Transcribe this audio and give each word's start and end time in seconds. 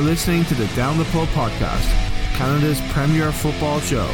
You're 0.00 0.08
listening 0.08 0.46
to 0.46 0.54
the 0.54 0.66
Down 0.74 0.96
the 0.96 1.04
Pub 1.04 1.28
podcast, 1.28 1.86
Canada's 2.32 2.80
premier 2.90 3.30
football 3.30 3.80
show. 3.80 4.06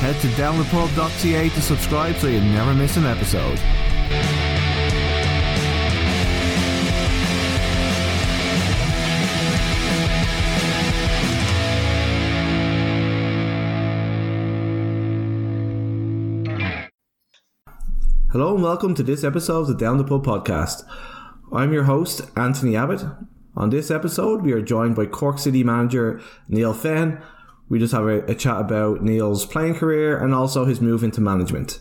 Head 0.00 0.20
to 0.22 0.26
downthepub.ca 0.30 1.48
to 1.50 1.62
subscribe 1.62 2.16
so 2.16 2.26
you 2.26 2.40
never 2.40 2.74
miss 2.74 2.96
an 2.96 3.04
episode. 3.04 3.60
Hello 18.32 18.56
and 18.56 18.64
welcome 18.64 18.96
to 18.96 19.04
this 19.04 19.22
episode 19.22 19.60
of 19.60 19.66
the 19.68 19.74
Down 19.74 19.98
the 19.98 20.02
Pub 20.02 20.26
podcast. 20.26 20.82
I'm 21.52 21.72
your 21.72 21.84
host, 21.84 22.22
Anthony 22.36 22.74
Abbott. 22.74 23.04
On 23.54 23.68
this 23.68 23.90
episode, 23.90 24.42
we 24.42 24.52
are 24.52 24.62
joined 24.62 24.96
by 24.96 25.04
Cork 25.04 25.38
City 25.38 25.62
manager 25.62 26.22
Neale 26.48 26.72
Fenn. 26.72 27.22
We 27.68 27.78
just 27.78 27.92
have 27.92 28.06
a, 28.06 28.24
a 28.24 28.34
chat 28.34 28.58
about 28.58 29.02
Neale's 29.02 29.44
playing 29.44 29.74
career 29.74 30.18
and 30.18 30.34
also 30.34 30.64
his 30.64 30.80
move 30.80 31.04
into 31.04 31.20
management. 31.20 31.80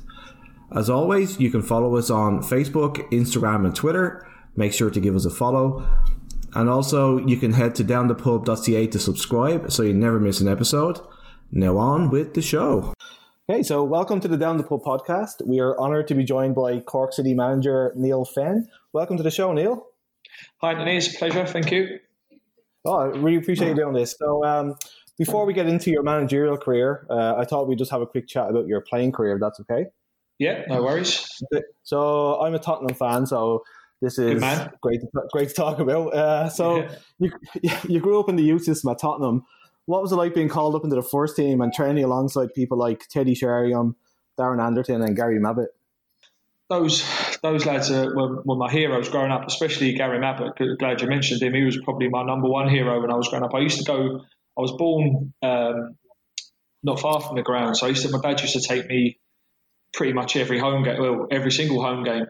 As 0.75 0.89
always, 0.89 1.39
you 1.39 1.49
can 1.49 1.61
follow 1.61 1.95
us 1.95 2.09
on 2.09 2.41
Facebook, 2.41 3.09
Instagram, 3.11 3.65
and 3.65 3.73
Twitter. 3.73 4.27
Make 4.57 4.73
sure 4.73 4.89
to 4.89 4.99
give 4.99 5.15
us 5.15 5.23
a 5.23 5.29
follow. 5.29 5.87
And 6.53 6.69
also, 6.69 7.25
you 7.25 7.37
can 7.37 7.53
head 7.53 7.75
to 7.75 7.85
downthepub.ca 7.85 8.87
to 8.87 8.99
subscribe 8.99 9.71
so 9.71 9.83
you 9.83 9.93
never 9.93 10.19
miss 10.19 10.41
an 10.41 10.49
episode. 10.49 10.99
Now, 11.53 11.77
on 11.77 12.09
with 12.09 12.33
the 12.33 12.41
show. 12.41 12.93
Okay, 13.49 13.63
so 13.63 13.81
welcome 13.83 14.19
to 14.19 14.27
the 14.27 14.37
Down 14.37 14.57
the 14.57 14.63
Pub 14.63 14.81
podcast. 14.83 15.45
We 15.45 15.59
are 15.59 15.79
honoured 15.79 16.09
to 16.09 16.15
be 16.15 16.25
joined 16.25 16.55
by 16.55 16.81
Cork 16.81 17.13
City 17.13 17.33
manager 17.33 17.93
Neale 17.95 18.25
Fenn. 18.25 18.67
Welcome 18.91 19.15
to 19.15 19.23
the 19.23 19.31
show, 19.31 19.53
Neale. 19.53 19.90
Hi, 20.61 20.73
a 20.73 21.01
pleasure. 21.17 21.47
Thank 21.47 21.71
you. 21.71 21.97
Oh, 22.85 22.97
I 22.97 23.05
really 23.05 23.37
appreciate 23.37 23.69
you 23.69 23.75
doing 23.75 23.93
this. 23.93 24.15
So, 24.15 24.45
um, 24.45 24.75
before 25.17 25.43
we 25.47 25.53
get 25.53 25.65
into 25.65 25.89
your 25.89 26.03
managerial 26.03 26.55
career, 26.55 27.07
uh, 27.09 27.33
I 27.35 27.45
thought 27.45 27.67
we'd 27.67 27.79
just 27.79 27.89
have 27.89 28.01
a 28.01 28.05
quick 28.05 28.27
chat 28.27 28.47
about 28.47 28.67
your 28.67 28.79
playing 28.79 29.11
career, 29.11 29.33
if 29.33 29.41
that's 29.41 29.59
okay. 29.61 29.87
Yeah, 30.37 30.63
no 30.67 30.83
worries. 30.83 31.27
So, 31.81 32.39
I'm 32.39 32.53
a 32.53 32.59
Tottenham 32.59 32.93
fan, 32.93 33.25
so 33.25 33.63
this 34.03 34.19
is 34.19 34.39
great, 34.81 35.01
to, 35.01 35.07
great 35.31 35.49
to 35.49 35.55
talk 35.55 35.79
about. 35.79 36.13
Uh, 36.13 36.47
so, 36.47 36.87
yeah. 37.17 37.31
you, 37.63 37.71
you 37.89 37.99
grew 37.99 38.19
up 38.19 38.29
in 38.29 38.35
the 38.35 38.43
youth 38.43 38.63
system 38.63 38.91
at 38.91 38.99
Tottenham. 38.99 39.43
What 39.85 40.03
was 40.03 40.11
it 40.11 40.15
like 40.17 40.35
being 40.35 40.49
called 40.49 40.75
up 40.75 40.83
into 40.83 40.95
the 40.95 41.01
first 41.01 41.35
team 41.35 41.61
and 41.61 41.73
training 41.73 42.03
alongside 42.03 42.53
people 42.53 42.77
like 42.77 43.07
Teddy 43.07 43.33
Sheringham, 43.33 43.95
Darren 44.39 44.63
Anderton, 44.63 45.01
and 45.01 45.15
Gary 45.15 45.39
Mabbutt? 45.39 45.69
those 46.71 47.03
those 47.43 47.65
lads 47.65 47.91
are, 47.91 48.15
were, 48.15 48.41
were, 48.43 48.55
my 48.55 48.71
heroes 48.71 49.09
growing 49.09 49.31
up, 49.31 49.47
especially 49.47 49.93
Gary 49.93 50.19
Mabbutt. 50.19 50.77
Glad 50.77 51.01
you 51.01 51.07
mentioned 51.07 51.41
him. 51.41 51.53
He 51.53 51.63
was 51.63 51.77
probably 51.83 52.09
my 52.09 52.23
number 52.23 52.47
one 52.47 52.69
hero 52.69 53.01
when 53.01 53.11
I 53.11 53.15
was 53.15 53.27
growing 53.27 53.43
up. 53.43 53.53
I 53.53 53.59
used 53.59 53.79
to 53.79 53.83
go. 53.83 54.21
I 54.57 54.61
was 54.61 54.73
born 54.77 55.33
um, 55.41 55.95
not 56.83 56.99
far 56.99 57.21
from 57.21 57.35
the 57.35 57.41
ground, 57.41 57.77
so 57.77 57.87
I 57.87 57.89
used 57.89 58.05
to. 58.05 58.11
My 58.11 58.19
dad 58.21 58.41
used 58.41 58.53
to 58.53 58.61
take 58.61 58.87
me 58.87 59.19
pretty 59.93 60.13
much 60.13 60.35
every 60.35 60.59
home 60.59 60.83
game, 60.83 60.99
well, 60.99 61.27
every 61.31 61.51
single 61.51 61.81
home 61.81 62.03
game. 62.03 62.25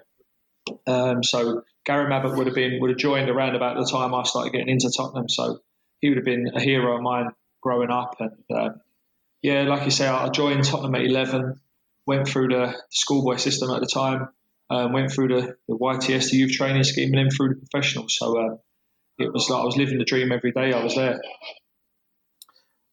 Um, 0.88 1.24
so 1.24 1.64
Gary 1.86 2.10
Mabbutt 2.10 2.38
would 2.38 2.48
have 2.48 2.56
been 2.56 2.80
would 2.80 2.92
have 2.92 3.00
joined 3.00 3.30
around 3.30 3.56
about 3.56 3.78
the 3.78 3.90
time 3.92 4.14
I 4.14 4.24
started 4.24 4.54
getting 4.54 4.70
into 4.70 4.92
Tottenham. 4.96 5.30
So 5.30 5.60
he 6.00 6.10
would 6.10 6.18
have 6.18 6.26
been 6.26 6.52
a 6.56 6.62
hero 6.62 6.96
of 6.96 7.02
mine 7.02 7.30
growing 7.62 7.90
up. 7.90 8.16
And 8.20 8.32
uh, 8.54 8.70
yeah, 9.42 9.64
like 9.64 9.86
you 9.86 9.92
say, 9.92 10.08
I 10.08 10.30
joined 10.30 10.64
Tottenham 10.64 10.96
at 10.96 11.02
11 11.02 11.60
went 12.06 12.28
through 12.28 12.50
the 12.50 12.76
schoolboy 12.90 13.38
system 13.38 13.70
at 13.72 13.80
the 13.80 13.88
time, 13.88 14.28
um, 14.72 14.94
went 14.94 15.12
through 15.12 15.28
the, 15.28 15.56
the 15.68 15.78
YTS, 15.78 16.32
the 16.32 16.38
youth 16.38 16.54
training 16.54 16.84
scheme, 16.84 17.10
and 17.10 17.18
then 17.18 17.30
through 17.30 17.50
the 17.50 17.68
professionals. 17.70 18.16
So 18.18 18.38
uh, 18.38 18.56
it 19.18 19.34
was 19.34 19.50
like 19.50 19.62
I 19.62 19.66
was 19.66 19.78
living 19.78 19.98
the 19.98 20.06
dream 20.06 20.32
every 20.32 20.52
day. 20.52 20.74
I 20.74 20.84
was 20.84 20.96
there. 20.96 21.20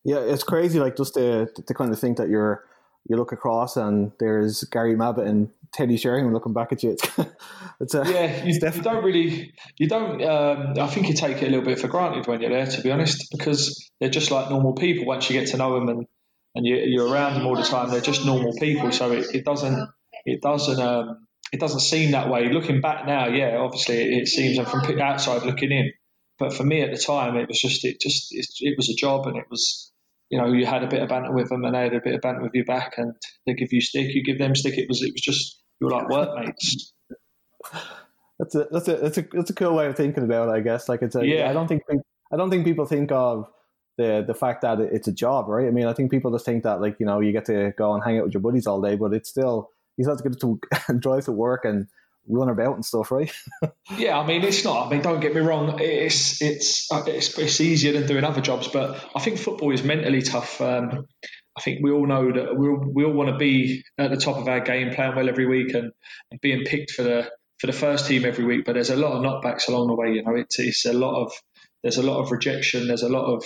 Yeah, 0.04 0.18
it's 0.18 0.42
crazy. 0.42 0.80
Like 0.80 0.96
just 0.96 1.14
to 1.14 1.46
to 1.46 1.74
kind 1.74 1.92
of 1.92 1.98
think 1.98 2.18
that 2.18 2.28
you're 2.28 2.64
you 3.08 3.16
look 3.16 3.32
across 3.32 3.76
and 3.76 4.12
there's 4.18 4.64
Gary 4.64 4.94
Mabbutt 4.94 5.26
and 5.26 5.50
Teddy 5.72 5.96
Sheringham 5.96 6.32
looking 6.32 6.52
back 6.52 6.72
at 6.72 6.82
you. 6.82 6.96
It's, 7.80 7.94
it's 7.94 8.08
a, 8.08 8.12
yeah, 8.12 8.44
you, 8.44 8.54
you, 8.54 8.82
don't 8.82 9.04
really, 9.04 9.54
you 9.76 9.86
don't. 9.86 10.20
Um, 10.20 10.74
I 10.80 10.88
think 10.88 11.06
you 11.06 11.14
take 11.14 11.40
it 11.40 11.46
a 11.46 11.50
little 11.50 11.64
bit 11.64 11.78
for 11.78 11.86
granted 11.86 12.26
when 12.26 12.40
you're 12.40 12.50
there, 12.50 12.66
to 12.66 12.82
be 12.82 12.90
honest, 12.90 13.28
because 13.30 13.88
they're 14.00 14.10
just 14.10 14.32
like 14.32 14.50
normal 14.50 14.74
people. 14.74 15.06
Once 15.06 15.30
you 15.30 15.38
get 15.38 15.50
to 15.50 15.58
know 15.58 15.74
them 15.74 15.88
and 15.88 16.06
and 16.56 16.66
you, 16.66 17.04
are 17.04 17.08
around 17.08 17.34
them 17.34 17.46
all 17.46 17.54
the 17.54 17.62
time. 17.62 17.90
They're 17.90 18.00
just 18.00 18.26
normal 18.26 18.52
people, 18.58 18.90
so 18.90 19.12
it, 19.12 19.32
it 19.32 19.44
doesn't 19.44 19.88
it 20.24 20.42
doesn't 20.42 20.80
um, 20.80 21.27
it 21.52 21.60
doesn't 21.60 21.80
seem 21.80 22.12
that 22.12 22.28
way. 22.28 22.52
Looking 22.52 22.80
back 22.80 23.06
now, 23.06 23.28
yeah, 23.28 23.56
obviously 23.58 23.96
it, 23.96 24.22
it 24.22 24.28
seems, 24.28 24.58
and 24.58 24.66
from 24.66 24.82
outside 25.00 25.44
looking 25.44 25.72
in, 25.72 25.92
but 26.38 26.52
for 26.52 26.64
me 26.64 26.82
at 26.82 26.90
the 26.90 26.98
time, 26.98 27.36
it 27.36 27.48
was 27.48 27.60
just 27.60 27.84
it 27.84 28.00
just 28.00 28.28
it, 28.30 28.46
it, 28.60 28.74
was 28.76 28.88
a 28.88 28.94
job, 28.94 29.26
and 29.26 29.36
it 29.36 29.46
was 29.50 29.92
you 30.30 30.38
know 30.38 30.52
you 30.52 30.66
had 30.66 30.84
a 30.84 30.88
bit 30.88 31.02
of 31.02 31.08
banter 31.08 31.32
with 31.32 31.48
them, 31.48 31.64
and 31.64 31.74
they 31.74 31.84
had 31.84 31.94
a 31.94 32.00
bit 32.00 32.14
of 32.14 32.20
banter 32.20 32.42
with 32.42 32.54
you 32.54 32.64
back, 32.64 32.94
and 32.98 33.14
they 33.46 33.54
give 33.54 33.72
you 33.72 33.80
stick, 33.80 34.14
you 34.14 34.22
give 34.22 34.38
them 34.38 34.54
stick. 34.54 34.78
It 34.78 34.88
was 34.88 35.02
it 35.02 35.12
was 35.12 35.22
just 35.22 35.62
you 35.80 35.86
were 35.86 35.92
like 35.92 36.08
workmates. 36.08 36.92
That's 38.38 38.54
a 38.54 38.68
that's 38.70 38.88
a 38.88 38.96
that's 38.96 39.18
a 39.18 39.28
that's 39.32 39.50
a 39.50 39.54
cool 39.54 39.74
way 39.74 39.86
of 39.86 39.96
thinking 39.96 40.24
about 40.24 40.48
it, 40.48 40.52
I 40.52 40.60
guess. 40.60 40.88
Like 40.88 41.02
it's 41.02 41.16
a 41.16 41.26
yeah. 41.26 41.50
I 41.50 41.52
don't 41.52 41.66
think 41.66 41.82
I 42.32 42.36
don't 42.36 42.50
think 42.50 42.64
people 42.64 42.86
think 42.86 43.10
of 43.10 43.48
the 43.96 44.22
the 44.24 44.34
fact 44.34 44.62
that 44.62 44.78
it's 44.80 45.08
a 45.08 45.12
job, 45.12 45.48
right? 45.48 45.66
I 45.66 45.70
mean, 45.70 45.86
I 45.86 45.92
think 45.92 46.10
people 46.10 46.30
just 46.30 46.44
think 46.44 46.62
that 46.62 46.80
like 46.80 46.96
you 47.00 47.06
know 47.06 47.20
you 47.20 47.32
get 47.32 47.46
to 47.46 47.72
go 47.76 47.94
and 47.94 48.04
hang 48.04 48.18
out 48.18 48.24
with 48.24 48.34
your 48.34 48.40
buddies 48.40 48.66
all 48.66 48.80
day, 48.80 48.94
but 48.94 49.12
it's 49.12 49.28
still 49.28 49.70
still 50.04 50.16
have 50.16 50.22
to 50.22 50.28
get 50.28 50.40
to 50.40 50.98
drive 50.98 51.24
to 51.24 51.32
work 51.32 51.64
and 51.64 51.86
run 52.28 52.48
about 52.48 52.74
and 52.74 52.84
stuff, 52.84 53.10
right? 53.10 53.32
yeah, 53.96 54.18
I 54.18 54.26
mean, 54.26 54.42
it's 54.44 54.64
not. 54.64 54.86
I 54.86 54.90
mean, 54.90 55.02
don't 55.02 55.20
get 55.20 55.34
me 55.34 55.40
wrong. 55.40 55.78
It's 55.80 56.40
it's 56.42 56.88
it's, 56.92 57.38
it's 57.38 57.60
easier 57.60 57.92
than 57.92 58.06
doing 58.06 58.24
other 58.24 58.40
jobs, 58.40 58.68
but 58.68 59.02
I 59.14 59.20
think 59.20 59.38
football 59.38 59.72
is 59.72 59.82
mentally 59.82 60.22
tough. 60.22 60.60
Um, 60.60 61.06
I 61.56 61.60
think 61.60 61.80
we 61.82 61.90
all 61.90 62.06
know 62.06 62.30
that 62.32 62.56
we 62.56 62.68
all, 62.68 62.92
we 62.94 63.04
all 63.04 63.12
want 63.12 63.30
to 63.30 63.36
be 63.36 63.82
at 63.98 64.10
the 64.10 64.16
top 64.16 64.36
of 64.36 64.46
our 64.48 64.60
game, 64.60 64.94
playing 64.94 65.16
well 65.16 65.28
every 65.28 65.46
week, 65.46 65.74
and, 65.74 65.90
and 66.30 66.40
being 66.40 66.64
picked 66.64 66.92
for 66.92 67.02
the 67.02 67.30
for 67.58 67.66
the 67.66 67.72
first 67.72 68.06
team 68.06 68.24
every 68.24 68.44
week. 68.44 68.64
But 68.64 68.74
there's 68.74 68.90
a 68.90 68.96
lot 68.96 69.12
of 69.12 69.22
knockbacks 69.22 69.68
along 69.68 69.88
the 69.88 69.94
way. 69.94 70.12
You 70.12 70.22
know, 70.22 70.36
it's 70.36 70.58
it's 70.58 70.84
a 70.86 70.92
lot 70.92 71.22
of 71.22 71.32
there's 71.82 71.98
a 71.98 72.02
lot 72.02 72.20
of 72.20 72.30
rejection. 72.30 72.86
There's 72.86 73.02
a 73.02 73.08
lot 73.08 73.32
of 73.32 73.44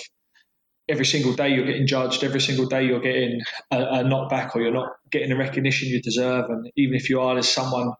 every 0.88 1.06
single 1.06 1.32
day 1.32 1.50
you're 1.50 1.66
getting 1.66 1.86
judged, 1.86 2.24
every 2.24 2.40
single 2.40 2.66
day 2.66 2.84
you're 2.84 3.00
getting 3.00 3.40
a, 3.70 3.78
a 3.78 4.04
knockback 4.04 4.54
or 4.54 4.62
you're 4.62 4.72
not 4.72 4.90
getting 5.12 5.28
the 5.28 5.36
recognition 5.36 5.88
you 5.88 6.02
deserve. 6.02 6.50
And 6.50 6.70
even 6.76 6.94
if 6.94 7.10
you 7.10 7.20
are, 7.20 7.34
there's 7.34 7.48
someone 7.48 7.92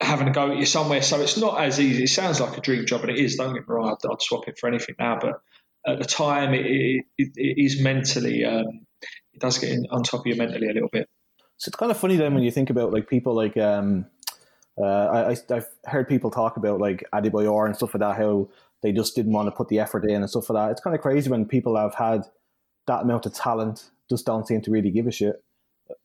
having 0.00 0.28
a 0.28 0.32
go 0.32 0.52
at 0.52 0.58
you 0.58 0.66
somewhere. 0.66 1.02
So 1.02 1.20
it's 1.20 1.36
not 1.36 1.60
as 1.60 1.80
easy. 1.80 2.04
It 2.04 2.08
sounds 2.08 2.40
like 2.40 2.56
a 2.56 2.60
dream 2.60 2.86
job, 2.86 3.02
and 3.02 3.10
it 3.10 3.18
is. 3.18 3.36
Don't 3.36 3.52
get 3.52 3.60
me 3.60 3.66
wrong. 3.68 3.90
I'd, 3.90 4.10
I'd 4.10 4.22
swap 4.22 4.48
it 4.48 4.58
for 4.58 4.68
anything 4.68 4.94
now. 4.98 5.18
But 5.20 5.40
at 5.86 5.98
the 5.98 6.04
time, 6.04 6.54
it, 6.54 6.66
it, 6.66 7.04
it 7.36 7.64
is 7.64 7.80
mentally. 7.80 8.44
Um, 8.44 8.86
it 9.32 9.40
does 9.40 9.58
get 9.58 9.70
in, 9.70 9.84
on 9.90 10.02
top 10.02 10.20
of 10.20 10.26
you 10.26 10.36
mentally 10.36 10.68
a 10.68 10.72
little 10.72 10.88
bit. 10.90 11.08
So 11.58 11.68
it's 11.68 11.76
kind 11.76 11.90
of 11.90 11.98
funny 11.98 12.16
then 12.16 12.34
when 12.34 12.42
you 12.42 12.50
think 12.50 12.70
about 12.70 12.92
like 12.92 13.08
people 13.08 13.34
like 13.34 13.56
um, 13.56 14.06
uh, 14.78 14.84
I, 14.84 15.36
I've 15.50 15.66
heard 15.84 16.08
people 16.08 16.30
talk 16.30 16.56
about 16.56 16.80
like 16.80 17.04
Adebayor 17.14 17.66
and 17.66 17.74
stuff 17.74 17.94
like 17.94 18.00
that. 18.00 18.16
How 18.16 18.48
they 18.82 18.92
just 18.92 19.16
didn't 19.16 19.32
want 19.32 19.46
to 19.46 19.52
put 19.52 19.68
the 19.68 19.80
effort 19.80 20.04
in 20.04 20.16
and 20.16 20.28
stuff 20.28 20.50
like 20.50 20.66
that. 20.66 20.72
It's 20.72 20.80
kind 20.80 20.94
of 20.94 21.00
crazy 21.00 21.30
when 21.30 21.46
people 21.46 21.76
have 21.76 21.94
had 21.94 22.22
that 22.86 23.02
amount 23.02 23.26
of 23.26 23.34
talent 23.34 23.90
just 24.08 24.26
don't 24.26 24.46
seem 24.46 24.60
to 24.62 24.70
really 24.70 24.90
give 24.90 25.06
a 25.06 25.10
shit. 25.10 25.42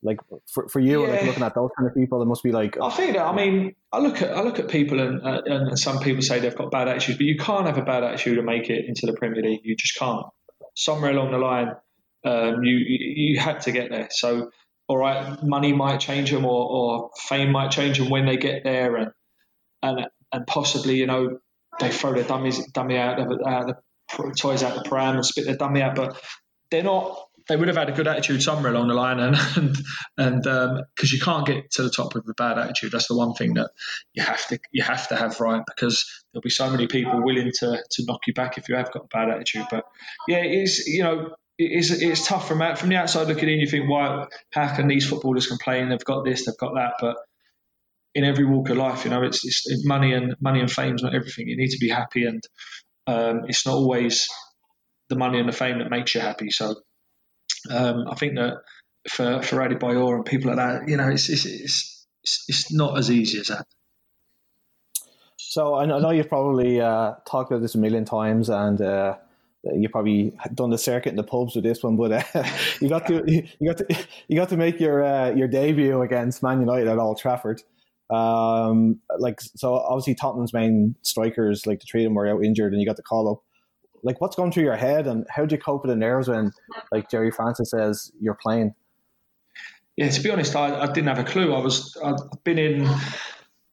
Like 0.02 0.18
for, 0.52 0.68
for 0.68 0.80
you, 0.80 1.02
yeah. 1.02 1.12
like 1.12 1.24
looking 1.24 1.42
at 1.42 1.54
those 1.54 1.70
kind 1.76 1.88
of 1.88 1.94
people, 1.94 2.22
it 2.22 2.26
must 2.26 2.42
be 2.42 2.52
like. 2.52 2.76
I 2.80 2.90
think 2.90 3.14
that. 3.14 3.24
I 3.24 3.34
mean, 3.34 3.74
I 3.92 3.98
look 3.98 4.22
at 4.22 4.36
I 4.36 4.42
look 4.42 4.58
at 4.58 4.68
people, 4.68 5.00
and, 5.00 5.22
uh, 5.22 5.42
and 5.44 5.78
some 5.78 5.98
people 5.98 6.22
say 6.22 6.38
they've 6.40 6.54
got 6.54 6.70
bad 6.70 6.88
attitudes, 6.88 7.18
but 7.18 7.26
you 7.26 7.36
can't 7.36 7.66
have 7.66 7.78
a 7.78 7.82
bad 7.82 8.04
attitude 8.04 8.36
to 8.36 8.42
make 8.42 8.70
it 8.70 8.84
into 8.86 9.06
the 9.06 9.12
Premier 9.12 9.42
League. 9.42 9.60
You 9.64 9.76
just 9.76 9.98
can't. 9.98 10.26
Somewhere 10.74 11.10
along 11.10 11.32
the 11.32 11.38
line, 11.38 11.72
um, 12.24 12.62
you, 12.62 12.76
you 12.76 13.32
you 13.32 13.40
had 13.40 13.60
to 13.62 13.72
get 13.72 13.90
there. 13.90 14.08
So, 14.10 14.50
all 14.88 14.96
right, 14.96 15.42
money 15.42 15.72
might 15.72 15.98
change 15.98 16.30
them, 16.30 16.44
or, 16.44 16.50
or 16.50 17.10
fame 17.28 17.50
might 17.50 17.70
change 17.70 17.98
them 17.98 18.08
when 18.08 18.26
they 18.26 18.36
get 18.36 18.64
there, 18.64 18.96
and 18.96 19.10
and 19.82 20.06
and 20.32 20.46
possibly 20.46 20.96
you 20.96 21.06
know 21.06 21.38
they 21.80 21.90
throw 21.90 22.14
their 22.14 22.24
dummies 22.24 22.64
dummy 22.72 22.96
out 22.96 23.18
of 23.18 23.26
uh, 23.26 23.64
the 23.64 24.32
toys 24.38 24.62
out 24.62 24.74
the 24.74 24.88
pram 24.88 25.16
and 25.16 25.26
spit 25.26 25.46
their 25.46 25.56
dummy 25.56 25.82
out, 25.82 25.96
but 25.96 26.20
they're 26.70 26.82
not. 26.82 27.18
They 27.48 27.56
would 27.56 27.68
have 27.68 27.76
had 27.76 27.88
a 27.88 27.92
good 27.92 28.06
attitude 28.06 28.42
somewhere 28.42 28.72
along 28.72 28.88
the 28.88 28.94
line, 28.94 29.18
and 29.20 29.36
and 29.56 29.76
and 30.16 30.42
because 30.42 31.12
um, 31.12 31.16
you 31.16 31.20
can't 31.20 31.46
get 31.46 31.70
to 31.72 31.82
the 31.82 31.90
top 31.90 32.14
with 32.14 32.28
a 32.28 32.34
bad 32.34 32.58
attitude. 32.58 32.92
That's 32.92 33.08
the 33.08 33.16
one 33.16 33.34
thing 33.34 33.54
that 33.54 33.70
you 34.14 34.22
have 34.22 34.46
to 34.48 34.58
you 34.70 34.82
have 34.82 35.08
to 35.08 35.16
have 35.16 35.40
right 35.40 35.62
because 35.66 36.04
there'll 36.32 36.42
be 36.42 36.50
so 36.50 36.70
many 36.70 36.86
people 36.86 37.22
willing 37.22 37.50
to 37.60 37.82
to 37.90 38.04
knock 38.06 38.26
you 38.26 38.34
back 38.34 38.58
if 38.58 38.68
you 38.68 38.76
have 38.76 38.92
got 38.92 39.04
a 39.04 39.08
bad 39.08 39.30
attitude. 39.30 39.66
But 39.70 39.84
yeah, 40.28 40.42
it's 40.44 40.86
you 40.86 41.02
know 41.02 41.34
it's 41.58 41.90
it's 41.90 42.26
tough 42.26 42.48
from 42.48 42.62
out 42.62 42.78
from 42.78 42.88
the 42.88 42.96
outside 42.96 43.28
looking 43.28 43.48
in. 43.48 43.60
You 43.60 43.66
think, 43.66 43.88
why? 43.88 44.26
How 44.52 44.74
can 44.74 44.88
these 44.88 45.06
footballers 45.06 45.46
complain? 45.46 45.88
They've 45.88 46.04
got 46.04 46.24
this, 46.24 46.46
they've 46.46 46.56
got 46.56 46.74
that, 46.74 46.94
but 47.00 47.16
in 48.14 48.24
every 48.24 48.44
walk 48.44 48.68
of 48.68 48.76
life. 48.76 49.04
You 49.04 49.10
know, 49.10 49.22
it's, 49.22 49.44
it's 49.44 49.86
money 49.86 50.12
and 50.12 50.34
money 50.40 50.60
and 50.60 50.70
fame 50.70 50.94
is 50.94 51.02
not 51.02 51.14
everything. 51.14 51.48
You 51.48 51.56
need 51.56 51.70
to 51.70 51.78
be 51.78 51.88
happy, 51.88 52.24
and 52.24 52.42
um, 53.06 53.42
it's 53.48 53.66
not 53.66 53.74
always 53.74 54.28
the 55.08 55.16
money 55.16 55.38
and 55.38 55.48
the 55.48 55.52
fame 55.52 55.78
that 55.78 55.90
makes 55.90 56.14
you 56.14 56.20
happy. 56.20 56.50
So 56.50 56.76
um, 57.70 58.06
I 58.08 58.14
think 58.14 58.36
that 58.36 58.58
for 59.08 59.42
for 59.42 59.56
Adebayor 59.56 60.16
and 60.16 60.24
people 60.24 60.54
like 60.54 60.56
that, 60.56 60.88
you 60.88 60.96
know, 60.96 61.08
it's 61.08 61.28
it's, 61.28 61.46
it's 61.46 62.06
it's 62.22 62.44
it's 62.48 62.72
not 62.72 62.98
as 62.98 63.10
easy 63.10 63.38
as 63.40 63.48
that. 63.48 63.66
So 65.36 65.74
I 65.74 65.84
know 65.84 66.10
you've 66.10 66.28
probably 66.28 66.80
uh, 66.80 67.14
talked 67.26 67.50
about 67.50 67.60
this 67.60 67.74
a 67.74 67.78
million 67.78 68.04
times, 68.04 68.48
and 68.48 68.80
uh, 68.80 69.16
you 69.64 69.88
probably 69.88 70.34
done 70.54 70.70
the 70.70 70.78
circuit 70.78 71.10
in 71.10 71.16
the 71.16 71.22
pubs 71.22 71.54
with 71.54 71.64
this 71.64 71.82
one, 71.82 71.96
but 71.96 72.12
uh, 72.12 72.44
you 72.80 72.88
got 72.88 73.06
to 73.08 73.22
you 73.60 73.68
got 73.68 73.78
to 73.78 74.06
you 74.28 74.36
got 74.36 74.48
to 74.48 74.56
make 74.56 74.80
your 74.80 75.04
uh, 75.04 75.30
your 75.30 75.48
debut 75.48 76.00
against 76.00 76.42
Man 76.42 76.60
United 76.60 76.88
at 76.88 76.98
Old 76.98 77.18
Trafford. 77.18 77.62
Um, 78.10 79.00
like 79.18 79.40
so, 79.40 79.74
obviously 79.74 80.14
Tottenham's 80.14 80.52
main 80.52 80.96
strikers, 81.02 81.66
like 81.66 81.80
the 81.80 81.86
three 81.90 82.02
of 82.02 82.06
them 82.06 82.14
were 82.14 82.28
out 82.28 82.44
injured, 82.44 82.72
and 82.72 82.80
you 82.80 82.86
got 82.86 82.96
the 82.96 83.02
call 83.02 83.30
up. 83.30 83.42
Like, 84.02 84.20
what's 84.20 84.36
going 84.36 84.52
through 84.52 84.64
your 84.64 84.76
head, 84.76 85.06
and 85.06 85.26
how 85.30 85.46
do 85.46 85.54
you 85.54 85.60
cope 85.60 85.82
with 85.82 85.90
the 85.90 85.96
nerves 85.96 86.28
when, 86.28 86.52
like 86.90 87.08
Gerry 87.08 87.30
Francis 87.30 87.70
says, 87.70 88.10
you're 88.20 88.38
playing? 88.40 88.74
Yeah, 89.96 90.08
to 90.08 90.20
be 90.22 90.30
honest, 90.30 90.56
I, 90.56 90.80
I 90.80 90.86
didn't 90.86 91.08
have 91.08 91.18
a 91.18 91.24
clue. 91.24 91.54
I 91.54 91.60
was 91.60 91.96
I'd 92.02 92.16
been 92.44 92.58
in. 92.58 92.88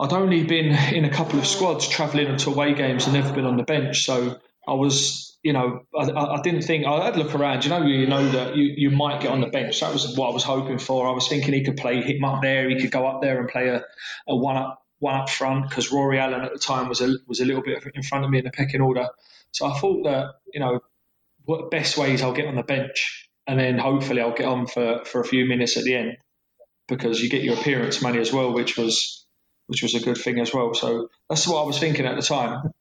I'd 0.02 0.14
only 0.14 0.44
been 0.44 0.68
in 0.94 1.06
a 1.06 1.10
couple 1.10 1.40
of 1.40 1.48
squads 1.48 1.88
travelling 1.88 2.38
to 2.38 2.50
away 2.52 2.74
games 2.74 3.06
and 3.06 3.14
never 3.14 3.34
been 3.34 3.46
on 3.46 3.58
the 3.58 3.64
bench. 3.64 4.06
So 4.06 4.40
I 4.68 4.74
was, 4.74 5.38
you 5.44 5.52
know, 5.52 5.82
I, 5.98 6.10
I 6.10 6.42
didn't 6.42 6.62
think 6.62 6.86
I'd 6.86 7.18
look 7.18 7.36
around. 7.36 7.66
You 7.66 7.70
know, 7.70 7.82
you 7.82 8.08
know 8.08 8.30
that 8.30 8.56
you, 8.56 8.74
you 8.76 8.92
might 8.92 9.22
get 9.22 9.32
on 9.32 9.42
the 9.42 9.48
bench. 9.48 9.80
That 9.82 9.92
was 9.92 10.16
what 10.16 10.30
I 10.30 10.34
was 10.34 10.44
hoping 10.44 10.78
for. 10.78 11.08
I 11.08 11.12
was 11.12 11.28
thinking 11.28 11.54
he 11.54 11.64
could 11.64 11.78
play 11.78 12.02
him 12.02 12.24
up 12.24 12.42
there. 12.42 12.70
He 12.70 12.80
could 12.80 12.92
go 12.92 13.08
up 13.08 13.22
there 13.22 13.40
and 13.40 13.50
play 13.50 13.68
a, 13.70 13.84
a 14.28 14.36
one 14.36 14.58
up 14.58 14.86
one 15.00 15.16
up 15.16 15.30
front 15.30 15.70
because 15.70 15.92
Rory 15.92 16.20
Allen 16.20 16.42
at 16.42 16.54
the 16.54 16.60
time 16.60 16.90
was 16.90 17.02
a 17.02 17.16
was 17.28 17.40
a 17.40 17.46
little 17.46 17.64
bit 17.64 17.84
in 17.94 18.04
front 18.04 18.26
of 18.26 18.32
me 18.32 18.40
in 18.40 18.44
the 18.44 18.52
pecking 18.52 18.82
order. 18.82 19.08
So 19.52 19.66
I 19.66 19.78
thought 19.78 20.04
that 20.04 20.28
you 20.54 20.60
know, 20.60 20.80
what 21.46 21.72
best 21.72 21.98
ways 21.98 22.22
I'll 22.22 22.34
get 22.34 22.48
on 22.48 22.56
the 22.56 22.64
bench 22.64 23.30
and 23.48 23.60
then 23.60 23.80
hopefully 23.80 24.22
I'll 24.22 24.36
get 24.36 24.46
on 24.46 24.68
for, 24.68 25.04
for 25.06 25.22
a 25.22 25.26
few 25.26 25.46
minutes 25.46 25.76
at 25.76 25.84
the 25.84 25.96
end 25.96 26.18
because 26.88 27.22
you 27.22 27.30
get 27.30 27.44
your 27.44 27.56
appearance 27.56 28.02
money 28.02 28.20
as 28.20 28.32
well, 28.32 28.54
which 28.54 28.78
was 28.78 29.26
which 29.68 29.84
was 29.84 29.94
a 29.96 30.00
good 30.00 30.18
thing 30.18 30.40
as 30.40 30.54
well. 30.54 30.74
So 30.74 31.10
that's 31.30 31.48
what 31.48 31.62
I 31.62 31.66
was 31.66 31.80
thinking 31.80 32.06
at 32.08 32.16
the 32.16 32.24
time. 32.24 32.72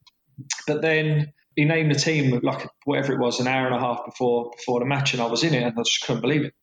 But 0.67 0.81
then 0.81 1.33
he 1.55 1.65
named 1.65 1.91
the 1.91 1.99
team 1.99 2.39
like 2.41 2.67
whatever 2.85 3.13
it 3.13 3.19
was 3.19 3.39
an 3.39 3.47
hour 3.47 3.67
and 3.67 3.75
a 3.75 3.79
half 3.79 4.05
before 4.05 4.51
before 4.55 4.79
the 4.79 4.85
match, 4.85 5.13
and 5.13 5.21
I 5.21 5.27
was 5.27 5.43
in 5.43 5.53
it, 5.53 5.63
and 5.63 5.73
I 5.77 5.83
just 5.83 6.01
couldn't 6.05 6.21
believe 6.21 6.45
it. 6.45 6.53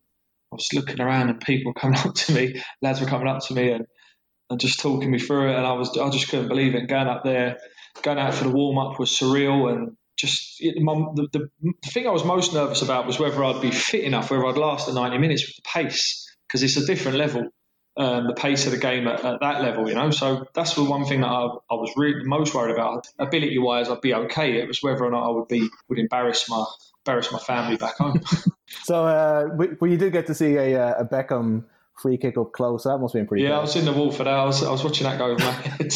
I 0.53 0.57
was 0.57 0.69
looking 0.73 1.01
around, 1.01 1.31
and 1.31 1.41
people 1.41 1.75
coming 1.79 1.99
up 1.99 2.15
to 2.15 2.33
me, 2.33 2.63
lads 2.83 3.01
were 3.01 3.07
coming 3.07 3.29
up 3.29 3.41
to 3.47 3.55
me, 3.55 3.71
and 3.73 3.87
and 4.51 4.61
just 4.61 4.81
talking 4.81 5.11
me 5.11 5.19
through 5.19 5.51
it, 5.51 5.57
and 5.57 5.67
I 5.67 5.73
was 5.73 5.97
I 5.99 6.09
just 6.11 6.29
couldn't 6.29 6.49
believe 6.49 6.75
it. 6.77 6.89
Going 6.89 7.09
up 7.09 7.25
there, 7.25 7.59
going 8.03 8.19
out 8.19 8.35
for 8.35 8.45
the 8.45 8.51
warm 8.51 8.79
up 8.79 8.99
was 8.99 9.11
surreal, 9.11 9.73
and 9.73 9.97
just 10.17 10.59
the, 10.59 11.29
the, 11.33 11.49
the, 11.63 11.91
thing 11.91 12.07
I 12.07 12.11
was 12.11 12.25
most 12.25 12.55
nervous 12.55 12.83
about 12.83 13.07
was 13.07 13.19
whether 13.19 13.43
I'd 13.45 13.61
be 13.61 13.71
fit 13.71 14.05
enough, 14.05 14.31
whether 14.31 14.47
I'd 14.47 14.57
last 14.57 14.87
the 14.87 14.95
90 14.95 15.19
minutes 15.19 15.47
with 15.47 15.57
the 15.57 15.63
pace, 15.63 16.27
because 16.47 16.63
it's 16.63 16.77
a 16.77 16.87
different 16.87 17.19
level, 17.19 17.49
um, 17.97 18.27
the 18.27 18.35
pace 18.35 18.67
of 18.67 18.73
the 18.73 18.79
game 18.79 19.07
at, 19.07 19.25
at, 19.25 19.41
that 19.41 19.63
level, 19.63 19.89
you 19.89 19.95
know. 19.95 20.11
So 20.11 20.47
that's 20.55 20.75
the 20.75 20.85
one 20.85 21.05
thing 21.05 21.21
that 21.21 21.29
I, 21.29 21.45
I 21.45 21.75
was 21.75 21.93
really 21.97 22.25
most 22.25 22.55
worried 22.55 22.73
about. 22.73 23.07
Ability 23.19 23.59
wise, 23.59 23.91
I'd 23.91 24.01
be 24.01 24.15
okay. 24.15 24.59
It 24.59 24.69
was 24.69 24.83
whether 24.83 25.05
or 25.05 25.11
not 25.11 25.27
I 25.27 25.31
would 25.31 25.49
be 25.49 25.69
would 25.89 25.99
embarrass 25.99 26.49
my 26.49 26.65
embarrass 27.07 27.31
my 27.31 27.39
family 27.39 27.77
back 27.77 27.97
home. 27.97 28.21
so, 28.83 29.07
uh, 29.07 29.49
you 29.83 29.97
did 29.97 30.13
get 30.13 30.27
to 30.27 30.35
see 30.35 30.57
a, 30.57 30.83
uh, 30.83 31.03
a 31.03 31.05
Beckham 31.05 31.65
free 32.01 32.19
kick 32.19 32.37
up 32.39 32.53
close. 32.53 32.85
That 32.85 32.99
must 32.99 33.15
have 33.15 33.21
been 33.21 33.27
pretty. 33.27 33.45
Good. 33.45 33.49
Yeah, 33.49 33.55
cool. 33.55 33.61
I 33.61 33.63
was 33.63 33.77
in 33.77 33.85
the 33.85 33.93
wall 33.93 34.13
for 34.13 34.25
that. 34.25 34.35
I 34.35 34.45
was, 34.45 34.63
I 34.63 34.71
was 34.71 34.85
watching 34.85 35.05
that 35.05 35.19
go 35.19 35.27
over 35.27 35.45
my 35.45 35.53
head. 35.53 35.93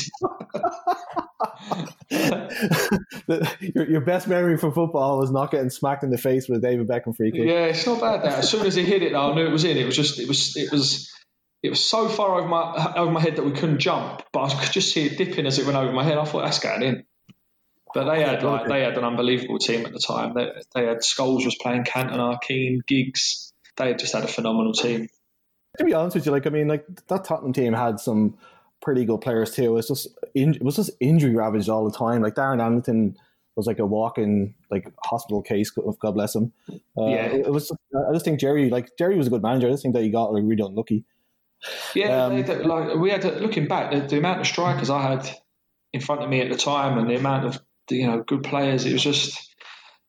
your, 3.75 3.91
your 3.91 4.01
best 4.01 4.29
memory 4.29 4.57
from 4.57 4.73
football 4.73 5.19
was 5.19 5.31
not 5.31 5.51
getting 5.51 5.71
smacked 5.71 6.03
in 6.03 6.11
the 6.11 6.19
face 6.19 6.49
with 6.49 6.59
a 6.65 6.67
David 6.67 6.89
Beckham 6.89 7.17
free 7.17 7.31
kick. 7.33 7.43
Yeah, 7.45 7.67
it's 7.67 7.87
not 7.87 8.01
bad. 8.01 8.23
That 8.23 8.39
as 8.39 8.51
soon 8.51 8.67
as 8.67 8.75
he 8.75 8.85
hit 8.85 9.03
it, 9.03 9.13
though, 9.13 9.33
I 9.33 9.35
knew 9.35 9.47
it 9.47 9.53
was 9.53 9.65
in. 9.65 9.77
It 9.77 9.87
was 9.87 9.97
just, 9.97 10.19
it 10.19 10.29
was, 10.29 10.57
it 10.57 10.73
was, 10.73 11.13
it 11.63 11.71
was 11.71 11.85
so 11.85 12.09
far 12.09 12.39
over 12.39 12.49
my 12.49 12.95
over 12.97 13.11
my 13.11 13.21
head 13.21 13.37
that 13.37 13.45
we 13.45 13.53
couldn't 13.53 13.81
jump, 13.81 14.23
but 14.33 14.53
I 14.53 14.65
could 14.65 14.73
just 14.73 14.93
see 14.93 15.07
it 15.07 15.19
dipping 15.19 15.47
as 15.47 15.59
it 15.59 15.67
went 15.67 15.77
over 15.77 15.93
my 15.93 16.05
head. 16.05 16.17
I 16.17 16.25
thought 16.25 16.43
that's 16.43 16.59
going 16.59 16.83
in. 16.83 17.05
But 17.93 18.11
they 18.11 18.23
had 18.23 18.43
like 18.43 18.67
they 18.67 18.81
had 18.83 18.97
an 18.97 19.05
unbelievable 19.05 19.59
team 19.59 19.85
at 19.85 19.93
the 19.93 19.99
time. 19.99 20.33
They, 20.35 20.49
they 20.75 20.87
had 20.87 20.99
Scholes 20.99 21.45
was 21.45 21.57
playing 21.61 21.85
Cantona, 21.85 22.41
Keane, 22.41 22.81
Giggs. 22.87 23.53
They 23.77 23.89
had 23.89 23.99
just 23.99 24.15
had 24.15 24.25
a 24.25 24.29
phenomenal 24.29 24.73
team. 24.73 25.09
To 25.79 25.85
be 25.85 25.95
honest 25.95 26.17
with 26.17 26.27
you, 26.27 26.33
like 26.33 26.47
I 26.47 26.51
mean, 26.51 26.69
like 26.69 26.87
that 27.09 27.25
Tottenham 27.25 27.53
team 27.53 27.73
had 27.73 28.01
some 28.01 28.37
pretty 28.83 29.05
good 29.05 29.21
players 29.21 29.53
too. 29.53 29.65
It 29.65 29.69
was 29.71 29.89
just 29.89 30.09
it 30.35 30.63
was 30.63 30.77
just 30.77 30.91
injury 31.01 31.35
ravaged 31.35 31.69
all 31.69 31.89
the 31.89 31.97
time. 31.97 32.23
Like 32.23 32.35
Darren 32.35 32.63
Anderton 32.63 33.17
was 33.57 33.67
like 33.67 33.79
a 33.79 33.87
walking 33.87 34.55
like 34.71 34.93
hospital 35.05 35.43
case. 35.43 35.71
Of 35.77 35.99
God 35.99 36.13
bless 36.13 36.35
him. 36.35 36.53
Uh, 36.71 37.07
yeah, 37.07 37.27
it, 37.27 37.51
was. 37.51 37.69
Just, 37.69 37.81
I 37.95 38.13
just 38.13 38.25
think 38.25 38.41
Gerry, 38.41 38.71
like 38.71 38.97
Gerry, 38.99 39.17
was 39.17 39.27
a 39.27 39.31
good 39.31 39.43
manager. 39.43 39.69
I 39.69 39.71
just 39.71 39.83
think 39.83 39.95
that 39.95 40.03
he 40.03 40.11
got 40.11 40.33
like 40.33 40.43
really 40.45 40.65
unlucky. 40.65 41.05
Yeah, 41.95 42.25
um, 42.25 42.43
they, 42.43 42.63
like 42.63 42.97
we 42.97 43.11
had 43.11 43.23
to, 43.23 43.33
looking 43.33 43.69
back, 43.69 43.93
the, 43.93 44.01
the, 44.01 44.19
amount 44.19 44.41
of 44.41 44.47
strikers 44.47 44.89
I 44.89 45.03
had 45.03 45.31
in 45.93 46.01
front 46.01 46.23
of 46.23 46.31
me 46.31 46.41
at 46.41 46.51
the 46.51 46.57
time, 46.57 46.99
and 46.99 47.09
the 47.09 47.17
amount 47.17 47.47
of 47.47 47.61
you 47.91 48.07
know 48.07 48.23
good 48.23 48.43
players. 48.43 48.87
It 48.87 48.93
was 48.93 49.03
just 49.03 49.55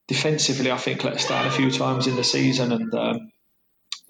defensively. 0.08 0.70
I 0.70 0.78
think 0.78 1.04
let 1.04 1.14
us 1.14 1.28
down 1.28 1.46
a 1.46 1.50
few 1.50 1.70
times 1.70 2.06
in 2.06 2.16
the 2.16 2.24
season, 2.24 2.72
and 2.72 2.94
um, 2.94 3.31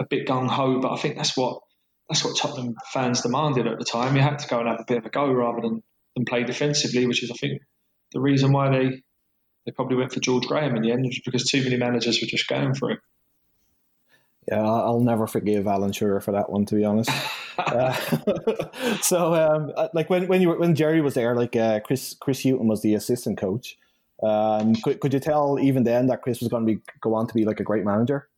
a 0.00 0.06
bit 0.08 0.26
gung 0.26 0.48
ho. 0.48 0.80
But 0.80 0.92
I 0.92 0.96
think 0.96 1.16
that's 1.16 1.36
what 1.36 1.60
that's 2.08 2.24
what 2.24 2.36
Tottenham 2.36 2.74
fans 2.92 3.22
demanded 3.22 3.66
at 3.66 3.78
the 3.78 3.84
time. 3.84 4.16
You 4.16 4.22
had 4.22 4.38
to 4.40 4.48
go 4.48 4.60
and 4.60 4.68
have 4.68 4.80
a 4.80 4.84
bit 4.86 4.98
of 4.98 5.06
a 5.06 5.10
go 5.10 5.30
rather 5.32 5.60
than, 5.62 5.82
than 6.14 6.24
play 6.24 6.44
defensively, 6.44 7.06
which 7.06 7.22
is, 7.22 7.30
I 7.30 7.34
think, 7.34 7.62
the 8.12 8.20
reason 8.20 8.52
why 8.52 8.70
they 8.70 9.02
they 9.64 9.72
probably 9.72 9.96
went 9.96 10.12
for 10.12 10.20
George 10.20 10.44
Graham 10.44 10.74
in 10.76 10.82
the 10.82 10.90
end, 10.90 11.10
because 11.24 11.44
too 11.44 11.62
many 11.62 11.76
managers 11.76 12.20
were 12.20 12.26
just 12.26 12.48
going 12.48 12.74
for 12.74 12.90
it. 12.90 12.98
Yeah, 14.48 14.60
I'll 14.60 15.00
never 15.00 15.28
forgive 15.28 15.68
Alan 15.68 15.92
Shearer 15.92 16.20
for 16.20 16.32
that 16.32 16.50
one, 16.50 16.66
to 16.66 16.74
be 16.74 16.84
honest. 16.84 17.10
uh, 17.58 17.92
so, 19.00 19.34
um, 19.34 19.72
uh, 19.76 19.88
like 19.94 20.10
when 20.10 20.26
when 20.26 20.40
you 20.42 20.48
were, 20.48 20.58
when 20.58 20.74
Gerry 20.74 21.00
was 21.00 21.14
there, 21.14 21.36
like 21.36 21.54
uh, 21.54 21.80
Chris 21.80 22.16
Chris 22.20 22.42
Hughton 22.42 22.66
was 22.66 22.82
the 22.82 22.94
assistant 22.94 23.38
coach. 23.38 23.78
Um, 24.22 24.74
could, 24.76 25.00
could 25.00 25.12
you 25.12 25.20
tell 25.20 25.58
even 25.60 25.84
then 25.84 26.06
that 26.06 26.22
Chris 26.22 26.40
was 26.40 26.48
going 26.48 26.66
to 26.66 26.74
be 26.74 26.82
go 27.00 27.14
on 27.14 27.26
to 27.26 27.34
be 27.34 27.44
like 27.44 27.60
a 27.60 27.64
great 27.64 27.84
manager? 27.84 28.28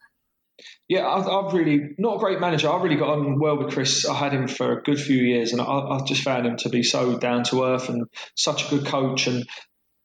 Yeah, 0.88 1.08
I've, 1.08 1.52
really 1.52 1.94
not 1.98 2.16
a 2.16 2.18
great 2.18 2.40
manager. 2.40 2.70
I've 2.70 2.82
really 2.82 2.96
got 2.96 3.08
on 3.08 3.40
well 3.40 3.56
with 3.56 3.72
Chris. 3.72 4.06
I 4.06 4.14
had 4.14 4.32
him 4.32 4.48
for 4.48 4.78
a 4.78 4.82
good 4.82 5.00
few 5.00 5.16
years, 5.16 5.52
and 5.52 5.60
I, 5.60 5.64
I 5.64 6.00
just 6.06 6.22
found 6.22 6.46
him 6.46 6.56
to 6.58 6.68
be 6.68 6.82
so 6.82 7.18
down 7.18 7.44
to 7.44 7.64
earth 7.64 7.88
and 7.88 8.04
such 8.36 8.66
a 8.66 8.70
good 8.70 8.86
coach. 8.86 9.26
And 9.26 9.44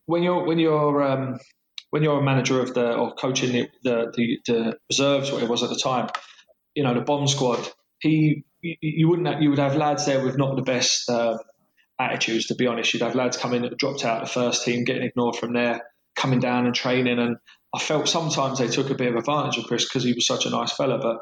when 0.06 0.22
you're 0.22 0.44
when 0.44 0.58
you're 0.58 1.02
um, 1.02 1.38
when 1.90 2.02
you're 2.02 2.18
a 2.18 2.22
manager 2.22 2.60
of 2.60 2.74
the 2.74 2.94
or 2.94 3.14
coaching 3.14 3.52
the, 3.52 3.68
the, 3.82 4.12
the, 4.16 4.38
the 4.46 4.78
reserves, 4.90 5.30
what 5.30 5.42
it 5.42 5.48
was 5.48 5.62
at 5.62 5.68
the 5.68 5.76
time, 5.76 6.08
you 6.74 6.82
know 6.82 6.94
the 6.94 7.00
bomb 7.00 7.28
squad. 7.28 7.60
He 8.00 8.44
you, 8.62 9.08
wouldn't 9.08 9.28
have, 9.28 9.42
you 9.42 9.50
would 9.50 9.58
have 9.58 9.76
lads 9.76 10.06
there 10.06 10.24
with 10.24 10.36
not 10.36 10.56
the 10.56 10.62
best 10.62 11.08
uh, 11.08 11.38
attitudes. 11.98 12.46
To 12.46 12.54
be 12.54 12.66
honest, 12.66 12.92
you'd 12.92 13.02
have 13.02 13.14
lads 13.14 13.36
coming 13.36 13.62
that 13.62 13.76
dropped 13.76 14.04
out 14.04 14.22
of 14.22 14.28
the 14.28 14.32
first 14.32 14.64
team, 14.64 14.84
getting 14.84 15.02
ignored 15.02 15.36
from 15.36 15.52
there, 15.52 15.82
coming 16.16 16.40
down 16.40 16.66
and 16.66 16.74
training 16.74 17.18
and 17.18 17.36
I 17.74 17.78
felt 17.78 18.08
sometimes 18.08 18.58
they 18.58 18.68
took 18.68 18.90
a 18.90 18.94
bit 18.94 19.08
of 19.08 19.16
advantage 19.16 19.58
of 19.58 19.64
Chris 19.64 19.84
because 19.84 20.04
he 20.04 20.12
was 20.12 20.26
such 20.26 20.46
a 20.46 20.50
nice 20.50 20.72
fella. 20.72 20.98
But 20.98 21.18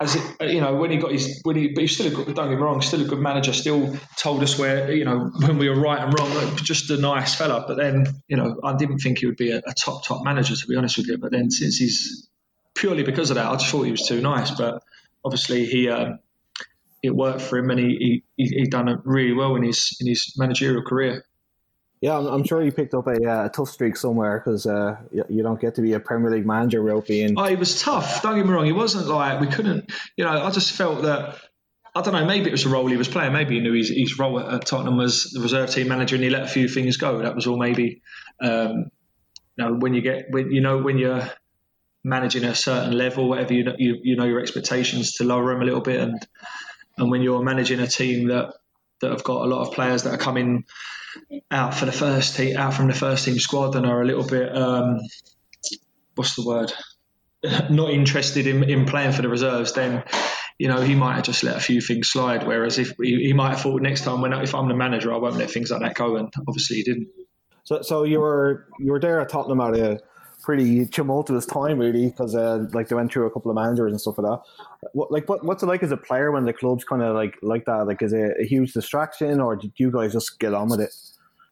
as 0.00 0.16
it, 0.16 0.50
you 0.52 0.60
know, 0.60 0.76
when 0.76 0.90
he 0.90 0.96
got 0.96 1.12
his, 1.12 1.40
when 1.42 1.56
he, 1.56 1.68
but 1.68 1.82
he's 1.82 1.94
still 1.94 2.06
a 2.06 2.10
good, 2.10 2.34
don't 2.34 2.48
get 2.48 2.56
me 2.56 2.62
wrong, 2.62 2.80
still 2.80 3.02
a 3.02 3.08
good 3.08 3.18
manager. 3.18 3.52
Still 3.52 3.96
told 4.16 4.42
us 4.42 4.58
where, 4.58 4.92
you 4.92 5.04
know, 5.04 5.30
when 5.40 5.58
we 5.58 5.68
were 5.68 5.80
right 5.80 6.02
and 6.02 6.18
wrong. 6.18 6.56
Just 6.56 6.90
a 6.90 6.96
nice 6.96 7.34
fella. 7.34 7.64
But 7.66 7.76
then, 7.76 8.06
you 8.28 8.36
know, 8.36 8.60
I 8.64 8.76
didn't 8.76 8.98
think 8.98 9.18
he 9.18 9.26
would 9.26 9.36
be 9.36 9.50
a, 9.50 9.58
a 9.58 9.74
top 9.74 10.04
top 10.04 10.24
manager 10.24 10.56
to 10.56 10.66
be 10.66 10.76
honest 10.76 10.96
with 10.96 11.08
you. 11.08 11.18
But 11.18 11.32
then 11.32 11.50
since 11.50 11.76
he's 11.76 12.28
purely 12.74 13.02
because 13.02 13.30
of 13.30 13.36
that, 13.36 13.46
I 13.46 13.56
just 13.56 13.70
thought 13.70 13.82
he 13.82 13.90
was 13.90 14.06
too 14.06 14.20
nice. 14.20 14.50
But 14.52 14.82
obviously 15.24 15.66
he. 15.66 15.88
Um, 15.88 16.20
it 17.02 17.14
worked 17.14 17.42
for 17.42 17.58
him, 17.58 17.70
and 17.70 17.78
he, 17.78 18.24
he 18.36 18.44
he 18.46 18.66
done 18.66 18.88
it 18.88 18.98
really 19.04 19.32
well 19.32 19.54
in 19.54 19.62
his 19.62 19.96
in 20.00 20.06
his 20.06 20.34
managerial 20.36 20.82
career. 20.82 21.24
Yeah, 22.06 22.18
I'm, 22.18 22.26
I'm, 22.28 22.44
sure 22.44 22.62
he 22.62 22.70
picked 22.70 22.94
up 22.94 23.08
a, 23.08 23.28
uh, 23.28 23.48
tough 23.48 23.68
streak 23.68 23.96
somewhere 23.96 24.38
because 24.38 24.64
uh, 24.64 24.94
you, 25.10 25.24
you, 25.28 25.42
don't 25.42 25.60
get 25.60 25.74
to 25.74 25.82
be 25.82 25.94
a 25.94 25.98
Premier 25.98 26.30
League 26.30 26.46
manager 26.46 26.80
without 26.80 27.08
being. 27.08 27.34
Oh, 27.36 27.46
he 27.46 27.56
was 27.56 27.82
tough. 27.82 28.22
Don't 28.22 28.36
get 28.36 28.46
me 28.46 28.52
wrong. 28.52 28.68
It 28.68 28.76
wasn't 28.76 29.08
like 29.08 29.40
we 29.40 29.48
couldn't. 29.48 29.90
You 30.16 30.24
know, 30.24 30.30
I 30.30 30.52
just 30.52 30.70
felt 30.70 31.02
that. 31.02 31.36
I 31.96 32.02
don't 32.02 32.14
know. 32.14 32.24
Maybe 32.24 32.46
it 32.46 32.52
was 32.52 32.64
a 32.64 32.68
role 32.68 32.86
he 32.86 32.96
was 32.96 33.08
playing. 33.08 33.32
Maybe 33.32 33.56
he 33.56 33.60
knew 33.60 33.72
his, 33.72 33.88
his 33.88 34.20
role 34.20 34.38
at 34.38 34.66
Tottenham 34.66 34.96
was 34.96 35.32
the 35.32 35.40
reserve 35.40 35.70
team 35.70 35.88
manager, 35.88 36.14
and 36.14 36.22
he 36.22 36.30
let 36.30 36.44
a 36.44 36.46
few 36.46 36.68
things 36.68 36.96
go. 36.96 37.18
That 37.18 37.34
was 37.34 37.48
all. 37.48 37.58
Maybe, 37.58 38.02
um, 38.40 38.92
you 39.56 39.64
know, 39.64 39.74
when 39.74 39.92
you 39.92 40.00
get 40.00 40.26
when 40.30 40.52
you 40.52 40.60
know 40.60 40.78
when 40.78 40.98
you're 40.98 41.28
managing 42.04 42.44
a 42.44 42.54
certain 42.54 42.96
level, 42.96 43.28
whatever 43.28 43.52
you 43.52 43.64
know, 43.64 43.74
you, 43.78 43.98
you 44.04 44.14
know 44.14 44.26
your 44.26 44.38
expectations 44.38 45.14
to 45.14 45.24
lower 45.24 45.52
them 45.52 45.60
a 45.60 45.64
little 45.64 45.80
bit, 45.80 45.98
and 45.98 46.24
and 46.98 47.10
when 47.10 47.22
you're 47.22 47.42
managing 47.42 47.80
a 47.80 47.88
team 47.88 48.28
that 48.28 48.54
that 49.00 49.10
have 49.10 49.24
got 49.24 49.42
a 49.42 49.48
lot 49.48 49.66
of 49.66 49.74
players 49.74 50.04
that 50.04 50.14
are 50.14 50.18
coming 50.18 50.66
out 51.50 51.74
for 51.74 51.84
the 51.84 51.92
first 51.92 52.36
team, 52.36 52.56
out 52.56 52.74
from 52.74 52.88
the 52.88 52.94
first 52.94 53.24
team 53.24 53.38
squad, 53.38 53.76
and 53.76 53.86
are 53.86 54.02
a 54.02 54.06
little 54.06 54.26
bit 54.26 54.54
um, 54.56 55.00
what's 56.14 56.34
the 56.34 56.44
word? 56.44 56.72
Not 57.70 57.90
interested 57.90 58.46
in, 58.46 58.64
in 58.64 58.86
playing 58.86 59.12
for 59.12 59.22
the 59.22 59.28
reserves, 59.28 59.72
then 59.72 60.04
you 60.58 60.68
know 60.68 60.80
he 60.80 60.94
might 60.94 61.16
have 61.16 61.24
just 61.24 61.44
let 61.44 61.56
a 61.56 61.60
few 61.60 61.80
things 61.80 62.08
slide. 62.08 62.46
Whereas 62.46 62.78
if 62.78 62.92
he, 63.00 63.26
he 63.26 63.32
might 63.32 63.50
have 63.50 63.60
thought 63.60 63.82
next 63.82 64.02
time 64.02 64.20
when 64.20 64.32
if 64.32 64.54
I'm 64.54 64.68
the 64.68 64.74
manager, 64.74 65.12
I 65.12 65.18
won't 65.18 65.36
let 65.36 65.50
things 65.50 65.70
like 65.70 65.80
that 65.80 65.94
go, 65.94 66.16
and 66.16 66.32
obviously 66.48 66.78
he 66.78 66.82
didn't. 66.82 67.08
So, 67.64 67.82
so 67.82 68.04
you 68.04 68.20
were 68.20 68.68
you 68.78 68.92
were 68.92 69.00
there 69.00 69.20
at 69.20 69.28
Tottenham 69.28 69.60
at 69.60 69.76
a 69.76 69.98
pretty 70.46 70.86
tumultuous 70.86 71.44
time, 71.44 71.78
really, 71.78 72.06
because 72.06 72.34
uh, 72.34 72.64
like 72.72 72.88
they 72.88 72.94
went 72.94 73.12
through 73.12 73.26
a 73.26 73.30
couple 73.30 73.50
of 73.50 73.56
managers 73.56 73.92
and 73.92 74.00
stuff 74.00 74.16
like 74.16 74.30
that. 74.30 74.90
What 74.92 75.10
like 75.10 75.28
what, 75.28 75.44
what's 75.44 75.62
it 75.62 75.66
like 75.66 75.82
as 75.82 75.90
a 75.92 75.96
player 75.96 76.30
when 76.30 76.44
the 76.44 76.52
club's 76.52 76.84
kind 76.84 77.02
of 77.02 77.14
like 77.14 77.34
like 77.42 77.64
that? 77.66 77.86
Like, 77.86 78.00
is 78.00 78.12
it 78.12 78.36
a 78.40 78.44
huge 78.44 78.72
distraction, 78.72 79.40
or 79.40 79.56
did 79.56 79.72
you 79.76 79.90
guys 79.90 80.12
just 80.12 80.38
get 80.38 80.54
on 80.54 80.70
with 80.70 80.80
it? 80.80 80.94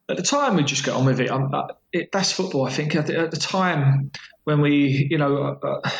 at 0.09 0.17
the 0.17 0.23
time 0.23 0.57
we 0.57 0.65
just 0.65 0.85
get 0.85 0.95
on 0.95 1.07
with 1.07 1.21
it. 1.21 1.31
Um, 1.31 1.51
uh, 1.53 1.69
it 1.93 2.11
that's 2.13 2.33
football. 2.33 2.67
I 2.67 2.71
think 2.71 2.95
at 2.95 3.07
the, 3.07 3.19
at 3.19 3.31
the 3.31 3.37
time 3.39 4.11
when 4.45 4.61
we, 4.61 5.09
you 5.11 5.19
know, 5.19 5.59
uh, 5.63 5.67
uh, 5.67 5.91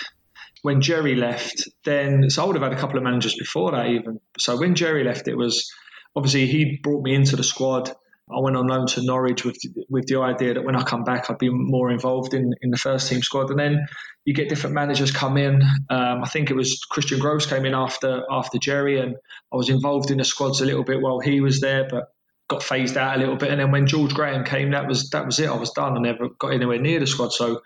when 0.63 0.81
Gerry 0.81 1.15
left, 1.15 1.69
then 1.85 2.31
so 2.31 2.43
I 2.43 2.47
would 2.47 2.57
have 2.57 2.63
had 2.63 2.73
a 2.73 2.81
couple 2.81 2.99
of 2.99 3.05
managers 3.05 3.35
before 3.35 3.73
that 3.73 3.87
even. 3.87 4.21
So 4.39 4.59
when 4.59 4.75
Gerry 4.75 5.05
left, 5.05 5.29
it 5.29 5.37
was 5.37 5.71
obviously 6.15 6.47
he 6.47 6.81
brought 6.83 7.03
me 7.03 7.15
into 7.15 7.37
the 7.37 7.45
squad. 7.45 7.93
I 8.31 8.41
went 8.41 8.57
on 8.57 8.67
loan 8.67 8.87
to 8.87 9.03
Norwich 9.03 9.45
with 9.45 9.59
with 9.91 10.07
the 10.07 10.21
idea 10.21 10.55
that 10.55 10.65
when 10.65 10.77
I 10.77 10.83
come 10.83 11.05
back, 11.05 11.31
I'd 11.31 11.39
be 11.39 11.51
more 11.51 11.91
involved 11.91 12.33
in, 12.33 12.55
in 12.63 12.71
the 12.71 12.79
first 12.79 13.09
team 13.09 13.23
squad. 13.23 13.51
And 13.51 13.59
then 13.59 13.87
you 14.25 14.33
get 14.33 14.49
different 14.49 14.75
managers 14.75 15.11
come 15.11 15.37
in. 15.37 15.63
Um, 15.91 16.23
I 16.23 16.29
think 16.29 16.51
it 16.51 16.57
was 16.57 16.81
Christian 16.91 17.19
Gross 17.19 17.47
came 17.47 17.67
in 17.67 17.75
after 17.75 18.23
after 18.31 18.59
Gerry, 18.59 18.99
and 18.99 19.17
I 19.53 19.57
was 19.57 19.69
involved 19.69 20.11
in 20.11 20.19
the 20.19 20.25
squads 20.25 20.63
a 20.63 20.65
little 20.65 20.85
bit 20.85 21.03
while 21.03 21.21
he 21.21 21.43
was 21.43 21.61
there, 21.61 21.87
but 21.89 22.05
got 22.49 22.63
phased 22.63 22.97
out 22.97 23.17
a 23.17 23.19
little 23.21 23.37
bit. 23.37 23.51
And 23.51 23.61
then 23.61 23.71
when 23.71 23.87
George 23.87 24.15
Graham 24.15 24.45
came, 24.45 24.71
that 24.71 24.89
was 24.89 25.11
that 25.11 25.27
was 25.27 25.39
it. 25.39 25.51
I 25.51 25.57
was 25.57 25.71
done. 25.73 25.97
I 25.97 26.01
never 26.01 26.29
got 26.31 26.55
anywhere 26.55 26.81
near 26.81 27.01
the 27.01 27.07
squad. 27.07 27.33
So 27.35 27.61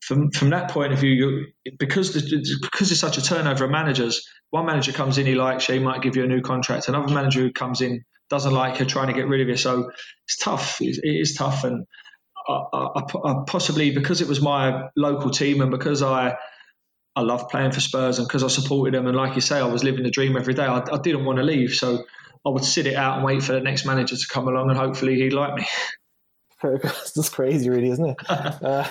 from 0.00 0.30
from 0.30 0.50
that 0.50 0.70
point 0.70 0.92
of 0.92 1.00
view, 1.00 1.46
because 1.76 2.12
the, 2.12 2.58
because 2.62 2.92
it's 2.92 3.00
such 3.00 3.18
a 3.18 3.22
turnover 3.22 3.64
of 3.64 3.70
managers, 3.72 4.28
one 4.50 4.66
manager 4.66 4.92
comes 4.92 5.18
in, 5.18 5.26
he 5.26 5.34
likes 5.34 5.68
you, 5.68 5.74
he 5.74 5.80
might 5.80 6.02
give 6.02 6.14
you 6.14 6.22
a 6.22 6.28
new 6.28 6.40
contract. 6.40 6.88
Another 6.88 7.12
manager 7.12 7.40
who 7.40 7.52
comes 7.52 7.80
in 7.80 8.04
doesn't 8.30 8.52
like 8.52 8.78
you, 8.78 8.86
trying 8.86 9.08
to 9.08 9.12
get 9.12 9.28
rid 9.28 9.40
of 9.40 9.48
you. 9.48 9.56
So 9.56 9.90
it's 10.24 10.36
tough. 10.36 10.80
it, 10.80 10.98
is 11.02 11.34
tough, 11.34 11.64
and 11.64 11.86
I, 12.48 12.62
I, 12.72 13.02
I 13.24 13.34
possibly 13.46 13.90
because 13.90 14.20
it 14.20 14.28
was 14.28 14.40
my 14.40 14.88
local 14.96 15.30
team 15.30 15.60
and 15.60 15.70
because 15.70 16.02
I 16.02 16.36
I 17.16 17.20
love 17.22 17.48
playing 17.48 17.72
for 17.72 17.80
Spurs 17.80 18.18
and 18.18 18.28
because 18.28 18.44
I 18.44 18.48
supported 18.48 18.94
them 18.94 19.06
and 19.06 19.16
like 19.16 19.34
you 19.34 19.40
say, 19.40 19.58
I 19.58 19.64
was 19.64 19.82
living 19.82 20.04
the 20.04 20.10
dream 20.10 20.36
every 20.36 20.54
day. 20.54 20.64
I, 20.64 20.78
I 20.78 20.98
didn't 20.98 21.24
want 21.24 21.38
to 21.38 21.44
leave, 21.44 21.74
so 21.74 22.04
I 22.46 22.50
would 22.50 22.64
sit 22.64 22.86
it 22.86 22.94
out 22.94 23.16
and 23.16 23.24
wait 23.24 23.42
for 23.42 23.52
the 23.52 23.60
next 23.60 23.84
manager 23.84 24.16
to 24.16 24.26
come 24.28 24.46
along 24.46 24.70
and 24.70 24.78
hopefully 24.78 25.16
he'd 25.16 25.32
like 25.32 25.54
me. 25.54 25.66
just 27.14 27.32
crazy, 27.32 27.70
really, 27.70 27.90
isn't 27.90 28.04
it? 28.04 28.16
uh, 28.28 28.88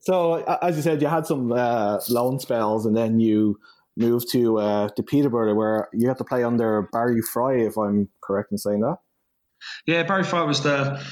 so, 0.00 0.42
as 0.62 0.76
you 0.76 0.82
said, 0.82 1.02
you 1.02 1.08
had 1.08 1.26
some 1.26 1.52
uh, 1.52 2.00
loan 2.08 2.40
spells, 2.40 2.86
and 2.86 2.96
then 2.96 3.20
you 3.20 3.58
moved 3.98 4.30
to 4.32 4.58
uh, 4.58 4.88
to 4.90 5.02
Peterborough, 5.02 5.54
where 5.54 5.88
you 5.92 6.08
had 6.08 6.18
to 6.18 6.24
play 6.24 6.44
under 6.44 6.88
Barry 6.92 7.20
Fry, 7.20 7.56
if 7.56 7.76
I'm 7.76 8.08
correct 8.22 8.52
in 8.52 8.58
saying 8.58 8.80
that. 8.80 8.98
Yeah, 9.86 10.04
Barry 10.04 10.24
Fry 10.24 10.42
was 10.42 10.62
the. 10.62 11.02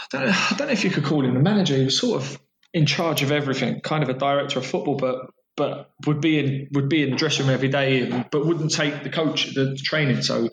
I 0.00 0.04
don't, 0.10 0.26
know, 0.26 0.32
I 0.32 0.54
don't 0.56 0.66
know 0.68 0.72
if 0.72 0.84
you 0.84 0.90
could 0.90 1.04
call 1.04 1.24
him 1.24 1.34
the 1.34 1.40
manager. 1.40 1.74
He 1.74 1.84
was 1.84 1.98
sort 1.98 2.22
of 2.22 2.40
in 2.72 2.86
charge 2.86 3.22
of 3.22 3.32
everything, 3.32 3.80
kind 3.80 4.04
of 4.04 4.08
a 4.08 4.14
director 4.14 4.60
of 4.60 4.66
football, 4.66 4.96
but 4.96 5.26
but 5.56 5.90
would 6.06 6.20
be 6.20 6.38
in 6.38 6.68
would 6.72 6.88
be 6.88 7.02
in 7.02 7.10
the 7.10 7.16
dressing 7.16 7.46
room 7.46 7.54
every 7.54 7.68
day, 7.68 8.24
but 8.30 8.46
wouldn't 8.46 8.72
take 8.72 9.02
the 9.02 9.10
coach 9.10 9.54
the 9.54 9.76
training. 9.76 10.22
So 10.22 10.48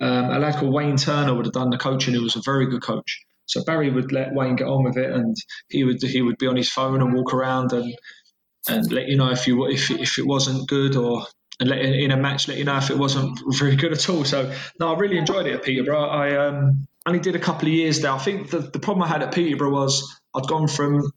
um, 0.00 0.24
a 0.30 0.38
lad 0.38 0.56
called 0.56 0.74
Wayne 0.74 0.98
Turner 0.98 1.34
would 1.34 1.46
have 1.46 1.54
done 1.54 1.70
the 1.70 1.78
coaching. 1.78 2.14
Who 2.14 2.22
was 2.22 2.36
a 2.36 2.42
very 2.44 2.66
good 2.66 2.82
coach. 2.82 3.24
So 3.46 3.64
Barry 3.64 3.90
would 3.90 4.12
let 4.12 4.32
Wayne 4.32 4.54
get 4.56 4.68
on 4.68 4.84
with 4.84 4.96
it, 4.96 5.10
and 5.10 5.34
he 5.70 5.82
would 5.82 6.02
he 6.02 6.22
would 6.22 6.38
be 6.38 6.46
on 6.46 6.56
his 6.56 6.70
phone 6.70 7.00
and 7.00 7.14
walk 7.14 7.32
around 7.32 7.72
and 7.72 7.92
and 8.68 8.90
let 8.92 9.08
you 9.08 9.16
know 9.16 9.30
if 9.30 9.46
you 9.46 9.66
if 9.66 9.90
if 9.90 10.18
it 10.18 10.26
wasn't 10.26 10.68
good 10.68 10.96
or 10.96 11.24
and 11.58 11.68
let 11.68 11.78
in 11.78 12.10
a 12.10 12.16
match 12.16 12.48
let 12.48 12.56
you 12.56 12.64
know 12.64 12.78
if 12.78 12.90
it 12.90 12.98
wasn't 12.98 13.38
very 13.58 13.76
good 13.76 13.92
at 13.92 14.08
all. 14.08 14.24
So 14.24 14.52
no, 14.78 14.94
I 14.94 14.98
really 14.98 15.18
enjoyed 15.18 15.46
it 15.46 15.54
at 15.54 15.62
Peterborough. 15.62 16.08
I 16.08 16.46
um, 16.46 16.88
only 17.06 17.20
did 17.20 17.36
a 17.36 17.40
couple 17.40 17.68
of 17.68 17.74
years 17.74 18.00
there. 18.00 18.12
I 18.12 18.18
think 18.18 18.50
the, 18.50 18.58
the 18.58 18.78
problem 18.78 19.04
I 19.04 19.08
had 19.08 19.22
at 19.22 19.32
Peterborough 19.32 19.70
was 19.70 20.20
I'd 20.34 20.46
gone 20.46 20.68
from 20.68 21.10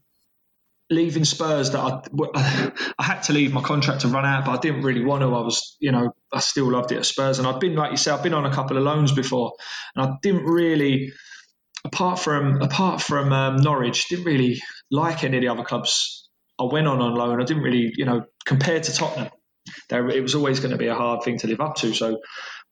leaving 0.90 1.24
Spurs 1.24 1.70
that 1.70 1.80
I, 1.80 2.72
I 2.98 3.02
had 3.02 3.22
to 3.24 3.32
leave 3.32 3.54
my 3.54 3.62
contract 3.62 4.02
to 4.02 4.08
run 4.08 4.26
out, 4.26 4.44
but 4.44 4.52
I 4.52 4.60
didn't 4.60 4.82
really 4.82 5.04
want 5.04 5.22
to. 5.22 5.34
I 5.34 5.40
was, 5.40 5.76
you 5.80 5.92
know, 5.92 6.14
I 6.32 6.40
still 6.40 6.70
loved 6.70 6.92
it 6.92 6.98
at 6.98 7.06
Spurs, 7.06 7.38
and 7.38 7.48
I've 7.48 7.60
been 7.60 7.74
like 7.74 7.90
you 7.90 7.96
said, 7.96 8.14
I've 8.14 8.22
been 8.22 8.34
on 8.34 8.44
a 8.44 8.52
couple 8.52 8.76
of 8.76 8.82
loans 8.82 9.12
before, 9.12 9.54
and 9.96 10.06
I 10.06 10.16
didn't 10.22 10.44
really 10.44 11.12
apart 11.86 12.18
from 12.18 12.60
apart 12.60 13.00
from 13.00 13.32
um, 13.32 13.56
Norwich, 13.56 14.08
didn't 14.08 14.24
really 14.26 14.60
like 14.90 15.24
any 15.24 15.38
of 15.38 15.42
the 15.42 15.48
other 15.48 15.64
clubs 15.64 16.23
I 16.58 16.64
went 16.64 16.86
on 16.86 17.00
on 17.00 17.14
loan. 17.14 17.40
I 17.40 17.44
didn't 17.44 17.62
really, 17.62 17.92
you 17.96 18.04
know, 18.04 18.24
compared 18.44 18.84
to 18.84 18.92
Tottenham, 18.92 19.30
there 19.88 20.08
it 20.08 20.22
was 20.22 20.34
always 20.34 20.60
going 20.60 20.72
to 20.72 20.78
be 20.78 20.86
a 20.86 20.94
hard 20.94 21.22
thing 21.22 21.38
to 21.38 21.46
live 21.46 21.60
up 21.60 21.76
to. 21.76 21.92
So 21.94 22.20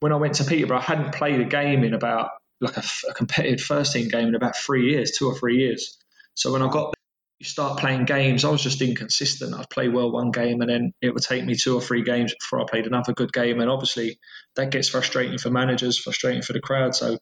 when 0.01 0.13
I 0.13 0.17
went 0.17 0.35
to 0.35 0.45
Peterborough, 0.45 0.79
I 0.79 0.83
hadn't 0.83 1.15
played 1.15 1.41
a 1.41 1.45
game 1.45 1.85
in 1.85 1.95
about 1.95 2.31
like 2.61 2.77
a, 2.77 2.83
a 3.11 3.15
competitive 3.15 3.61
first 3.61 3.93
team 3.93 4.09
game 4.09 4.29
in 4.29 4.35
about 4.35 4.57
three 4.57 4.93
years, 4.93 5.13
two 5.13 5.27
or 5.27 5.37
three 5.37 5.59
years. 5.59 5.99
So 6.35 6.53
when 6.53 6.63
I 6.63 6.71
got 6.71 6.95
you 7.43 7.47
start 7.47 7.81
playing 7.81 8.05
games, 8.05 8.45
I 8.45 8.51
was 8.51 8.63
just 8.63 8.81
inconsistent. 8.81 9.53
I'd 9.53 9.69
play 9.69 9.89
well 9.89 10.13
one 10.13 10.31
game 10.31 10.61
and 10.61 10.71
then 10.71 10.93
it 11.03 11.13
would 11.13 11.25
take 11.25 11.45
me 11.45 11.57
two 11.57 11.75
or 11.75 11.81
three 11.81 12.05
games 12.05 12.33
before 12.39 12.61
I 12.61 12.67
played 12.71 12.87
another 12.87 13.13
good 13.13 13.33
game. 13.33 13.61
And 13.61 13.69
obviously 13.69 14.21
that 14.55 14.71
gets 14.71 14.89
frustrating 14.89 15.39
for 15.39 15.51
managers, 15.51 15.99
frustrating 15.99 16.43
for 16.43 16.53
the 16.53 16.61
crowd. 16.61 16.95
So 16.95 17.19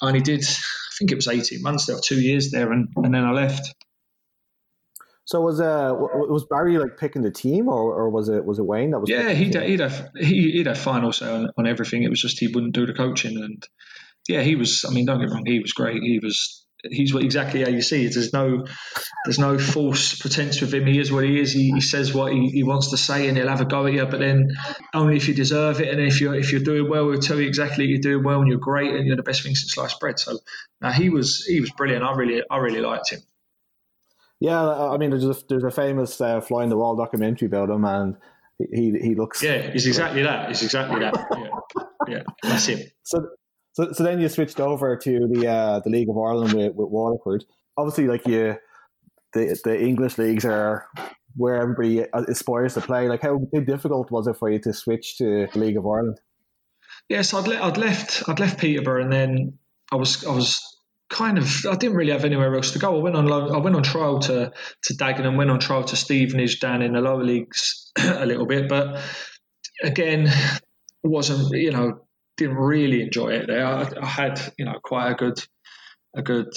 I 0.00 0.06
only 0.06 0.22
did, 0.22 0.40
I 0.42 0.92
think 0.98 1.12
it 1.12 1.16
was 1.16 1.28
18 1.28 1.60
months 1.60 1.84
there, 1.84 1.98
two 2.02 2.18
years 2.18 2.50
there, 2.50 2.72
and, 2.72 2.88
and 2.96 3.14
then 3.14 3.24
I 3.24 3.32
left. 3.32 3.74
So 5.28 5.42
was 5.42 5.60
uh 5.60 5.92
was 5.94 6.46
Barry 6.48 6.78
like 6.78 6.96
picking 6.96 7.20
the 7.20 7.30
team, 7.30 7.68
or, 7.68 7.94
or 7.94 8.08
was 8.08 8.30
it 8.30 8.46
was 8.46 8.58
it 8.58 8.64
Wayne 8.64 8.92
that 8.92 9.00
was? 9.00 9.10
Yeah, 9.10 9.32
he'd 9.32 9.54
he'd 9.54 9.80
have 9.80 10.08
he, 10.18 10.52
he'd 10.52 10.66
have 10.66 10.78
final 10.78 11.12
say 11.12 11.30
on, 11.30 11.50
on 11.58 11.66
everything. 11.66 12.02
It 12.02 12.08
was 12.08 12.22
just 12.22 12.38
he 12.38 12.46
wouldn't 12.46 12.72
do 12.72 12.86
the 12.86 12.94
coaching, 12.94 13.36
and 13.36 13.62
yeah, 14.26 14.40
he 14.40 14.56
was. 14.56 14.86
I 14.88 14.90
mean, 14.90 15.04
don't 15.04 15.20
get 15.20 15.28
wrong, 15.28 15.44
he 15.44 15.60
was 15.60 15.74
great. 15.74 16.02
He 16.02 16.18
was 16.18 16.64
he's 16.82 17.14
exactly 17.14 17.62
how 17.62 17.68
you 17.68 17.82
see 17.82 18.06
it. 18.06 18.14
There's 18.14 18.32
no 18.32 18.64
there's 19.26 19.38
no 19.38 19.58
false 19.58 20.18
pretense 20.18 20.62
with 20.62 20.72
him. 20.72 20.86
He 20.86 20.98
is 20.98 21.12
what 21.12 21.24
he 21.24 21.38
is. 21.38 21.52
He, 21.52 21.72
he 21.72 21.82
says 21.82 22.14
what 22.14 22.32
he, 22.32 22.48
he, 22.48 22.62
wants 22.62 22.92
to 22.92 22.96
say, 22.96 23.28
and 23.28 23.36
he'll 23.36 23.48
have 23.48 23.60
a 23.60 23.66
go 23.66 23.84
at 23.84 23.92
you. 23.92 24.06
But 24.06 24.20
then 24.20 24.56
only 24.94 25.18
if 25.18 25.28
you 25.28 25.34
deserve 25.34 25.82
it, 25.82 25.88
and 25.88 26.00
if 26.00 26.22
you're 26.22 26.36
if 26.36 26.52
you're 26.52 26.62
doing 26.62 26.88
well, 26.88 27.10
he'll 27.10 27.20
tell 27.20 27.38
you 27.38 27.46
exactly 27.46 27.84
you're 27.84 28.00
doing 28.00 28.24
well, 28.24 28.40
and 28.40 28.48
you're 28.48 28.56
great, 28.56 28.94
and 28.94 29.06
you're 29.06 29.16
the 29.16 29.22
best 29.22 29.42
thing 29.42 29.54
since 29.54 29.74
sliced 29.74 30.00
bread. 30.00 30.18
So 30.18 30.38
now 30.80 30.92
he 30.92 31.10
was 31.10 31.44
he 31.44 31.60
was 31.60 31.70
brilliant. 31.72 32.02
I 32.02 32.14
really 32.14 32.42
I 32.50 32.56
really 32.56 32.80
liked 32.80 33.10
him. 33.10 33.20
Yeah, 34.40 34.68
I 34.68 34.96
mean, 34.98 35.10
there's 35.10 35.24
a, 35.24 35.36
there's 35.48 35.64
a 35.64 35.70
famous 35.70 36.20
uh, 36.20 36.40
fly 36.40 36.62
in 36.62 36.70
the 36.70 36.76
wall 36.76 36.94
documentary 36.94 37.46
about 37.46 37.70
him, 37.70 37.84
and 37.84 38.16
he 38.58 38.92
he 39.02 39.14
looks. 39.14 39.42
Yeah, 39.42 39.70
he's 39.72 39.86
exactly 39.86 40.22
that. 40.22 40.48
He's 40.48 40.62
exactly 40.62 41.00
that. 41.00 41.14
Yeah, 42.08 42.14
yeah 42.16 42.22
that's 42.42 42.66
him. 42.66 42.80
So 43.02 43.26
so, 43.78 43.92
so 43.92 44.02
then 44.02 44.20
you 44.20 44.28
switched 44.28 44.58
over 44.58 44.96
to 44.96 45.28
the 45.28 45.46
uh, 45.46 45.80
the 45.80 45.90
League 45.90 46.08
of 46.08 46.18
Ireland 46.18 46.52
with, 46.52 46.74
with 46.74 46.88
Waterford. 46.88 47.44
Obviously, 47.76 48.08
like 48.08 48.26
you, 48.26 48.56
the 49.34 49.56
the 49.62 49.80
English 49.80 50.18
leagues 50.18 50.44
are 50.44 50.88
where 51.36 51.62
everybody 51.62 52.04
aspires 52.12 52.74
to 52.74 52.80
play. 52.80 53.08
Like, 53.08 53.22
how 53.22 53.38
difficult 53.64 54.10
was 54.10 54.26
it 54.26 54.36
for 54.36 54.50
you 54.50 54.58
to 54.60 54.72
switch 54.72 55.16
to 55.18 55.46
the 55.52 55.58
League 55.60 55.76
of 55.76 55.86
Ireland? 55.86 56.18
Yes, 57.08 57.32
I'd, 57.32 57.46
le- 57.46 57.60
I'd 57.60 57.76
left 57.76 58.28
I'd 58.28 58.40
left 58.40 58.58
Peterborough, 58.58 59.02
and 59.02 59.12
then 59.12 59.58
I 59.92 59.96
was 59.96 60.24
I 60.24 60.32
was 60.32 60.67
kind 61.10 61.38
of 61.38 61.66
I 61.70 61.76
didn't 61.76 61.96
really 61.96 62.12
have 62.12 62.24
anywhere 62.24 62.54
else 62.54 62.72
to 62.72 62.78
go. 62.78 62.96
I 62.96 63.02
went 63.02 63.16
on 63.16 63.30
I 63.30 63.58
went 63.58 63.76
on 63.76 63.82
trial 63.82 64.18
to 64.20 64.52
to 64.84 64.94
Dagenham, 64.94 65.36
went 65.36 65.50
on 65.50 65.60
trial 65.60 65.84
to 65.84 65.96
Stevenage 65.96 66.60
down 66.60 66.82
in 66.82 66.92
the 66.92 67.00
lower 67.00 67.24
leagues 67.24 67.92
a 67.98 68.26
little 68.26 68.46
bit, 68.46 68.68
but 68.68 69.00
again 69.82 70.30
wasn't 71.02 71.50
you 71.52 71.70
know 71.70 72.00
didn't 72.38 72.56
really 72.56 73.02
enjoy 73.02 73.30
it 73.30 73.46
there. 73.48 73.66
I, 73.66 73.90
I, 74.00 74.06
had, 74.06 74.40
you 74.56 74.64
know, 74.64 74.78
quite 74.82 75.10
a 75.10 75.14
good, 75.14 75.38
a 76.16 76.22
good 76.22 76.54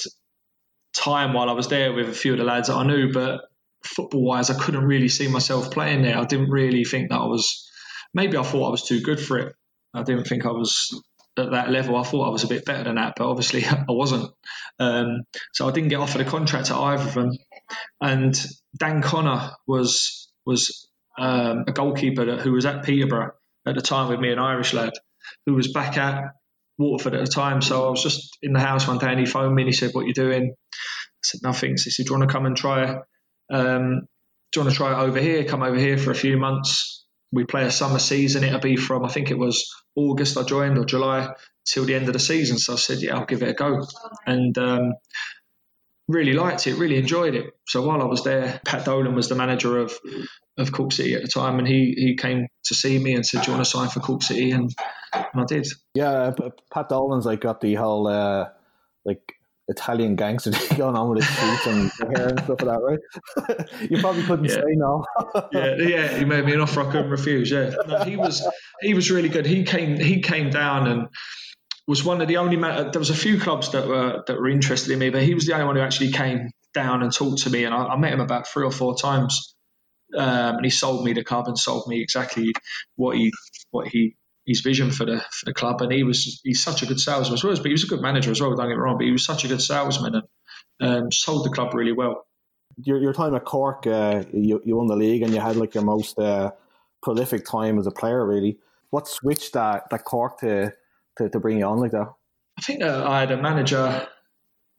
time 0.95 1.33
while 1.33 1.49
I 1.49 1.53
was 1.53 1.67
there 1.67 1.91
with 1.91 2.07
a 2.07 2.13
few 2.13 2.33
of 2.33 2.37
the 2.37 2.45
lads 2.45 2.69
that 2.69 2.75
I 2.75 2.85
knew, 2.85 3.11
but 3.11 3.41
football 3.83 4.23
wise, 4.23 4.49
I 4.49 4.57
couldn't 4.57 4.85
really 4.85 5.09
see 5.09 5.27
myself 5.27 5.71
playing 5.71 6.03
there. 6.03 6.17
I 6.17 6.23
didn't 6.23 6.51
really 6.51 6.85
think 6.85 7.09
that 7.09 7.19
I 7.19 7.25
was. 7.25 7.67
Maybe 8.13 8.37
I 8.37 8.43
thought 8.43 8.67
I 8.67 8.71
was 8.71 8.87
too 8.87 9.01
good 9.01 9.19
for 9.19 9.39
it. 9.39 9.55
I 9.93 10.03
didn't 10.03 10.25
think 10.25 10.45
I 10.45 10.51
was 10.51 11.03
at 11.41 11.51
that 11.51 11.69
level. 11.69 11.95
I 11.95 12.03
thought 12.03 12.27
I 12.27 12.31
was 12.31 12.43
a 12.43 12.47
bit 12.47 12.65
better 12.65 12.83
than 12.83 12.95
that, 12.95 13.13
but 13.17 13.29
obviously 13.29 13.65
I 13.65 13.85
wasn't. 13.89 14.31
Um, 14.79 15.23
so 15.53 15.67
I 15.67 15.71
didn't 15.71 15.89
get 15.89 15.99
offered 15.99 16.21
a 16.21 16.29
contract 16.29 16.71
at 16.71 16.77
either 16.77 17.03
of 17.03 17.13
them. 17.13 17.31
And 17.99 18.35
Dan 18.77 19.01
Connor 19.01 19.51
was 19.67 20.31
was 20.45 20.89
um, 21.17 21.65
a 21.67 21.71
goalkeeper 21.71 22.37
who 22.37 22.53
was 22.53 22.65
at 22.65 22.83
Peterborough 22.83 23.31
at 23.65 23.75
the 23.75 23.81
time 23.81 24.09
with 24.09 24.19
me, 24.19 24.31
an 24.31 24.39
Irish 24.39 24.73
lad 24.73 24.93
who 25.45 25.53
was 25.53 25.71
back 25.71 25.97
at 25.97 26.33
Waterford 26.77 27.13
at 27.13 27.25
the 27.25 27.31
time. 27.31 27.61
So 27.61 27.87
I 27.87 27.89
was 27.89 28.03
just 28.03 28.37
in 28.41 28.53
the 28.53 28.59
house 28.59 28.87
one 28.87 28.97
day 28.97 29.11
and 29.11 29.19
he 29.19 29.25
phoned 29.25 29.53
me 29.53 29.63
and 29.63 29.69
he 29.69 29.73
said, 29.73 29.91
What 29.93 30.05
are 30.05 30.07
you 30.07 30.13
doing? 30.13 30.53
I 30.53 31.21
said, 31.23 31.41
Nothing. 31.43 31.77
So 31.77 31.85
he 31.85 31.91
said, 31.91 32.05
Do 32.05 32.13
you 32.13 32.19
want 32.19 32.29
to 32.29 32.33
come 32.33 32.45
and 32.45 32.57
try? 32.57 32.99
Um, 33.51 34.07
do 34.51 34.59
you 34.59 34.65
want 34.65 34.73
to 34.73 34.77
try 34.77 34.91
it 34.91 35.05
over 35.05 35.19
here? 35.19 35.45
Come 35.45 35.63
over 35.63 35.77
here 35.77 35.97
for 35.97 36.11
a 36.11 36.15
few 36.15 36.37
months. 36.37 37.00
We 37.31 37.45
play 37.45 37.63
a 37.63 37.71
summer 37.71 37.99
season. 37.99 38.43
It'll 38.43 38.59
be 38.59 38.75
from, 38.75 39.05
I 39.05 39.09
think 39.09 39.31
it 39.31 39.37
was 39.37 39.73
August 39.95 40.37
I 40.37 40.43
joined 40.43 40.77
or 40.77 40.85
July 40.85 41.33
till 41.65 41.85
the 41.85 41.95
end 41.95 42.07
of 42.07 42.13
the 42.13 42.19
season. 42.19 42.57
So 42.57 42.73
I 42.73 42.75
said, 42.77 42.99
Yeah, 42.99 43.17
I'll 43.17 43.25
give 43.25 43.43
it 43.43 43.49
a 43.49 43.53
go. 43.53 43.85
And 44.25 44.57
um, 44.57 44.93
really 46.07 46.33
liked 46.33 46.67
it, 46.67 46.75
really 46.75 46.97
enjoyed 46.97 47.35
it. 47.35 47.53
So 47.67 47.81
while 47.85 48.01
I 48.01 48.05
was 48.05 48.23
there, 48.23 48.59
Pat 48.65 48.85
Dolan 48.85 49.15
was 49.15 49.29
the 49.29 49.35
manager 49.35 49.77
of 49.77 49.97
of 50.57 50.71
Cork 50.71 50.91
City 50.91 51.15
at 51.15 51.21
the 51.21 51.27
time, 51.27 51.59
and 51.59 51.67
he 51.67 51.93
he 51.97 52.15
came 52.15 52.47
to 52.65 52.75
see 52.75 52.99
me 52.99 53.13
and 53.13 53.25
said, 53.25 53.43
"Do 53.43 53.51
you 53.51 53.57
want 53.57 53.65
to 53.65 53.71
sign 53.71 53.89
for 53.89 53.99
Cork 54.01 54.21
City?" 54.21 54.51
And, 54.51 54.69
and 55.13 55.41
I 55.41 55.45
did. 55.45 55.67
Yeah, 55.93 56.31
Pat 56.71 56.89
Dolan's 56.89 57.25
like 57.25 57.41
got 57.41 57.61
the 57.61 57.75
whole 57.75 58.07
uh, 58.07 58.49
like 59.05 59.21
Italian 59.71 60.15
gangster 60.15 60.51
going 60.75 60.95
on 60.95 61.09
with 61.09 61.23
his 61.23 61.35
feet 61.35 61.71
and 61.71 61.91
hair 62.17 62.27
and 62.29 62.39
stuff 62.39 62.61
like 62.61 62.79
that, 62.79 62.81
right? 62.81 63.81
you 63.89 63.97
probably 63.99 64.23
couldn't 64.23 64.45
yeah. 64.45 64.55
say 64.55 64.75
no. 64.75 65.05
yeah, 65.51 65.75
yeah, 65.75 66.17
he 66.17 66.25
made 66.25 66.45
me 66.45 66.53
an 66.53 66.61
offer 66.61 66.81
I 66.81 66.91
couldn't 66.91 67.09
refuse. 67.09 67.49
Yeah, 67.49 67.71
no, 67.87 68.03
he 68.03 68.17
was 68.17 68.47
he 68.81 68.93
was 68.93 69.09
really 69.09 69.29
good. 69.29 69.45
He 69.45 69.63
came 69.63 69.97
he 69.97 70.21
came 70.21 70.49
down 70.49 70.87
and 70.87 71.07
was 71.87 72.03
one 72.03 72.21
of 72.21 72.27
the 72.27 72.37
only 72.37 72.57
man. 72.57 72.91
There 72.91 72.99
was 72.99 73.09
a 73.09 73.15
few 73.15 73.39
clubs 73.39 73.71
that 73.71 73.87
were 73.87 74.23
that 74.27 74.37
were 74.37 74.49
interested 74.49 74.91
in 74.91 74.99
me, 74.99 75.09
but 75.09 75.23
he 75.23 75.33
was 75.33 75.45
the 75.45 75.53
only 75.53 75.65
one 75.65 75.75
who 75.75 75.81
actually 75.81 76.11
came 76.11 76.49
down 76.73 77.01
and 77.03 77.11
talked 77.11 77.43
to 77.43 77.49
me. 77.49 77.63
And 77.63 77.73
I, 77.73 77.85
I 77.85 77.97
met 77.97 78.13
him 78.13 78.21
about 78.21 78.47
three 78.47 78.63
or 78.63 78.71
four 78.71 78.95
times, 78.95 79.55
um, 80.17 80.57
and 80.57 80.65
he 80.65 80.71
sold 80.71 81.03
me 81.03 81.13
the 81.13 81.23
club 81.23 81.47
and 81.47 81.57
sold 81.57 81.87
me 81.87 82.01
exactly 82.01 82.53
what 82.95 83.15
he 83.17 83.31
what 83.71 83.87
he 83.87 84.15
his 84.45 84.61
vision 84.61 84.91
for 84.91 85.05
the 85.05 85.19
for 85.19 85.45
the 85.45 85.53
club. 85.53 85.81
And 85.81 85.91
he 85.91 86.03
was 86.03 86.41
he's 86.43 86.63
such 86.63 86.81
a 86.81 86.85
good 86.85 86.99
salesman 86.99 87.33
as 87.33 87.43
well, 87.43 87.55
but 87.55 87.65
he 87.65 87.71
was 87.71 87.83
a 87.83 87.87
good 87.87 88.01
manager 88.01 88.31
as 88.31 88.41
well. 88.41 88.55
Don't 88.55 88.67
get 88.67 88.75
me 88.75 88.81
wrong, 88.81 88.97
but 88.97 89.05
he 89.05 89.11
was 89.11 89.25
such 89.25 89.45
a 89.45 89.47
good 89.47 89.61
salesman 89.61 90.15
and 90.15 91.03
um, 91.03 91.11
sold 91.11 91.45
the 91.45 91.49
club 91.49 91.73
really 91.73 91.93
well. 91.93 92.25
Your, 92.83 92.99
your 92.99 93.13
time 93.13 93.35
at 93.35 93.45
Cork, 93.45 93.85
uh, 93.85 94.23
you 94.33 94.61
you 94.65 94.75
won 94.75 94.87
the 94.87 94.95
league 94.95 95.21
and 95.21 95.33
you 95.33 95.39
had 95.39 95.55
like 95.55 95.75
your 95.75 95.83
most 95.83 96.17
uh, 96.17 96.51
prolific 97.03 97.45
time 97.45 97.77
as 97.77 97.87
a 97.87 97.91
player. 97.91 98.25
Really, 98.25 98.57
what 98.89 99.07
switched 99.07 99.53
that 99.53 99.89
that 99.91 100.03
Cork 100.05 100.39
to 100.39 100.71
to, 101.17 101.29
to 101.29 101.39
bring 101.39 101.59
you 101.59 101.65
on 101.65 101.79
like 101.79 101.91
that? 101.91 102.07
I 102.57 102.61
think 102.61 102.83
uh, 102.83 103.05
I 103.07 103.19
had 103.21 103.31
a 103.31 103.41
manager, 103.41 104.07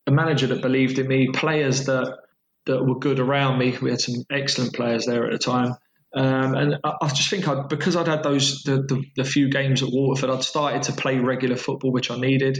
a 0.06 0.10
manager 0.10 0.46
that 0.48 0.62
believed 0.62 0.98
in 0.98 1.08
me, 1.08 1.28
players 1.32 1.86
that 1.86 2.18
that 2.66 2.84
were 2.84 2.98
good 2.98 3.18
around 3.18 3.58
me. 3.58 3.76
We 3.80 3.90
had 3.90 4.00
some 4.00 4.24
excellent 4.30 4.74
players 4.74 5.06
there 5.06 5.26
at 5.26 5.32
the 5.32 5.38
time. 5.38 5.76
Um, 6.14 6.54
and 6.54 6.76
I, 6.84 6.92
I, 7.00 7.08
just 7.08 7.30
think 7.30 7.48
I'd, 7.48 7.68
because 7.68 7.96
I'd 7.96 8.08
had 8.08 8.22
those 8.22 8.62
the, 8.64 8.82
the, 8.82 9.02
the, 9.16 9.24
few 9.24 9.48
games 9.48 9.82
at 9.82 9.88
Waterford, 9.90 10.28
I'd 10.28 10.42
started 10.42 10.82
to 10.84 10.92
play 10.92 11.18
regular 11.18 11.56
football, 11.56 11.90
which 11.90 12.10
I 12.10 12.16
needed. 12.18 12.58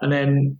And 0.00 0.10
then 0.10 0.58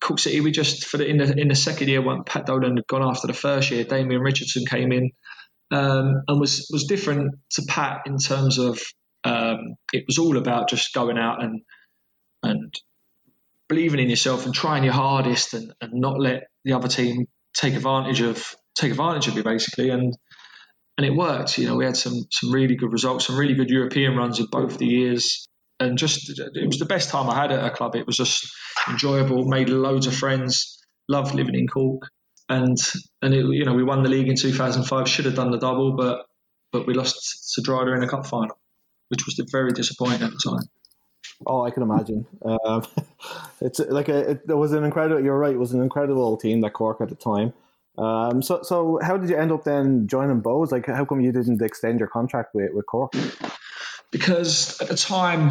Cork 0.00 0.18
City, 0.18 0.40
we 0.40 0.50
just 0.50 0.86
for 0.86 0.98
the 0.98 1.06
in 1.06 1.18
the 1.18 1.38
in 1.38 1.48
the 1.48 1.54
second 1.54 1.88
year 1.88 2.02
when 2.02 2.24
Pat 2.24 2.46
Dolan 2.46 2.76
had 2.76 2.86
gone 2.86 3.02
after 3.02 3.26
the 3.26 3.32
first 3.32 3.70
year, 3.70 3.84
Damien 3.84 4.20
Richardson 4.20 4.66
came 4.66 4.92
in 4.92 5.10
um, 5.70 6.22
and 6.26 6.40
was 6.40 6.68
was 6.72 6.84
different 6.84 7.34
to 7.52 7.62
Pat 7.68 8.02
in 8.06 8.18
terms 8.18 8.58
of 8.58 8.80
um, 9.24 9.76
it 9.92 10.04
was 10.06 10.18
all 10.18 10.36
about 10.36 10.68
just 10.68 10.94
going 10.94 11.18
out 11.18 11.42
and 11.42 11.62
and 12.42 12.74
believing 13.68 14.00
in 14.00 14.10
yourself 14.10 14.46
and 14.46 14.54
trying 14.54 14.84
your 14.84 14.92
hardest 14.92 15.54
and, 15.54 15.72
and 15.80 15.92
not 15.94 16.18
let 16.18 16.44
the 16.64 16.72
other 16.72 16.88
team 16.88 17.26
take 17.54 17.74
advantage 17.74 18.20
of 18.20 18.54
take 18.74 18.90
advantage 18.90 19.28
of 19.28 19.34
you 19.34 19.42
basically 19.42 19.90
and 19.90 20.14
and 21.00 21.06
it 21.06 21.16
worked 21.16 21.56
you 21.56 21.66
know 21.66 21.76
we 21.76 21.86
had 21.86 21.96
some 21.96 22.26
some 22.30 22.52
really 22.52 22.76
good 22.76 22.92
results 22.92 23.26
some 23.26 23.38
really 23.38 23.54
good 23.54 23.70
European 23.70 24.14
runs 24.16 24.38
in 24.38 24.44
both 24.52 24.76
the 24.76 24.84
years 24.84 25.48
and 25.78 25.96
just 25.96 26.38
it 26.38 26.66
was 26.66 26.78
the 26.78 26.84
best 26.84 27.08
time 27.08 27.30
I 27.30 27.34
had 27.34 27.50
at 27.52 27.64
a 27.64 27.70
club 27.70 27.96
it 27.96 28.06
was 28.06 28.18
just 28.18 28.46
enjoyable 28.86 29.46
made 29.46 29.70
loads 29.70 30.06
of 30.06 30.14
friends 30.14 30.78
loved 31.08 31.34
living 31.34 31.54
in 31.54 31.66
Cork 31.68 32.02
and 32.50 32.76
and 33.22 33.32
it, 33.32 33.46
you 33.46 33.64
know 33.64 33.72
we 33.72 33.82
won 33.82 34.02
the 34.02 34.10
league 34.10 34.28
in 34.28 34.36
2005 34.36 35.08
should 35.08 35.24
have 35.24 35.36
done 35.36 35.50
the 35.50 35.58
double 35.58 35.96
but 35.96 36.26
but 36.70 36.86
we 36.86 36.92
lost 36.92 37.54
to 37.54 37.62
Drogheda 37.62 37.94
in 37.94 38.02
a 38.02 38.08
cup 38.08 38.26
final 38.26 38.58
which 39.08 39.24
was 39.24 39.42
very 39.50 39.72
disappointing 39.72 40.22
at 40.22 40.32
the 40.32 40.50
time 40.50 40.68
Oh, 41.46 41.62
I 41.64 41.70
can 41.70 41.82
imagine. 41.82 42.26
Um, 42.44 42.82
it's 43.62 43.78
like 43.78 44.10
a, 44.10 44.32
it, 44.32 44.42
it, 44.46 44.54
was 44.54 44.72
an 44.72 44.84
incredible. 44.84 45.24
You're 45.24 45.38
right. 45.38 45.54
It 45.54 45.58
was 45.58 45.72
an 45.72 45.82
incredible 45.82 46.36
team 46.36 46.60
that 46.60 46.74
Cork 46.74 47.00
at 47.00 47.08
the 47.08 47.14
time. 47.14 47.54
Um, 47.98 48.42
so, 48.42 48.62
so 48.62 48.98
how 49.02 49.16
did 49.16 49.28
you 49.30 49.36
end 49.36 49.52
up 49.52 49.64
then 49.64 50.06
joining 50.06 50.42
Bohs? 50.42 50.72
Like, 50.72 50.86
how 50.86 51.04
come 51.04 51.20
you 51.20 51.32
didn't 51.32 51.60
extend 51.60 51.98
your 51.98 52.08
contract 52.08 52.54
with, 52.54 52.70
with 52.72 52.86
Cork? 52.86 53.12
Because 54.10 54.80
at 54.80 54.88
the 54.88 54.96
time, 54.96 55.50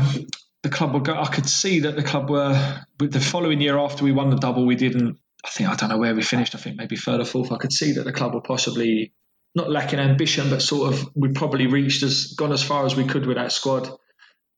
the 0.63 0.69
club 0.69 0.93
were. 0.93 0.99
Go- 0.99 1.19
I 1.19 1.27
could 1.27 1.47
see 1.47 1.81
that 1.81 1.95
the 1.95 2.03
club 2.03 2.29
were. 2.29 2.83
The 2.97 3.19
following 3.19 3.61
year 3.61 3.77
after 3.77 4.03
we 4.03 4.11
won 4.11 4.29
the 4.29 4.37
double, 4.37 4.65
we 4.65 4.75
didn't. 4.75 5.17
I 5.45 5.49
think 5.49 5.69
I 5.69 5.75
don't 5.75 5.89
know 5.89 5.97
where 5.97 6.13
we 6.15 6.21
finished. 6.21 6.55
I 6.55 6.57
think 6.57 6.75
maybe 6.75 6.97
third 6.97 7.21
or 7.21 7.25
fourth. 7.25 7.51
I 7.51 7.57
could 7.57 7.71
see 7.71 7.93
that 7.93 8.03
the 8.03 8.11
club 8.11 8.33
were 8.33 8.41
possibly 8.41 9.13
not 9.55 9.71
lacking 9.71 9.99
ambition, 9.99 10.49
but 10.49 10.61
sort 10.61 10.93
of 10.93 11.09
we 11.15 11.29
probably 11.29 11.67
reached 11.67 12.03
as 12.03 12.33
gone 12.37 12.51
as 12.51 12.61
far 12.61 12.85
as 12.85 12.95
we 12.95 13.05
could 13.05 13.25
with 13.25 13.37
that 13.37 13.51
squad 13.51 13.89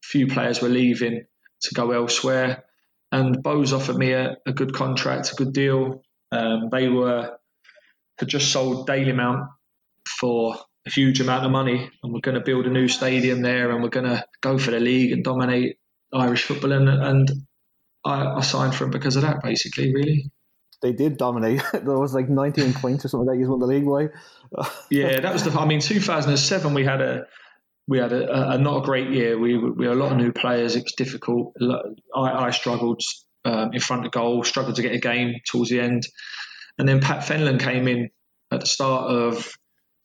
few 0.04 0.28
players 0.28 0.62
were 0.62 0.70
leaving 0.70 1.26
to 1.62 1.74
go 1.74 1.92
elsewhere. 1.92 2.66
And 3.12 3.44
Bohs 3.44 3.74
offered 3.74 3.98
me 3.98 4.14
a, 4.14 4.38
a 4.46 4.54
good 4.54 4.74
contract, 4.74 5.32
a 5.32 5.36
good 5.36 5.54
deal. 5.54 6.04
Um, 6.32 6.70
they 6.72 6.88
were 6.88 7.38
had 8.22 8.30
just 8.30 8.52
sold 8.52 8.88
Dalymount 8.88 9.50
for 10.08 10.56
a 10.88 10.90
huge 10.90 11.20
amount 11.20 11.46
of 11.46 11.52
money, 11.52 11.90
and 12.02 12.14
we're 12.14 12.22
going 12.22 12.36
to 12.36 12.44
build 12.44 12.66
a 12.66 12.70
new 12.70 12.88
stadium 12.88 13.42
there, 13.42 13.72
and 13.72 13.84
we're 13.84 13.90
going 13.90 14.08
to 14.08 14.26
go 14.42 14.58
for 14.58 14.72
the 14.72 14.80
league 14.80 15.12
and 15.12 15.24
dominate 15.24 15.78
Irish 16.14 16.44
football. 16.44 16.72
And, 16.72 16.88
and 16.88 17.32
I, 18.06 18.38
I 18.38 18.42
signed 18.42 18.74
for 18.74 18.86
them 18.86 18.92
because 18.92 19.18
of 19.18 19.24
that, 19.24 19.44
basically, 19.44 19.94
really 19.94 20.32
they 20.82 20.94
did 20.94 21.18
dominate. 21.18 21.62
there 21.74 21.98
was 21.98 22.14
like 22.14 22.30
19 22.30 22.74
points 22.74 23.06
or 23.06 23.10
something 23.10 23.28
like 23.28 23.38
that. 23.38 23.42
You 23.42 23.50
won 23.50 23.60
the 23.60 23.68
league 23.68 23.86
by. 23.86 24.70
yeah, 24.90 25.20
that 25.20 25.34
was 25.34 25.44
the. 25.44 25.52
I 25.52 25.66
mean, 25.66 25.80
2007 25.80 26.74
we 26.74 26.84
had 26.84 27.02
a 27.02 27.26
we 27.88 27.98
had 27.98 28.14
a, 28.14 28.52
a, 28.52 28.58
not 28.58 28.84
a 28.84 28.86
great 28.86 29.10
year. 29.10 29.38
We, 29.38 29.58
we 29.58 29.86
had 29.86 29.96
a 29.96 30.00
lot 30.00 30.12
of 30.12 30.18
new 30.18 30.32
players. 30.32 30.76
It 30.76 30.84
was 30.84 30.94
difficult. 30.94 31.56
I, 32.16 32.46
I 32.46 32.50
struggled 32.52 33.02
um, 33.44 33.74
in 33.74 33.80
front 33.80 34.06
of 34.06 34.12
goal, 34.12 34.44
struggled 34.44 34.76
to 34.76 34.82
get 34.82 34.94
a 34.94 35.00
game 35.00 35.36
towards 35.48 35.72
the 35.72 35.80
end. 35.80 36.08
And 36.78 36.88
then 36.88 37.00
Pat 37.00 37.24
Fenlon 37.24 37.60
came 37.60 37.88
in 37.88 38.10
at 38.52 38.62
the 38.62 38.66
start 38.66 39.12
of 39.12 39.52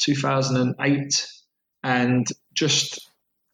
2008 0.00 1.28
and 1.82 2.26
just 2.54 3.00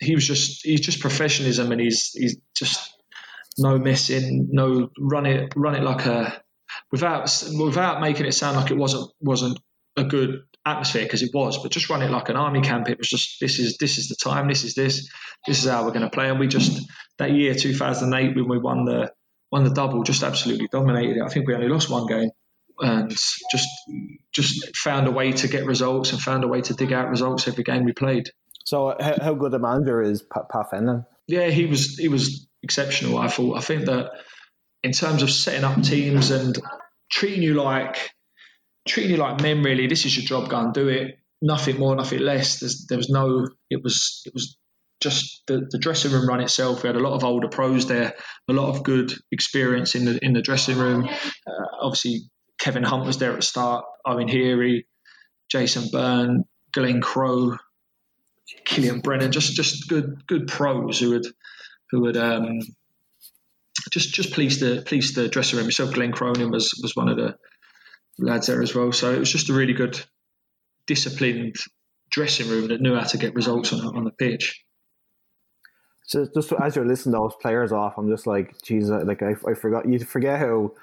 he 0.01 0.15
was 0.15 0.27
just 0.27 0.65
he's 0.65 0.81
just 0.81 1.01
professionalism 1.01 1.71
and 1.71 1.81
he's 1.81 2.11
he's 2.13 2.37
just 2.57 2.91
no 3.59 3.79
messing, 3.79 4.49
no 4.51 4.89
run 4.99 5.27
it 5.27 5.53
run 5.55 5.75
it 5.75 5.83
like 5.83 6.07
a 6.07 6.43
without 6.91 7.23
without 7.59 8.01
making 8.01 8.27
it 8.27 8.33
sound 8.33 8.57
like 8.57 8.71
it 8.71 8.77
wasn't 8.77 9.11
wasn't 9.21 9.59
a 9.97 10.05
good 10.05 10.41
atmosphere 10.65 11.03
because 11.03 11.23
it 11.23 11.31
was, 11.35 11.59
but 11.63 11.73
just 11.73 11.91
run 11.91 12.03
it 12.03 12.11
like 12.11 12.29
an 12.29 12.37
army 12.37 12.63
camp. 12.63 12.89
It 12.89 12.99
was 12.99 13.09
just 13.09 13.39
this 13.41 13.59
is 13.59 13.77
this 13.79 13.99
is 13.99 14.09
the 14.09 14.17
time, 14.17 14.49
this 14.49 14.65
is 14.65 14.75
this, 14.75 15.09
this 15.47 15.63
is 15.63 15.71
how 15.71 15.85
we're 15.85 15.91
going 15.91 16.03
to 16.03 16.11
play. 16.11 16.31
And 16.31 16.41
we 16.41 16.49
just 16.49 16.81
that 17.19 17.33
year 17.33 17.55
2008 17.55 18.35
when 18.35 18.49
we 18.49 18.59
won 18.59 18.85
the 18.85 19.13
won 19.51 19.65
the 19.65 19.75
double, 19.75 20.03
just 20.03 20.23
absolutely 20.23 20.69
dominated 20.71 21.19
it. 21.19 21.23
I 21.23 21.29
think 21.29 21.47
we 21.47 21.55
only 21.55 21.69
lost 21.69 21.91
one 21.91 22.07
game 22.07 22.31
and 22.81 23.11
just 23.11 23.69
just 24.33 24.77
found 24.77 25.07
a 25.07 25.11
way 25.11 25.33
to 25.33 25.49
get 25.49 25.67
results 25.67 26.13
and 26.13 26.21
found 26.21 26.45
a 26.45 26.49
way 26.49 26.61
to 26.63 26.75
dig 26.75 26.93
out 26.93 27.09
results 27.09 27.49
every 27.49 27.65
game 27.65 27.85
we 27.85 27.93
played. 27.93 28.31
So 28.65 28.89
uh, 28.89 29.19
how, 29.23 29.35
good 29.35 29.55
a 29.55 29.59
manager 29.59 30.01
is 30.01 30.23
Pat, 30.23 30.49
Pat 30.51 30.67
Fenlon? 30.73 31.05
Yeah, 31.27 31.49
he 31.49 31.67
was 31.67 31.97
he 31.97 32.09
was 32.09 32.47
exceptional. 32.63 33.19
I 33.19 33.29
thought. 33.29 33.59
I 33.59 33.61
think 33.61 33.87
that 33.87 34.11
in 34.83 34.93
terms 34.93 35.23
of 35.23 35.31
setting 35.31 35.65
up 35.65 35.83
teams 35.83 36.31
and 36.31 36.59
treating 37.11 37.43
you 37.43 37.55
like 37.55 38.11
treating 38.87 39.13
you 39.13 39.17
like 39.19 39.41
men. 39.41 39.63
Really, 39.63 39.87
this 39.87 40.05
is 40.05 40.17
your 40.17 40.25
job. 40.25 40.51
Go 40.51 40.59
and 40.59 40.75
do 40.75 40.89
it. 40.89 41.19
Nothing 41.41 41.79
more, 41.79 41.95
nothing 41.97 42.21
less. 42.21 42.61
There's, 42.61 42.87
there 42.89 42.99
was 42.99 43.11
no. 43.11 43.47
It 43.71 43.83
was. 43.83 44.23
It 44.27 44.33
was 44.35 44.57
just 45.01 45.43
the, 45.49 45.67
the 45.69 45.79
dressing 45.79 46.13
room 46.13 46.29
run 46.29 46.41
itself. 46.41 46.83
We 46.83 46.87
had 46.87 46.97
a 46.97 47.01
lot 47.01 47.15
of 47.15 47.25
older 47.25 47.49
pros 47.49 47.89
there, 47.89 48.15
a 48.49 48.53
lot 48.53 48.69
of 48.69 48.85
good 48.85 49.13
experience 49.33 49.97
in 49.97 50.05
the 50.05 50.25
in 50.25 50.33
the 50.33 50.43
dressing 50.43 50.79
room. 50.79 51.09
Uh, 51.09 51.67
obviously, 51.81 52.31
Kevin 52.63 52.85
Hunt 52.85 53.05
was 53.05 53.19
there 53.19 53.33
at 53.33 53.37
the 53.37 53.43
start. 53.43 53.85
Owen 54.07 54.29
Heary, 54.29 54.87
Jason 55.51 55.89
Byrne, 55.91 56.45
Glenn 56.71 57.01
Crowe, 57.01 57.57
Killian 58.65 59.01
Brennan. 59.01 59.33
Just 59.33 59.57
just 59.57 59.89
good 59.89 60.25
good 60.29 60.47
pros 60.47 61.01
who 61.01 61.11
would 61.11 61.27
who 61.91 62.03
would 62.03 62.17
um, 62.17 62.61
just 63.91 64.15
just 64.15 64.33
please 64.33 64.61
the 64.61 64.81
please 64.87 65.13
the 65.13 65.29
dressing 65.29 65.57
room. 65.57 65.67
Myself, 65.67 65.93
Glenn 65.93 66.13
Cronin 66.13 66.53
was 66.53 66.79
was 66.81 66.95
one 66.95 67.09
of 67.09 67.17
the 67.17 67.37
lads 68.17 68.47
there 68.47 68.63
as 68.63 68.77
well. 68.77 68.93
So 68.93 69.13
it 69.13 69.19
was 69.19 69.33
just 69.33 69.51
a 69.51 69.55
really 69.55 69.73
good, 69.73 70.01
disciplined 70.87 71.57
dressing 72.13 72.49
room 72.49 72.69
that 72.69 72.81
knew 72.81 72.95
how 72.95 73.03
to 73.03 73.19
get 73.19 73.35
results 73.35 73.73
on 73.73 73.81
on 73.97 74.05
the 74.05 74.13
pitch. 74.13 74.63
So 76.05 76.29
just 76.33 76.53
as 76.53 76.77
you're 76.77 76.87
listening 76.87 77.15
to 77.15 77.19
those 77.19 77.35
players 77.43 77.73
off, 77.73 77.95
I'm 77.99 78.09
just 78.09 78.29
like, 78.29 78.55
geez, 78.63 78.89
like 78.89 79.21
I, 79.21 79.35
I 79.49 79.55
forgot 79.55 79.89
you 79.89 79.99
forget 79.99 80.39
how 80.39 80.75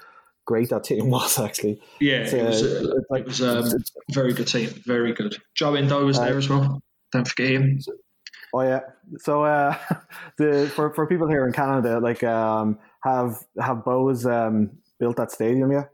great 0.46 0.70
that 0.70 0.84
team 0.84 1.10
was 1.16 1.38
actually. 1.38 1.80
Yeah, 2.00 2.26
it 2.26 2.46
was, 2.46 2.62
uh, 2.62 3.00
like, 3.10 3.22
it 3.22 3.28
was 3.28 3.42
um, 3.42 3.66
a 3.66 4.12
very 4.12 4.32
good 4.32 4.48
team, 4.48 4.70
very 4.86 5.12
good. 5.12 5.36
Joe 5.54 5.72
Ndo 5.72 6.04
was 6.04 6.18
uh, 6.18 6.24
there 6.24 6.38
as 6.38 6.48
well. 6.48 6.80
Don't 7.12 7.26
forget 7.26 7.50
him. 7.50 7.80
Oh 8.52 8.62
yeah. 8.62 8.80
So 9.18 9.44
uh, 9.44 9.76
the 10.38 10.70
for, 10.74 10.92
for 10.94 11.06
people 11.06 11.28
here 11.28 11.46
in 11.46 11.52
Canada, 11.52 12.00
like 12.00 12.22
um, 12.24 12.78
have 13.02 13.38
have 13.60 13.78
Bohs 13.78 14.30
um, 14.30 14.70
built 14.98 15.16
that 15.16 15.30
stadium 15.30 15.72
yet? 15.72 15.90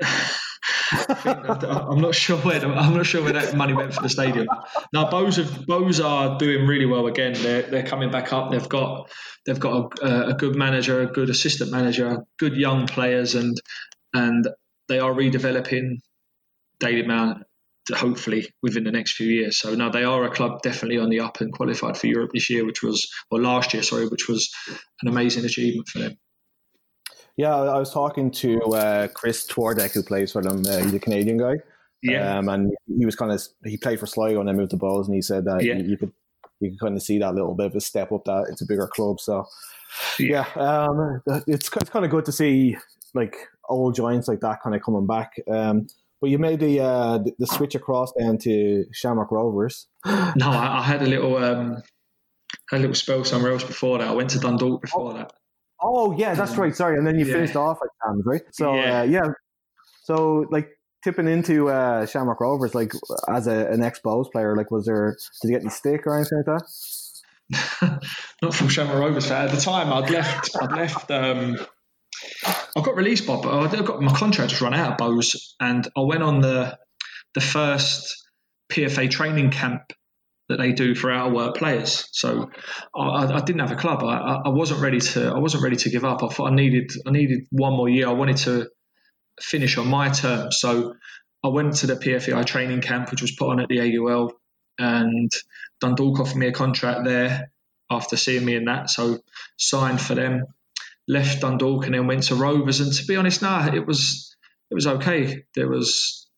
I'm 1.24 2.00
not 2.00 2.14
sure 2.14 2.38
where 2.38 2.58
the, 2.58 2.68
I'm 2.68 2.94
not 2.94 3.06
sure 3.06 3.22
where 3.22 3.32
that 3.32 3.56
money 3.56 3.72
went 3.72 3.94
for 3.94 4.02
the 4.02 4.08
stadium. 4.08 4.46
Now 4.92 5.10
Bohs 5.10 5.36
have, 5.36 6.00
are 6.04 6.38
doing 6.38 6.66
really 6.66 6.86
well 6.86 7.06
again. 7.06 7.34
They're 7.34 7.62
they're 7.62 7.86
coming 7.86 8.10
back 8.10 8.32
up. 8.32 8.50
They've 8.50 8.68
got 8.68 9.10
they've 9.44 9.58
got 9.58 9.98
a, 10.00 10.28
a 10.28 10.34
good 10.34 10.56
manager, 10.56 11.02
a 11.02 11.06
good 11.06 11.30
assistant 11.30 11.70
manager, 11.70 12.24
good 12.38 12.56
young 12.56 12.86
players, 12.86 13.34
and 13.34 13.60
and 14.14 14.48
they 14.88 14.98
are 14.98 15.12
redeveloping 15.12 15.98
Dalymount 16.80 17.42
hopefully 17.94 18.48
within 18.62 18.84
the 18.84 18.90
next 18.90 19.12
few 19.12 19.28
years. 19.28 19.58
So 19.58 19.74
now 19.74 19.90
they 19.90 20.04
are 20.04 20.24
a 20.24 20.30
club 20.30 20.62
definitely 20.62 20.98
on 20.98 21.08
the 21.08 21.20
up 21.20 21.40
and 21.40 21.52
qualified 21.52 21.96
for 21.96 22.06
Europe 22.06 22.30
this 22.34 22.50
year, 22.50 22.64
which 22.64 22.82
was 22.82 23.08
or 23.30 23.40
last 23.40 23.74
year, 23.74 23.82
sorry, 23.82 24.08
which 24.08 24.28
was 24.28 24.52
an 25.02 25.08
amazing 25.08 25.44
achievement 25.44 25.88
for 25.88 26.00
them. 26.00 26.16
Yeah, 27.36 27.54
I 27.54 27.78
was 27.78 27.92
talking 27.92 28.30
to 28.32 28.60
uh, 28.74 29.08
Chris 29.08 29.46
Twardek, 29.46 29.92
who 29.92 30.02
plays 30.02 30.32
for 30.32 30.42
them. 30.42 30.62
Uh, 30.66 30.78
he's 30.78 30.94
a 30.94 30.98
Canadian 30.98 31.36
guy. 31.36 31.56
Yeah. 32.02 32.38
Um, 32.38 32.48
and 32.48 32.72
he 32.86 33.04
was 33.04 33.16
kind 33.16 33.32
of 33.32 33.42
he 33.64 33.76
played 33.76 34.00
for 34.00 34.06
Sligo 34.06 34.40
and 34.40 34.48
then 34.48 34.56
moved 34.56 34.70
to 34.70 34.76
Bohs, 34.76 35.06
and 35.06 35.14
he 35.14 35.22
said 35.22 35.44
that 35.44 35.62
yeah. 35.62 35.74
you, 35.74 35.84
you, 35.84 35.96
could 35.96 36.12
you 36.60 36.70
could 36.70 36.80
kind 36.80 36.96
of 36.96 37.02
see 37.02 37.18
that 37.18 37.34
little 37.34 37.54
bit 37.54 37.66
of 37.66 37.74
a 37.74 37.80
step 37.80 38.12
up 38.12 38.24
that 38.24 38.46
it's 38.50 38.62
a 38.62 38.66
bigger 38.66 38.86
club. 38.86 39.20
So 39.20 39.46
yeah, 40.18 40.46
um, 40.56 41.22
it's 41.46 41.70
it's 41.74 41.90
kind 41.90 42.04
of 42.04 42.10
good 42.10 42.24
to 42.26 42.32
see 42.32 42.76
like 43.14 43.36
old 43.68 43.94
giants 43.94 44.28
like 44.28 44.40
that 44.40 44.62
kind 44.62 44.74
of 44.74 44.82
coming 44.82 45.06
back. 45.06 45.32
Um, 45.48 45.86
but 46.20 46.30
you 46.30 46.38
made 46.38 46.60
the, 46.60 46.80
uh, 46.80 47.18
the, 47.18 47.32
the 47.38 47.46
switch 47.46 47.74
across 47.74 48.10
then 48.16 48.38
to 48.38 48.86
Shamrock 48.92 49.30
Rovers. 49.30 49.86
No, 50.06 50.50
I, 50.50 50.78
I 50.78 50.82
had 50.82 51.02
a 51.02 51.06
little 51.06 51.36
um, 51.36 51.82
had 52.70 52.78
a 52.78 52.80
little 52.80 52.94
spell 52.94 53.24
somewhere 53.24 53.52
else 53.52 53.64
before 53.64 53.98
that. 53.98 54.08
I 54.08 54.12
went 54.12 54.30
to 54.30 54.38
Dundalk 54.38 54.80
before 54.80 55.12
that. 55.14 55.32
Oh 55.80 56.16
yeah, 56.16 56.34
that's 56.34 56.56
right. 56.56 56.74
Sorry, 56.74 56.96
and 56.96 57.06
then 57.06 57.18
you 57.18 57.26
Yeah. 57.26 57.34
finished 57.34 57.56
off 57.56 57.78
at 57.82 57.88
Shams, 58.04 58.22
right? 58.24 58.42
So 58.52 58.74
Yeah. 58.74 59.00
uh, 59.00 59.02
yeah, 59.04 59.20
so 60.04 60.46
like 60.50 60.68
tipping 61.04 61.28
into 61.28 61.68
uh, 61.68 62.06
Shamrock 62.06 62.40
Rovers, 62.40 62.74
like 62.74 62.92
as 63.28 63.46
a, 63.46 63.66
an 63.68 63.82
ex 63.82 64.00
Bohs 64.04 64.30
player, 64.32 64.56
like 64.56 64.70
was 64.70 64.86
there 64.86 65.16
did 65.42 65.48
you 65.48 65.54
get 65.54 65.62
any 65.62 65.70
stick 65.70 66.06
or 66.06 66.16
anything 66.16 66.42
like 66.46 66.58
that? 66.58 68.00
not 68.42 68.54
from 68.54 68.68
Shamrock 68.68 68.98
Rovers. 68.98 69.30
At 69.30 69.50
the 69.50 69.60
time, 69.60 69.92
I'd 69.92 70.10
left. 70.10 70.50
I'd 70.60 70.72
left. 70.72 71.10
Um, 71.10 71.58
I 72.44 72.80
got 72.82 72.96
released, 72.96 73.26
Bob. 73.26 73.46
I 73.46 73.68
got 73.82 74.00
my 74.00 74.12
contract 74.12 74.50
just 74.50 74.62
run 74.62 74.74
out 74.74 74.92
at 74.92 74.98
Bohs, 74.98 75.54
and 75.60 75.86
I 75.96 76.00
went 76.00 76.22
on 76.22 76.40
the 76.40 76.78
the 77.34 77.40
first 77.40 78.16
PFA 78.72 79.10
training 79.10 79.50
camp 79.50 79.92
that 80.48 80.58
they 80.58 80.72
do 80.72 80.94
for 80.94 81.12
of 81.12 81.32
work 81.32 81.56
players. 81.56 82.08
So 82.12 82.50
I, 82.94 83.00
I- 83.26 83.40
didn't 83.40 83.60
have 83.60 83.72
a 83.72 83.76
club. 83.76 84.02
I, 84.04 84.42
I 84.46 84.48
wasn't 84.50 84.80
ready 84.80 85.00
to. 85.00 85.28
I 85.28 85.38
wasn't 85.38 85.62
ready 85.64 85.76
to 85.76 85.90
give 85.90 86.04
up. 86.04 86.22
I 86.22 86.28
thought 86.28 86.52
I 86.52 86.54
needed. 86.54 86.90
I 87.06 87.10
needed 87.10 87.46
one 87.50 87.72
more 87.74 87.88
year. 87.88 88.08
I 88.08 88.12
wanted 88.12 88.36
to 88.38 88.68
finish 89.40 89.76
on 89.78 89.88
my 89.88 90.08
terms. 90.10 90.58
So 90.60 90.94
I 91.44 91.48
went 91.48 91.76
to 91.76 91.86
the 91.86 91.94
PFAI 91.96 92.44
training 92.46 92.80
camp, 92.80 93.10
which 93.10 93.22
was 93.22 93.32
put 93.32 93.50
on 93.50 93.60
at 93.60 93.68
the 93.68 93.80
AUL, 93.98 94.32
and 94.78 95.30
Dundalk 95.80 96.20
offered 96.20 96.36
me 96.36 96.48
a 96.48 96.52
contract 96.52 97.04
there 97.04 97.50
after 97.90 98.16
seeing 98.16 98.44
me 98.44 98.56
in 98.56 98.64
that. 98.66 98.90
So 98.90 99.18
signed 99.58 100.00
for 100.00 100.14
them, 100.14 100.44
left 101.06 101.40
Dundalk, 101.42 101.84
and 101.86 101.94
then 101.94 102.06
went 102.06 102.24
to 102.24 102.34
Rovers. 102.34 102.80
And 102.80 102.92
to 102.92 103.04
be 103.06 103.16
honest, 103.16 103.42
nah, 103.42 103.72
it 103.72 103.86
was 103.86 104.34
it 104.70 104.74
was 104.74 104.86
okay. 104.86 105.44
There 105.54 105.68
was, 105.68 106.28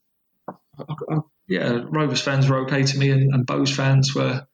I- 0.79 1.21
yeah, 1.49 1.81
Rovers 1.89 2.21
fans 2.21 2.49
were 2.49 2.61
okay 2.65 2.83
to 2.83 2.99
me, 2.99 3.11
and, 3.11 3.33
and 3.35 3.47
Bohs 3.47 3.75
fans 3.75 4.15
were 4.15 4.47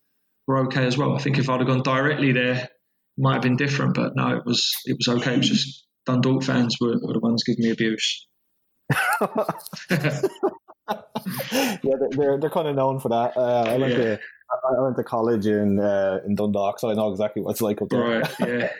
were 0.47 0.67
okay 0.67 0.87
as 0.87 0.97
well. 0.97 1.15
I 1.15 1.19
think 1.19 1.39
if 1.39 1.49
I'd 1.49 1.61
have 1.61 1.69
gone 1.69 1.83
directly 1.83 2.33
there, 2.33 2.55
it 2.65 2.71
might 3.19 3.35
have 3.35 3.43
been 3.43 3.57
different. 3.57 3.95
But 3.95 4.13
no, 4.15 4.37
it 4.37 4.45
was 4.45 4.71
it 4.85 4.97
was 4.99 5.09
okay. 5.19 5.35
It 5.35 5.39
was 5.39 5.49
just 5.49 5.85
Dundalk 6.07 6.43
fans 6.45 6.77
were, 6.81 6.99
were 7.03 7.15
the 7.15 7.21
ones 7.21 7.43
giving 7.45 7.65
me 7.65 7.71
abuse. 7.71 8.27
yeah, 9.91 10.21
they're 11.83 12.09
they're, 12.11 12.41
they're 12.41 12.51
kind 12.51 12.69
of 12.69 12.77
known 12.77 13.01
for 13.01 13.09
that. 13.09 13.37
Uh, 13.37 13.65
I 13.67 13.79
went 13.79 13.93
Yeah. 13.93 13.99
to 13.99 14.21
I 14.51 14.75
I 14.79 14.83
went 14.83 14.97
to 14.97 15.05
college 15.05 15.47
in 15.47 15.79
uh, 15.81 16.21
in 16.27 16.35
Dundalk, 16.35 16.79
so 16.79 16.91
I 16.91 16.95
know 16.95 17.11
exactly 17.11 17.43
what 17.43 17.53
it's 17.53 17.63
like 17.63 17.81
up 17.83 17.89
there. 17.89 18.21
Right? 18.21 18.35
Yeah. 18.41 18.71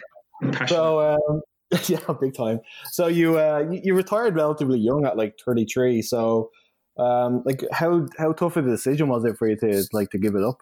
Passionate. 0.53 0.69
So 0.69 1.01
um, 1.01 1.41
yeah, 1.89 1.99
big 2.21 2.35
time. 2.35 2.61
So 2.93 3.07
you, 3.07 3.39
uh, 3.39 3.65
you 3.71 3.81
you 3.85 3.95
retired 3.95 4.35
relatively 4.37 4.79
young 4.79 5.07
at 5.07 5.17
like 5.17 5.35
thirty 5.45 5.65
three. 5.65 6.03
So 6.03 6.51
um, 6.97 7.43
like 7.45 7.63
how 7.73 8.07
how 8.17 8.33
tough 8.33 8.57
of 8.57 8.67
a 8.67 8.71
decision 8.71 9.09
was 9.09 9.25
it 9.25 9.37
for 9.37 9.49
you 9.49 9.57
to 9.57 9.85
like 9.93 10.11
to 10.11 10.19
give 10.19 10.35
it 10.35 10.45
up? 10.45 10.59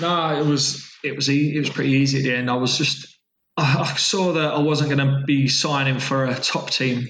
No, 0.00 0.40
it 0.40 0.44
was 0.44 0.90
it 1.04 1.14
was 1.14 1.28
it 1.28 1.58
was 1.58 1.70
pretty 1.70 1.92
easy 1.92 2.18
at 2.18 2.24
the 2.24 2.34
end. 2.34 2.50
I 2.50 2.56
was 2.56 2.76
just 2.76 3.18
I 3.56 3.76
I 3.80 3.96
saw 3.96 4.32
that 4.34 4.54
I 4.54 4.58
wasn't 4.58 4.90
going 4.90 5.06
to 5.06 5.24
be 5.24 5.48
signing 5.48 6.00
for 6.00 6.24
a 6.24 6.34
top 6.34 6.70
team 6.70 7.08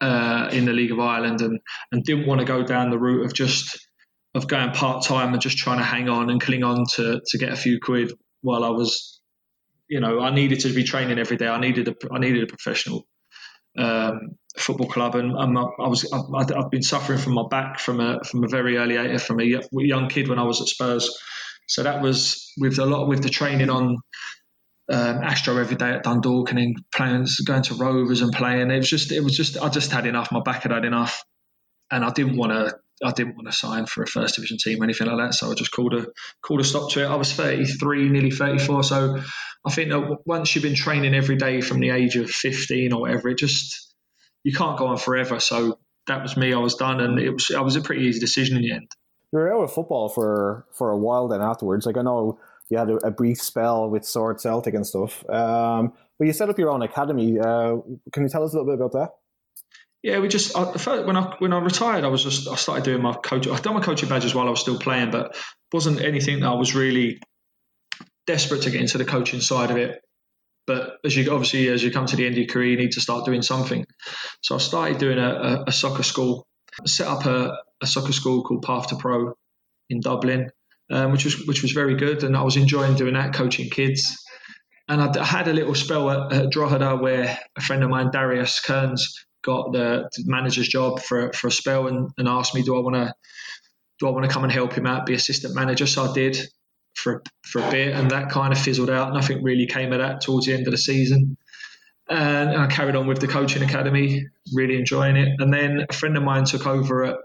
uh, 0.00 0.50
in 0.52 0.64
the 0.64 0.72
League 0.72 0.92
of 0.92 1.00
Ireland, 1.00 1.40
and 1.40 1.60
and 1.92 2.04
didn't 2.04 2.26
want 2.26 2.40
to 2.40 2.46
go 2.46 2.62
down 2.62 2.90
the 2.90 2.98
route 2.98 3.24
of 3.24 3.32
just 3.32 3.78
of 4.34 4.48
going 4.48 4.72
part 4.72 5.04
time 5.04 5.32
and 5.32 5.40
just 5.40 5.56
trying 5.56 5.78
to 5.78 5.84
hang 5.84 6.08
on 6.08 6.30
and 6.30 6.40
cling 6.40 6.64
on 6.64 6.84
to 6.94 7.20
to 7.26 7.38
get 7.38 7.52
a 7.52 7.56
few 7.56 7.78
quid 7.80 8.12
while 8.42 8.64
I 8.64 8.70
was, 8.70 9.20
you 9.88 10.00
know, 10.00 10.20
I 10.20 10.30
needed 10.30 10.60
to 10.60 10.72
be 10.72 10.84
training 10.84 11.18
every 11.18 11.36
day. 11.36 11.48
I 11.48 11.60
needed 11.60 11.88
a 11.88 11.94
I 12.12 12.18
needed 12.18 12.42
a 12.42 12.46
professional 12.46 13.06
um, 13.78 14.36
football 14.58 14.88
club, 14.88 15.14
and, 15.14 15.36
I 15.36 15.88
was 15.88 16.10
I've, 16.12 16.52
I've 16.52 16.70
been 16.70 16.82
suffering 16.82 17.18
from 17.18 17.34
my 17.34 17.44
back 17.50 17.78
from 17.78 18.00
a 18.00 18.22
from 18.24 18.44
a 18.44 18.48
very 18.48 18.76
early 18.76 18.96
age, 18.96 19.20
from 19.22 19.40
a 19.40 19.44
young 19.72 20.08
kid 20.08 20.28
when 20.28 20.38
I 20.38 20.44
was 20.44 20.60
at 20.60 20.68
Spurs. 20.68 21.16
So 21.68 21.82
that 21.82 22.00
was 22.00 22.52
with 22.58 22.78
a 22.78 22.86
lot 22.86 23.08
with 23.08 23.22
the 23.22 23.28
training 23.28 23.70
on 23.70 23.96
um, 24.92 25.22
Astro 25.22 25.56
every 25.56 25.76
day 25.76 25.90
at 25.90 26.04
Dundalk, 26.04 26.50
and 26.50 26.58
then 26.58 26.74
playing, 26.94 27.26
going 27.44 27.62
to 27.62 27.74
Rovers 27.74 28.22
and 28.22 28.32
playing. 28.32 28.70
It 28.70 28.78
was 28.78 28.88
just 28.88 29.12
it 29.12 29.20
was 29.20 29.36
just 29.36 29.58
I 29.58 29.68
just 29.68 29.90
had 29.90 30.06
enough. 30.06 30.30
My 30.32 30.40
back 30.40 30.62
had 30.62 30.72
had 30.72 30.84
enough, 30.84 31.24
and 31.90 32.04
I 32.04 32.10
didn't 32.10 32.36
want 32.36 32.52
to. 32.52 32.76
I 33.04 33.10
didn't 33.10 33.36
want 33.36 33.46
to 33.48 33.52
sign 33.52 33.84
for 33.84 34.02
a 34.02 34.06
first 34.06 34.36
division 34.36 34.56
team 34.56 34.80
or 34.80 34.84
anything 34.84 35.06
like 35.06 35.18
that, 35.18 35.34
so 35.34 35.50
I 35.50 35.54
just 35.54 35.70
called 35.70 35.92
a 35.92 36.06
called 36.40 36.60
a 36.60 36.64
stop 36.64 36.90
to 36.92 37.02
it. 37.02 37.06
I 37.06 37.16
was 37.16 37.30
33, 37.30 38.08
nearly 38.08 38.30
34, 38.30 38.84
so 38.84 39.22
I 39.66 39.70
think 39.70 39.90
that 39.90 40.18
once 40.24 40.54
you've 40.54 40.62
been 40.62 40.74
training 40.74 41.14
every 41.14 41.36
day 41.36 41.60
from 41.60 41.80
the 41.80 41.90
age 41.90 42.16
of 42.16 42.30
15 42.30 42.94
or 42.94 43.02
whatever, 43.02 43.28
it 43.28 43.36
just 43.36 43.94
you 44.46 44.52
can't 44.52 44.78
go 44.78 44.86
on 44.86 44.96
forever. 44.96 45.40
So 45.40 45.80
that 46.06 46.22
was 46.22 46.36
me. 46.36 46.54
I 46.54 46.58
was 46.58 46.76
done, 46.76 47.00
and 47.00 47.18
it 47.18 47.30
was 47.30 47.50
I 47.50 47.62
was 47.62 47.74
a 47.74 47.80
pretty 47.80 48.04
easy 48.04 48.20
decision 48.20 48.56
in 48.56 48.62
the 48.62 48.70
end. 48.70 48.88
You 49.32 49.40
were 49.40 49.52
out 49.52 49.64
of 49.64 49.72
football 49.72 50.08
for 50.08 50.64
for 50.72 50.90
a 50.90 50.96
while 50.96 51.26
then 51.26 51.42
afterwards. 51.42 51.84
Like 51.84 51.96
I 51.96 52.02
know 52.02 52.38
you 52.70 52.78
had 52.78 52.88
a, 52.88 53.08
a 53.08 53.10
brief 53.10 53.42
spell 53.42 53.90
with 53.90 54.04
Swords 54.04 54.44
Celtic 54.44 54.74
and 54.74 54.86
stuff, 54.86 55.28
um, 55.28 55.94
but 56.16 56.28
you 56.28 56.32
set 56.32 56.48
up 56.48 56.60
your 56.60 56.70
own 56.70 56.82
academy. 56.82 57.40
Uh, 57.40 57.78
can 58.12 58.22
you 58.22 58.28
tell 58.28 58.44
us 58.44 58.54
a 58.54 58.56
little 58.58 58.66
bit 58.66 58.80
about 58.80 58.92
that? 58.92 59.10
Yeah, 60.04 60.20
we 60.20 60.28
just 60.28 60.56
I, 60.56 60.74
first, 60.74 61.06
when 61.08 61.16
I 61.16 61.34
when 61.40 61.52
I 61.52 61.58
retired, 61.58 62.04
I 62.04 62.08
was 62.08 62.22
just 62.22 62.46
I 62.46 62.54
started 62.54 62.84
doing 62.84 63.02
my 63.02 63.14
coach. 63.14 63.48
I'd 63.48 63.62
done 63.62 63.74
my 63.74 63.80
coaching 63.80 64.08
badges 64.08 64.32
while 64.32 64.46
I 64.46 64.50
was 64.50 64.60
still 64.60 64.78
playing, 64.78 65.10
but 65.10 65.36
wasn't 65.72 66.00
anything 66.00 66.38
that 66.40 66.46
I 66.46 66.54
was 66.54 66.76
really 66.76 67.18
desperate 68.28 68.62
to 68.62 68.70
get 68.70 68.80
into 68.80 68.98
the 68.98 69.04
coaching 69.04 69.40
side 69.40 69.72
of 69.72 69.76
it. 69.76 70.00
But 70.66 70.98
as 71.04 71.16
you 71.16 71.30
obviously 71.32 71.68
as 71.68 71.82
you 71.82 71.90
come 71.90 72.06
to 72.06 72.16
the 72.16 72.26
end 72.26 72.34
of 72.34 72.38
your 72.38 72.48
career, 72.48 72.70
you 72.70 72.76
need 72.76 72.92
to 72.92 73.00
start 73.00 73.24
doing 73.24 73.42
something. 73.42 73.86
So 74.42 74.56
I 74.56 74.58
started 74.58 74.98
doing 74.98 75.18
a, 75.18 75.30
a, 75.30 75.64
a 75.68 75.72
soccer 75.72 76.02
school, 76.02 76.46
set 76.84 77.06
up 77.06 77.24
a, 77.26 77.58
a 77.80 77.86
soccer 77.86 78.12
school 78.12 78.42
called 78.42 78.62
Path 78.62 78.88
to 78.88 78.96
Pro 78.96 79.34
in 79.88 80.00
Dublin, 80.00 80.50
um, 80.90 81.12
which 81.12 81.24
was 81.24 81.46
which 81.46 81.62
was 81.62 81.72
very 81.72 81.96
good, 81.96 82.24
and 82.24 82.36
I 82.36 82.42
was 82.42 82.56
enjoying 82.56 82.96
doing 82.96 83.14
that, 83.14 83.34
coaching 83.34 83.70
kids. 83.70 84.16
And 84.88 85.02
I, 85.02 85.20
I 85.20 85.24
had 85.24 85.48
a 85.48 85.52
little 85.52 85.74
spell 85.74 86.10
at, 86.10 86.32
at 86.32 86.50
Drogheda 86.50 86.96
where 86.96 87.38
a 87.56 87.60
friend 87.60 87.82
of 87.82 87.90
mine, 87.90 88.10
Darius 88.12 88.60
Kearns, 88.60 89.26
got 89.42 89.72
the 89.72 90.10
manager's 90.24 90.68
job 90.68 91.00
for 91.00 91.32
for 91.32 91.46
a 91.46 91.52
spell 91.52 91.86
and, 91.86 92.10
and 92.18 92.28
asked 92.28 92.54
me, 92.54 92.62
do 92.62 92.76
I 92.76 92.80
want 92.80 92.96
to 92.96 93.14
do 93.98 94.08
I 94.08 94.10
want 94.10 94.26
to 94.26 94.30
come 94.30 94.44
and 94.44 94.52
help 94.52 94.72
him 94.72 94.86
out, 94.86 95.06
be 95.06 95.14
assistant 95.14 95.54
manager? 95.54 95.86
So 95.86 96.10
I 96.10 96.12
did 96.12 96.38
for 96.96 97.22
for 97.42 97.60
a 97.60 97.70
bit, 97.70 97.94
and 97.94 98.10
that 98.10 98.30
kind 98.30 98.52
of 98.52 98.58
fizzled 98.58 98.90
out. 98.90 99.12
Nothing 99.12 99.42
really 99.42 99.66
came 99.66 99.92
of 99.92 99.98
that 99.98 100.22
towards 100.22 100.46
the 100.46 100.54
end 100.54 100.66
of 100.66 100.72
the 100.72 100.78
season. 100.78 101.36
And 102.08 102.50
I 102.50 102.66
carried 102.68 102.94
on 102.94 103.06
with 103.06 103.20
the 103.20 103.26
coaching 103.26 103.62
academy, 103.62 104.26
really 104.54 104.76
enjoying 104.76 105.16
it. 105.16 105.40
And 105.40 105.52
then 105.52 105.86
a 105.88 105.92
friend 105.92 106.16
of 106.16 106.22
mine 106.22 106.44
took 106.44 106.66
over 106.66 107.04
at, 107.04 107.16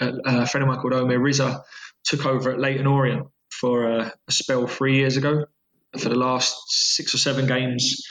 at 0.00 0.14
a 0.24 0.46
friend 0.46 0.62
of 0.62 0.68
mine 0.68 0.78
called 0.78 0.94
Omer 0.94 1.18
Riza 1.18 1.62
took 2.04 2.24
over 2.24 2.52
at 2.52 2.60
Leyton 2.60 2.86
Orient 2.86 3.26
for 3.50 3.84
a, 3.84 4.12
a 4.28 4.32
spell 4.32 4.66
three 4.66 4.96
years 4.96 5.16
ago 5.16 5.46
for 5.98 6.08
the 6.08 6.14
last 6.14 6.56
six 6.68 7.14
or 7.14 7.18
seven 7.18 7.46
games 7.46 8.06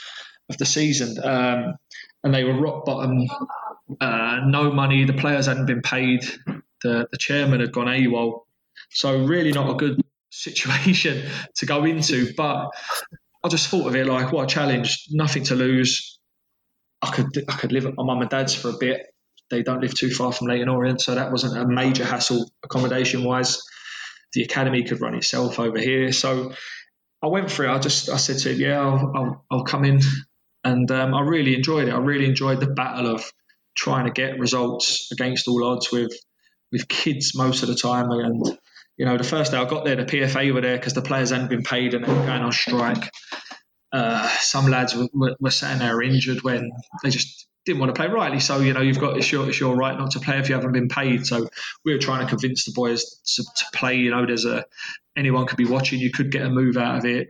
of 0.50 0.58
the 0.58 0.66
season. 0.66 1.16
Um, 1.24 1.74
and 2.22 2.34
they 2.34 2.44
were 2.44 2.60
rock 2.60 2.84
bottom, 2.84 3.26
uh, 4.00 4.40
no 4.44 4.70
money. 4.70 5.04
The 5.04 5.14
players 5.14 5.46
hadn't 5.46 5.66
been 5.66 5.82
paid. 5.82 6.24
The, 6.82 7.08
the 7.10 7.18
chairman 7.18 7.60
had 7.60 7.72
gone 7.72 7.86
AWOL. 7.86 8.40
So, 8.90 9.24
really, 9.24 9.52
not 9.52 9.70
a 9.70 9.74
good 9.74 10.00
situation 10.38 11.28
to 11.56 11.66
go 11.66 11.84
into. 11.84 12.32
But 12.36 12.70
I 13.44 13.48
just 13.48 13.68
thought 13.68 13.86
of 13.86 13.96
it 13.96 14.06
like, 14.06 14.32
what 14.32 14.44
a 14.44 14.46
challenge, 14.54 15.06
nothing 15.10 15.44
to 15.44 15.54
lose. 15.54 16.18
I 17.00 17.10
could, 17.10 17.28
I 17.48 17.52
could 17.52 17.72
live 17.72 17.86
at 17.86 17.94
my 17.96 18.04
mum 18.04 18.20
and 18.20 18.30
dad's 18.30 18.54
for 18.54 18.70
a 18.70 18.78
bit. 18.78 19.06
They 19.50 19.62
don't 19.62 19.80
live 19.80 19.94
too 19.94 20.10
far 20.10 20.32
from 20.32 20.48
Leyton 20.48 20.68
Orient, 20.68 21.00
so 21.00 21.14
that 21.14 21.30
wasn't 21.30 21.56
a 21.56 21.66
major 21.66 22.04
hassle 22.04 22.50
accommodation 22.62 23.24
wise. 23.24 23.62
The 24.34 24.42
academy 24.42 24.82
could 24.82 25.00
run 25.00 25.14
itself 25.14 25.58
over 25.58 25.78
here. 25.78 26.12
So 26.12 26.52
I 27.22 27.28
went 27.28 27.50
for 27.50 27.64
it. 27.64 27.70
I 27.70 27.78
just 27.78 28.10
I 28.10 28.16
said 28.16 28.38
to 28.38 28.52
him, 28.52 28.60
yeah, 28.60 28.80
I'll, 28.80 29.12
I'll, 29.14 29.44
I'll 29.50 29.64
come 29.64 29.84
in, 29.84 30.00
and 30.64 30.90
um, 30.90 31.14
I 31.14 31.22
really 31.22 31.54
enjoyed 31.54 31.88
it. 31.88 31.94
I 31.94 31.98
really 31.98 32.26
enjoyed 32.26 32.60
the 32.60 32.66
battle 32.66 33.14
of 33.14 33.24
trying 33.74 34.04
to 34.04 34.12
get 34.12 34.38
results 34.38 35.08
against 35.12 35.48
all 35.48 35.64
odds 35.64 35.90
with 35.90 36.12
with 36.70 36.88
kids 36.88 37.32
most 37.34 37.62
of 37.62 37.68
the 37.68 37.74
time. 37.74 38.10
And 38.10 38.58
you 38.98 39.06
know, 39.06 39.16
the 39.16 39.24
first 39.24 39.52
day 39.52 39.58
I 39.58 39.64
got 39.64 39.84
there, 39.84 39.96
the 39.96 40.04
PFA 40.04 40.52
were 40.52 40.60
there 40.60 40.76
because 40.76 40.92
the 40.92 41.02
players 41.02 41.30
hadn't 41.30 41.48
been 41.48 41.62
paid 41.62 41.94
and 41.94 42.04
they 42.04 42.12
were 42.12 42.26
going 42.26 42.42
on 42.42 42.52
strike. 42.52 43.10
Uh, 43.92 44.28
some 44.40 44.66
lads 44.66 44.94
were, 44.94 45.08
were, 45.14 45.36
were 45.40 45.50
saying 45.50 45.78
they 45.78 45.88
were 45.88 46.02
injured 46.02 46.42
when 46.42 46.70
they 47.02 47.10
just 47.10 47.46
didn't 47.64 47.78
want 47.78 47.94
to 47.94 47.98
play. 47.98 48.08
Rightly 48.08 48.40
so, 48.40 48.58
you 48.58 48.72
know, 48.72 48.80
you've 48.80 48.98
got 48.98 49.16
it's 49.16 49.30
your 49.30 49.48
it's 49.48 49.60
your 49.60 49.76
right 49.76 49.96
not 49.96 50.10
to 50.12 50.20
play 50.20 50.38
if 50.38 50.48
you 50.48 50.56
haven't 50.56 50.72
been 50.72 50.88
paid. 50.88 51.26
So 51.26 51.48
we 51.84 51.92
were 51.92 52.00
trying 52.00 52.26
to 52.26 52.28
convince 52.28 52.64
the 52.64 52.72
boys 52.72 53.04
to, 53.36 53.44
to 53.44 53.64
play. 53.72 53.96
You 53.96 54.10
know, 54.10 54.26
there's 54.26 54.44
a 54.44 54.64
anyone 55.16 55.46
could 55.46 55.58
be 55.58 55.64
watching. 55.64 56.00
You 56.00 56.10
could 56.10 56.32
get 56.32 56.42
a 56.42 56.50
move 56.50 56.76
out 56.76 56.98
of 56.98 57.04
it. 57.04 57.28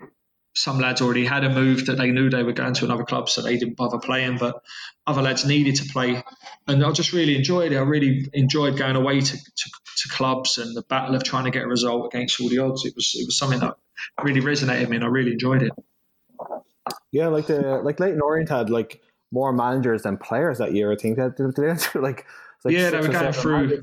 Some 0.58 0.80
lads 0.80 1.00
already 1.00 1.24
had 1.24 1.44
a 1.44 1.50
move 1.50 1.86
that 1.86 1.98
they 1.98 2.10
knew 2.10 2.30
they 2.30 2.42
were 2.42 2.52
going 2.52 2.74
to 2.74 2.84
another 2.84 3.04
club, 3.04 3.28
so 3.28 3.42
they 3.42 3.56
didn't 3.56 3.76
bother 3.76 4.00
playing. 4.00 4.38
But 4.38 4.60
other 5.06 5.22
lads 5.22 5.44
needed 5.44 5.76
to 5.76 5.84
play, 5.92 6.24
and 6.66 6.84
I 6.84 6.90
just 6.90 7.12
really 7.12 7.36
enjoyed 7.36 7.70
it. 7.70 7.76
I 7.76 7.82
really 7.82 8.26
enjoyed 8.32 8.76
going 8.76 8.96
away 8.96 9.20
to, 9.20 9.36
to, 9.36 9.70
to 9.98 10.08
clubs 10.08 10.58
and 10.58 10.76
the 10.76 10.82
battle 10.82 11.14
of 11.14 11.22
trying 11.22 11.44
to 11.44 11.52
get 11.52 11.62
a 11.62 11.68
result 11.68 12.12
against 12.12 12.40
all 12.40 12.48
the 12.48 12.58
odds. 12.58 12.84
It 12.84 12.94
was 12.96 13.12
it 13.14 13.26
was 13.26 13.38
something 13.38 13.60
that 13.60 13.76
really 14.20 14.40
resonated 14.40 14.80
with 14.80 14.88
me, 14.90 14.96
and 14.96 15.04
I 15.04 15.08
really 15.08 15.30
enjoyed 15.30 15.62
it. 15.62 15.72
Yeah, 17.12 17.28
like 17.28 17.46
the 17.46 17.80
like 17.84 18.00
Leyton 18.00 18.20
Orient 18.20 18.48
had 18.48 18.68
like 18.68 19.00
more 19.30 19.52
managers 19.52 20.02
than 20.02 20.16
players 20.16 20.58
that 20.58 20.72
year. 20.72 20.90
I 20.90 20.96
think 20.96 21.18
that 21.18 21.38
like 21.94 22.26
like 22.64 22.74
yeah, 22.74 22.90
they 22.90 23.00
were 23.00 23.08
going 23.08 23.32
through. 23.32 23.82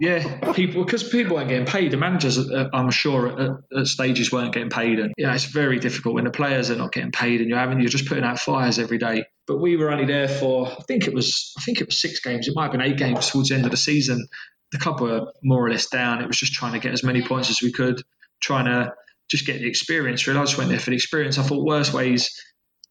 Yeah, 0.00 0.52
people 0.52 0.84
because 0.84 1.08
people 1.08 1.36
weren't 1.36 1.48
getting 1.48 1.66
paid. 1.66 1.90
The 1.90 1.96
managers, 1.96 2.38
uh, 2.38 2.68
I'm 2.72 2.90
sure, 2.90 3.40
at, 3.40 3.78
at, 3.78 3.86
stages 3.86 4.30
weren't 4.30 4.54
getting 4.54 4.70
paid, 4.70 5.00
and 5.00 5.12
yeah, 5.18 5.34
it's 5.34 5.46
very 5.46 5.80
difficult 5.80 6.14
when 6.14 6.24
the 6.24 6.30
players 6.30 6.70
are 6.70 6.76
not 6.76 6.92
getting 6.92 7.10
paid, 7.10 7.40
and 7.40 7.50
you're 7.50 7.58
having 7.58 7.80
you're 7.80 7.88
just 7.88 8.06
putting 8.06 8.24
out 8.24 8.38
fires 8.38 8.78
every 8.78 8.98
day. 8.98 9.24
But 9.46 9.58
we 9.58 9.76
were 9.76 9.90
only 9.90 10.04
there 10.04 10.28
for 10.28 10.68
I 10.68 10.82
think 10.86 11.08
it 11.08 11.14
was 11.14 11.52
I 11.58 11.62
think 11.62 11.80
it 11.80 11.88
was 11.88 12.00
six 12.00 12.20
games. 12.20 12.46
It 12.46 12.54
might 12.54 12.64
have 12.64 12.72
been 12.72 12.80
eight 12.80 12.96
games 12.96 13.28
towards 13.28 13.48
the 13.48 13.56
end 13.56 13.64
of 13.64 13.72
the 13.72 13.76
season. 13.76 14.26
The 14.70 14.78
club 14.78 15.00
were 15.00 15.32
more 15.42 15.66
or 15.66 15.70
less 15.70 15.88
down. 15.88 16.22
It 16.22 16.28
was 16.28 16.38
just 16.38 16.52
trying 16.52 16.72
to 16.72 16.78
get 16.78 16.92
as 16.92 17.02
many 17.02 17.22
points 17.22 17.50
as 17.50 17.60
we 17.60 17.72
could, 17.72 18.02
trying 18.40 18.66
to 18.66 18.92
just 19.30 19.46
get 19.46 19.60
the 19.60 19.66
experience. 19.66 20.26
Really, 20.26 20.38
I 20.38 20.44
just 20.44 20.58
went 20.58 20.70
there 20.70 20.78
for 20.78 20.90
the 20.90 20.96
experience. 20.96 21.38
I 21.38 21.42
thought 21.42 21.64
worst 21.64 21.92
ways 21.92 22.30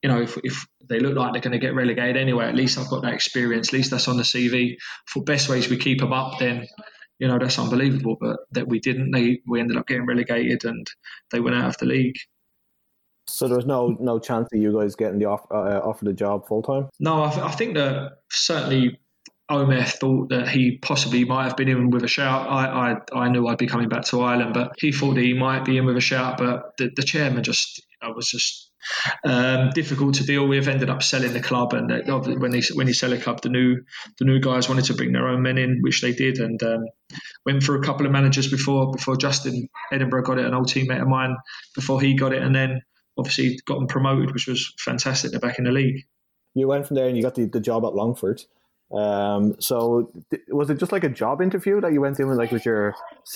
you 0.02 0.10
know, 0.10 0.22
if, 0.22 0.38
if 0.44 0.68
they 0.92 1.00
look 1.00 1.16
like 1.16 1.34
they're 1.34 1.42
going 1.42 1.54
to 1.54 1.60
get 1.60 1.74
relegated 1.74 2.18
anyway, 2.18 2.46
at 2.46 2.56
least 2.56 2.78
I've 2.78 2.90
got 2.90 3.04
that 3.04 3.14
experience. 3.14 3.70
At 3.70 3.74
least 3.74 3.92
that's 3.92 4.08
on 4.08 4.18
the 4.18 4.24
CV. 4.24 4.76
For 5.08 5.24
best 5.24 5.50
ways 5.50 5.70
we 5.70 5.78
keep 5.78 6.00
them 6.00 6.14
up, 6.14 6.38
then 6.40 6.68
you 7.18 7.28
know 7.28 7.40
that's 7.40 7.58
unbelievable. 7.58 8.18
But 8.20 8.40
that 8.52 8.68
we 8.68 8.80
didn't. 8.80 9.12
They 9.12 9.40
we 9.48 9.60
ended 9.60 9.78
up 9.78 9.88
getting 9.88 10.06
relegated 10.06 10.66
and 10.66 10.86
they 11.32 11.40
went 11.40 11.56
out 11.56 11.70
of 11.70 11.78
the 11.78 11.86
league. 11.86 12.18
So 13.28 13.48
there 13.48 13.58
was 13.58 13.66
no 13.66 13.96
no 14.00 14.20
chance 14.20 14.50
of 14.54 14.62
you 14.62 14.78
guys 14.78 14.96
getting 14.96 15.20
the 15.20 15.26
off, 15.26 15.46
uh, 15.50 15.80
offer 15.84 16.06
the 16.06 16.14
job 16.14 16.48
full 16.48 16.62
time. 16.62 16.90
No, 17.00 17.24
I, 17.24 17.30
th- 17.30 17.46
I, 17.46 17.52
think 17.52 17.76
that 17.76 18.18
certainly 18.30 19.00
Omer 19.48 19.84
thought 19.84 20.30
that 20.30 20.50
he 20.50 20.78
possibly 20.80 21.24
might 21.24 21.46
have 21.46 21.56
been 21.56 21.70
in 21.70 21.92
with 21.92 22.04
a 22.04 22.10
shout. 22.10 22.50
I, 22.50 22.92
I 23.14 23.18
I 23.18 23.30
knew 23.30 23.48
I'd 23.48 23.58
be 23.58 23.68
coming 23.68 23.88
back 23.88 24.04
to 24.06 24.22
Ireland, 24.22 24.54
but 24.54 24.74
he 24.78 24.92
thought 24.92 25.14
that 25.16 25.24
he 25.24 25.34
might 25.34 25.64
be 25.64 25.78
in 25.78 25.86
with 25.86 25.96
a 25.96 26.02
shout. 26.02 26.38
But 26.38 26.74
the, 26.78 26.92
the 26.96 27.04
chairman 27.04 27.44
just 27.44 27.82
I 28.02 28.10
was 28.10 28.28
just 28.28 28.71
um, 29.24 29.70
difficult 29.72 30.16
to 30.16 30.26
deal 30.26 30.48
with. 30.48 30.68
Ended 30.68 30.90
up 30.90 31.04
selling 31.04 31.34
the 31.34 31.42
club, 31.42 31.74
and 31.74 31.92
uh, 31.92 32.20
when 32.20 32.52
they 32.52 32.62
when 32.74 32.88
he 32.88 32.94
sell 32.94 33.14
a 33.14 33.18
club, 33.18 33.42
the 33.42 33.50
new 33.50 33.82
the 34.20 34.26
new 34.26 34.40
guys 34.40 34.70
wanted 34.70 34.86
to 34.86 34.94
bring 34.94 35.12
their 35.12 35.28
own 35.28 35.42
men 35.42 35.58
in, 35.58 35.80
which 35.82 36.02
they 36.02 36.14
did, 36.14 36.40
and 36.40 36.62
um, 36.64 36.86
went 37.46 37.64
for 37.64 37.76
a 37.76 37.84
couple 37.84 38.06
of 38.06 38.12
managers 38.12 38.50
before 38.50 38.92
before 38.92 39.18
Justin 39.18 39.68
Edinburgh 39.92 40.24
got 40.24 40.40
it, 40.40 40.46
an 40.46 40.54
old 40.54 40.68
teammate 40.68 41.02
of 41.02 41.08
mine 41.08 41.36
before 41.76 42.02
he 42.02 42.16
got 42.16 42.34
it, 42.34 42.42
and 42.42 42.56
then 42.56 42.82
obviously 43.18 43.60
got 43.66 43.76
them 43.76 43.88
promoted, 43.88 44.34
which 44.34 44.48
was 44.48 44.74
fantastic. 44.80 45.32
They're 45.32 45.40
back 45.40 45.60
in 45.60 45.66
the 45.66 45.72
league. 45.72 46.06
You 46.54 46.68
went 46.68 46.86
from 46.86 46.96
there 46.96 47.08
and 47.08 47.16
you 47.16 47.24
got 47.24 47.36
the, 47.36 47.46
the 47.46 47.62
job 47.62 47.86
at 47.86 47.94
Longford. 47.94 48.42
Um, 48.94 49.56
so 49.60 50.12
th- 50.30 50.44
was 50.50 50.70
it 50.70 50.78
just 50.78 50.92
like 50.92 51.04
a 51.04 51.10
job 51.10 51.42
interview 51.42 51.80
that 51.80 51.94
you 51.94 52.02
went 52.02 52.20
in 52.20 52.28
with, 52.28 52.38
like 52.38 52.52
with 52.52 52.66
your 52.66 52.94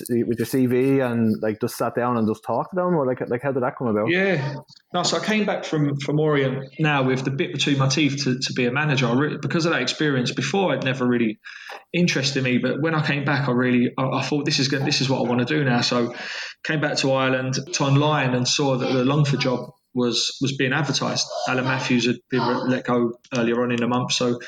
with 0.09 0.37
your 0.37 0.45
CV 0.45 1.05
and 1.05 1.41
like 1.41 1.61
just 1.61 1.77
sat 1.77 1.95
down 1.95 2.17
and 2.17 2.27
just 2.27 2.43
talked 2.43 2.71
to 2.71 2.75
them, 2.75 2.95
or 2.95 3.05
like 3.05 3.21
like 3.29 3.41
how 3.41 3.51
did 3.51 3.63
that 3.63 3.77
come 3.77 3.87
about? 3.87 4.09
Yeah, 4.09 4.55
no. 4.93 5.03
So 5.03 5.17
I 5.17 5.25
came 5.25 5.45
back 5.45 5.63
from 5.63 5.97
from 5.99 6.19
Orient 6.19 6.65
now 6.79 7.03
with 7.03 7.23
the 7.23 7.31
bit 7.31 7.53
between 7.53 7.77
my 7.77 7.87
teeth 7.87 8.25
to, 8.25 8.37
to 8.37 8.53
be 8.53 8.65
a 8.65 8.71
manager. 8.71 9.07
I 9.07 9.13
really, 9.13 9.37
because 9.37 9.65
of 9.65 9.71
that 9.71 9.81
experience 9.81 10.33
before, 10.33 10.73
I'd 10.73 10.83
never 10.83 11.07
really 11.07 11.39
interested 11.93 12.43
me, 12.43 12.57
but 12.57 12.81
when 12.81 12.93
I 12.93 13.05
came 13.05 13.23
back, 13.23 13.47
I 13.47 13.51
really 13.51 13.91
I, 13.97 14.03
I 14.03 14.21
thought 14.23 14.45
this 14.45 14.59
is 14.59 14.67
going 14.67 14.83
this 14.83 14.99
is 14.99 15.09
what 15.09 15.19
I 15.19 15.29
want 15.29 15.39
to 15.39 15.45
do 15.45 15.63
now. 15.63 15.81
So 15.81 16.13
came 16.65 16.81
back 16.81 16.97
to 16.97 17.13
Ireland, 17.13 17.57
to 17.73 17.83
online, 17.83 18.33
and 18.33 18.45
saw 18.45 18.77
that 18.77 18.91
the 18.91 19.05
Longford 19.05 19.39
job 19.39 19.69
was 19.93 20.37
was 20.41 20.55
being 20.57 20.73
advertised. 20.73 21.25
Alan 21.47 21.63
Mathews 21.63 22.07
had 22.07 22.17
been 22.29 22.69
let 22.69 22.85
go 22.85 23.13
earlier 23.33 23.63
on 23.63 23.71
in 23.71 23.79
the 23.79 23.87
month, 23.87 24.11
so 24.11 24.39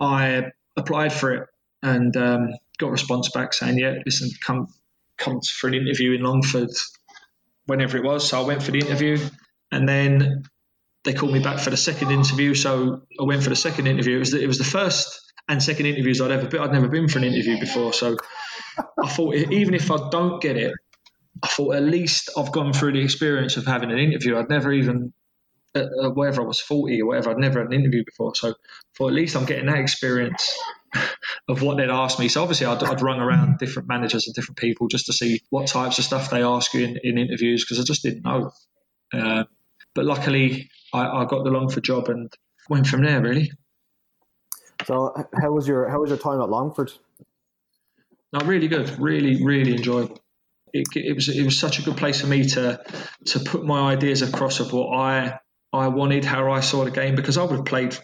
I 0.00 0.50
applied 0.76 1.12
for 1.12 1.32
it 1.34 1.48
and 1.82 2.16
um, 2.16 2.50
got 2.78 2.88
a 2.88 2.92
response 2.92 3.30
back 3.30 3.52
saying, 3.52 3.78
"Yeah, 3.78 3.96
listen, 4.04 4.30
come 4.40 4.68
come 5.18 5.40
for 5.42 5.68
an 5.68 5.74
interview 5.74 6.12
in 6.12 6.22
Longford 6.22 6.70
whenever 7.66 7.96
it 7.98 8.04
was." 8.04 8.28
So 8.28 8.40
I 8.40 8.46
went 8.46 8.62
for 8.62 8.70
the 8.70 8.80
interview, 8.80 9.18
and 9.70 9.88
then 9.88 10.44
they 11.04 11.12
called 11.12 11.32
me 11.32 11.40
back 11.40 11.58
for 11.58 11.70
the 11.70 11.76
second 11.76 12.10
interview. 12.10 12.54
So 12.54 13.02
I 13.20 13.24
went 13.24 13.42
for 13.42 13.50
the 13.50 13.56
second 13.56 13.86
interview. 13.86 14.16
It 14.16 14.20
was 14.20 14.30
the, 14.32 14.42
it 14.42 14.46
was 14.46 14.58
the 14.58 14.64
first 14.64 15.20
and 15.48 15.62
second 15.62 15.86
interviews 15.86 16.20
I'd 16.20 16.30
ever 16.30 16.46
been. 16.46 16.60
I'd 16.60 16.72
never 16.72 16.88
been 16.88 17.08
for 17.08 17.18
an 17.18 17.24
interview 17.24 17.58
before, 17.58 17.92
so 17.92 18.16
I 19.02 19.08
thought 19.08 19.34
even 19.34 19.74
if 19.74 19.90
I 19.90 20.08
don't 20.10 20.40
get 20.40 20.56
it, 20.56 20.72
I 21.42 21.46
thought 21.48 21.74
at 21.74 21.82
least 21.82 22.30
I've 22.36 22.52
gone 22.52 22.72
through 22.72 22.92
the 22.92 23.02
experience 23.02 23.56
of 23.56 23.66
having 23.66 23.90
an 23.90 23.98
interview. 23.98 24.36
I'd 24.36 24.48
never 24.48 24.72
even 24.72 25.12
uh, 25.74 25.84
uh, 26.02 26.10
whatever 26.10 26.42
I 26.42 26.46
was 26.46 26.60
40 26.60 27.00
or 27.00 27.06
whatever. 27.06 27.30
I'd 27.30 27.38
never 27.38 27.60
had 27.60 27.68
an 27.68 27.78
interview 27.78 28.04
before. 28.04 28.34
So 28.34 28.54
for 28.94 29.08
at 29.08 29.14
least 29.14 29.36
I'm 29.36 29.44
getting 29.44 29.66
that 29.66 29.78
experience 29.78 30.58
of 31.48 31.62
what 31.62 31.76
they'd 31.76 31.88
ask 31.88 32.18
me. 32.18 32.28
So 32.28 32.42
obviously 32.42 32.66
I'd, 32.66 32.82
I'd 32.82 33.02
run 33.02 33.20
around 33.20 33.58
different 33.58 33.88
managers 33.88 34.26
and 34.26 34.34
different 34.34 34.58
people 34.58 34.88
just 34.88 35.06
to 35.06 35.12
see 35.12 35.40
what 35.50 35.68
types 35.68 35.98
of 35.98 36.04
stuff 36.04 36.30
they 36.30 36.42
ask 36.42 36.74
you 36.74 36.84
in, 36.84 36.98
in 37.02 37.18
interviews 37.18 37.64
because 37.64 37.80
I 37.80 37.84
just 37.84 38.02
didn't 38.02 38.24
know. 38.24 38.50
Uh, 39.12 39.44
but 39.94 40.04
luckily 40.04 40.70
I, 40.92 41.06
I 41.06 41.24
got 41.26 41.44
the 41.44 41.50
Longford 41.50 41.84
job 41.84 42.08
and 42.08 42.32
went 42.68 42.86
from 42.86 43.04
there 43.04 43.20
really. 43.20 43.52
So 44.86 45.14
how 45.40 45.52
was 45.52 45.68
your 45.68 45.88
how 45.88 46.00
was 46.00 46.08
your 46.08 46.18
time 46.18 46.40
at 46.40 46.48
Longford? 46.48 46.90
No, 48.32 48.46
really 48.46 48.68
good. 48.68 48.98
Really, 48.98 49.44
really 49.44 49.76
enjoyable. 49.76 50.18
It, 50.72 50.86
it, 50.94 51.14
was 51.14 51.28
it 51.28 51.44
was 51.44 51.58
such 51.58 51.80
a 51.80 51.82
good 51.82 51.96
place 51.96 52.20
for 52.20 52.28
me 52.28 52.44
to 52.44 52.80
to 53.26 53.40
put 53.40 53.64
my 53.64 53.92
ideas 53.92 54.22
across 54.22 54.60
of 54.60 54.72
what 54.72 54.96
I 54.96 55.38
I 55.72 55.88
wanted, 55.88 56.24
how 56.24 56.50
I 56.50 56.60
saw 56.60 56.84
the 56.84 56.90
game, 56.90 57.14
because 57.14 57.38
I 57.38 57.44
would 57.44 57.56
have 57.56 57.64
played 57.64 57.96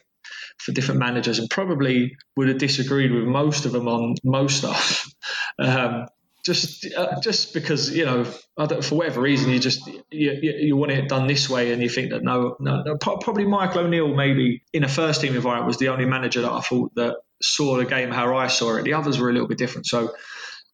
for 0.58 0.72
different 0.72 1.00
managers 1.00 1.38
and 1.38 1.50
probably 1.50 2.16
would 2.36 2.48
have 2.48 2.58
disagreed 2.58 3.12
with 3.12 3.24
most 3.24 3.66
of 3.66 3.72
them 3.72 3.88
on 3.88 4.14
most 4.24 4.58
stuff. 4.58 5.12
Um, 5.58 6.06
just 6.46 6.86
uh, 6.94 7.18
just 7.20 7.52
because 7.52 7.94
you 7.94 8.04
know 8.04 8.24
for 8.24 8.94
whatever 8.94 9.20
reason 9.20 9.50
you 9.50 9.58
just 9.58 9.84
you, 10.10 10.32
you, 10.42 10.76
want 10.76 10.92
it 10.92 11.08
done 11.08 11.26
this 11.26 11.50
way 11.50 11.72
and 11.72 11.82
you 11.82 11.88
think 11.88 12.10
that 12.10 12.22
no, 12.22 12.56
no 12.60 12.82
no 12.82 12.96
probably 12.96 13.44
Michael 13.44 13.80
O'Neill 13.80 14.14
maybe 14.14 14.62
in 14.72 14.84
a 14.84 14.88
first 14.88 15.22
team 15.22 15.34
environment 15.34 15.66
was 15.66 15.78
the 15.78 15.88
only 15.88 16.04
manager 16.04 16.42
that 16.42 16.52
I 16.52 16.60
thought 16.60 16.94
that 16.94 17.16
saw 17.42 17.78
the 17.78 17.84
game 17.84 18.10
how 18.10 18.36
I 18.36 18.46
saw 18.46 18.76
it 18.76 18.84
the 18.84 18.92
others 18.92 19.18
were 19.18 19.28
a 19.28 19.32
little 19.32 19.48
bit 19.48 19.58
different 19.58 19.86
so 19.86 20.12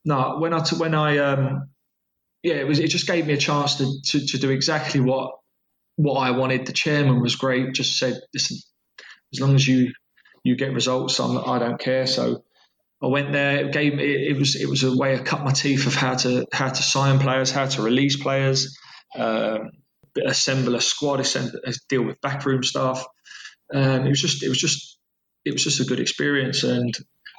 no 0.04 0.36
when 0.40 0.52
I 0.52 0.62
when 0.76 0.94
I 0.94 1.18
um 1.18 1.70
yeah 2.42 2.54
it 2.54 2.66
was 2.66 2.78
it 2.78 2.88
just 2.88 3.06
gave 3.06 3.26
me 3.26 3.32
a 3.32 3.38
chance 3.38 3.76
to, 3.76 3.86
to, 4.08 4.26
to 4.26 4.38
do 4.38 4.50
exactly 4.50 5.00
what 5.00 5.36
what 5.96 6.14
I 6.14 6.32
wanted. 6.32 6.66
The 6.66 6.72
chairman 6.72 7.20
was 7.20 7.36
great. 7.36 7.74
Just 7.74 7.98
said, 7.98 8.18
listen, 8.34 8.58
as 9.32 9.40
long 9.40 9.54
as 9.54 9.66
you 9.66 9.92
you 10.44 10.56
get 10.56 10.72
results, 10.72 11.20
I'm, 11.20 11.38
I 11.38 11.58
do 11.58 11.68
not 11.68 11.80
care. 11.80 12.06
So 12.06 12.42
I 13.02 13.06
went 13.06 13.32
there. 13.32 13.66
It 13.66 13.72
gave 13.72 13.94
it, 13.94 14.00
it, 14.00 14.36
was 14.36 14.56
it 14.56 14.68
was 14.68 14.82
a 14.82 14.96
way 14.96 15.14
of 15.14 15.24
cut 15.24 15.44
my 15.44 15.52
teeth 15.52 15.86
of 15.86 15.94
how 15.94 16.14
to 16.16 16.46
how 16.52 16.68
to 16.68 16.82
sign 16.82 17.18
players, 17.18 17.50
how 17.50 17.66
to 17.66 17.82
release 17.82 18.16
players, 18.16 18.76
um, 19.16 19.70
assemble 20.24 20.74
a 20.74 20.80
squad, 20.80 21.20
assemble, 21.20 21.58
deal 21.88 22.02
with 22.04 22.20
backroom 22.20 22.62
staff. 22.62 23.04
Um, 23.72 24.06
it 24.06 24.08
was 24.08 24.20
just 24.20 24.42
it 24.42 24.48
was 24.48 24.58
just 24.58 24.98
it 25.44 25.52
was 25.52 25.64
just 25.64 25.80
a 25.80 25.84
good 25.84 26.00
experience 26.00 26.62
and 26.62 26.94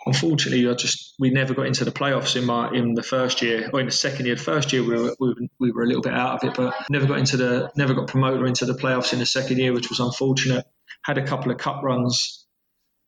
unfortunately, 0.05 0.67
I 0.69 0.73
just 0.73 1.15
we 1.19 1.29
never 1.29 1.53
got 1.53 1.65
into 1.65 1.85
the 1.85 1.91
playoffs 1.91 2.35
in 2.35 2.45
my 2.45 2.71
in 2.71 2.93
the 2.93 3.03
first 3.03 3.41
year 3.41 3.69
or 3.71 3.79
in 3.79 3.85
the 3.85 3.91
second 3.91 4.25
year. 4.25 4.35
The 4.35 4.41
first 4.41 4.73
year 4.73 4.83
we 4.83 4.95
were, 4.95 5.15
we, 5.19 5.49
we 5.59 5.71
were 5.71 5.83
a 5.83 5.87
little 5.87 6.01
bit 6.01 6.13
out 6.13 6.43
of 6.43 6.49
it, 6.49 6.55
but 6.55 6.73
never 6.89 7.05
got 7.05 7.19
into 7.19 7.37
the 7.37 7.71
never 7.75 7.93
got 7.93 8.07
promoted 8.07 8.45
into 8.47 8.65
the 8.65 8.73
playoffs 8.73 9.13
in 9.13 9.19
the 9.19 9.25
second 9.25 9.57
year, 9.57 9.73
which 9.73 9.89
was 9.89 9.99
unfortunate. 9.99 10.65
Had 11.03 11.17
a 11.17 11.25
couple 11.25 11.51
of 11.51 11.57
cup 11.57 11.83
runs, 11.83 12.45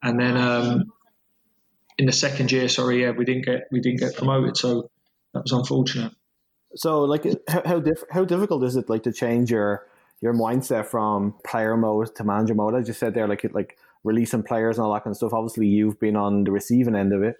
and 0.03 0.19
then 0.19 0.38
um, 0.38 0.84
in 1.97 2.05
the 2.05 2.12
second 2.12 2.51
year, 2.51 2.67
sorry, 2.67 3.03
yeah, 3.03 3.12
we 3.12 3.25
didn't 3.25 3.45
get 3.45 3.63
we 3.71 3.79
didn't 3.79 3.99
get 3.99 4.15
promoted, 4.15 4.58
so 4.58 4.89
that 5.34 5.43
was 5.43 5.51
unfortunate. 5.51 6.13
So, 6.75 7.03
like, 7.03 7.23
how 7.47 7.62
how, 7.65 7.79
diff- 7.79 8.03
how 8.12 8.25
difficult 8.25 8.63
is 8.63 8.75
it 8.75 8.89
like 8.89 9.03
to 9.03 9.13
change 9.13 9.51
your 9.51 9.88
your 10.21 10.34
mindset 10.34 10.88
from 10.88 11.36
player 11.45 11.77
mode 11.77 12.15
to 12.15 12.23
manager 12.23 12.55
mode? 12.55 12.75
As 12.75 12.88
you 12.88 12.93
said 12.93 13.13
there, 13.13 13.27
like 13.27 13.45
like 13.53 13.77
releasing 14.06 14.44
players 14.44 14.78
and 14.78 14.86
all 14.86 14.94
that 14.94 15.04
kind 15.04 15.12
of 15.12 15.18
stuff. 15.18 15.34
Obviously, 15.34 15.68
you've 15.68 16.00
been 16.00 16.15
on 16.15 16.44
the 16.44 16.52
receiving 16.52 16.96
end 16.96 17.13
of 17.13 17.24
it. 17.24 17.36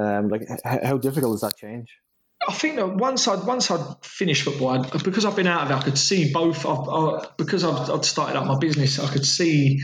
Um, 0.00 0.28
like, 0.28 0.42
h- 0.42 0.82
how 0.82 0.96
difficult 0.96 1.34
is 1.34 1.40
that 1.42 1.56
change? 1.56 1.98
I 2.46 2.52
think 2.52 2.76
that 2.76 2.96
once 2.96 3.26
I'd 3.28 3.46
once 3.46 3.70
I'd 3.70 3.96
finished 4.02 4.42
football, 4.42 4.68
I'd, 4.70 5.04
because 5.04 5.24
I've 5.24 5.36
been 5.36 5.46
out 5.46 5.62
of 5.62 5.70
it, 5.70 5.74
I 5.74 5.82
could 5.82 5.98
see 5.98 6.32
both. 6.32 6.66
I, 6.66 6.72
I, 6.72 7.26
because 7.36 7.64
I've, 7.64 7.90
I'd 7.90 8.04
started 8.04 8.36
up 8.36 8.46
my 8.46 8.58
business, 8.58 8.98
I 8.98 9.10
could 9.10 9.26
see 9.26 9.80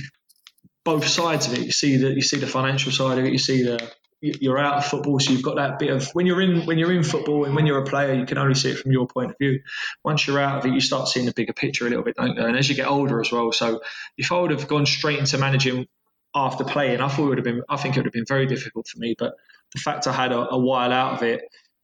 both 0.85 1.07
sides 1.07 1.47
of 1.47 1.55
it. 1.55 1.64
You 1.64 1.73
see 1.73 1.97
the 1.97 2.11
you 2.11 2.23
see 2.23 2.38
the 2.38 2.47
financial 2.47 2.93
side 2.93 3.19
of 3.19 3.25
it. 3.25 3.33
You 3.33 3.38
see 3.38 3.62
the 3.62 3.90
you're 4.23 4.59
out 4.59 4.77
of 4.77 4.85
football, 4.85 5.19
so 5.19 5.33
you've 5.33 5.43
got 5.43 5.57
that 5.57 5.79
bit 5.79 5.90
of 5.90 6.11
when 6.12 6.27
you're 6.27 6.43
in 6.43 6.66
when 6.66 6.77
you're 6.77 6.93
in 6.93 7.03
football 7.03 7.47
and 7.47 7.55
when 7.55 7.66
you're 7.66 7.83
a 7.83 7.87
player, 7.87 8.12
you 8.12 8.27
can 8.27 8.37
only 8.37 8.55
see 8.55 8.71
it 8.71 8.79
from 8.79 8.93
your 8.93 9.07
point 9.07 9.31
of 9.31 9.38
view. 9.38 9.61
Once 10.05 10.27
you're 10.27 10.40
out 10.40 10.59
of 10.59 10.66
it, 10.66 10.75
you 10.75 10.81
start 10.81 11.09
seeing 11.09 11.25
the 11.25 11.33
bigger 11.33 11.55
picture 11.55 11.87
a 11.87 11.88
little 11.88 12.05
bit, 12.05 12.16
don't 12.16 12.37
you? 12.37 12.45
And 12.45 12.57
as 12.57 12.69
you 12.69 12.75
get 12.75 12.87
older 12.87 13.21
as 13.21 13.33
well. 13.33 13.53
So 13.53 13.81
if 14.19 14.31
I 14.33 14.38
would 14.38 14.51
have 14.51 14.69
gone 14.69 14.85
straight 14.85 15.19
into 15.19 15.38
managing 15.38 15.87
after 16.35 16.64
playing. 16.64 17.01
I 17.01 17.09
thought 17.09 17.25
it 17.25 17.29
would 17.29 17.38
have 17.38 17.45
been, 17.45 17.62
I 17.69 17.77
think 17.77 17.97
it 17.97 18.01
would 18.01 18.07
have 18.07 18.12
been 18.12 18.27
very 18.27 18.47
difficult 18.47 18.87
for 18.88 18.99
me. 18.99 19.14
But 19.19 19.35
the 19.73 19.81
fact 19.81 20.07
I 20.07 20.12
had 20.12 20.33
a, 20.33 20.51
a 20.51 20.59
while 20.59 20.93
out 20.93 21.14
of 21.14 21.23
it 21.23 21.43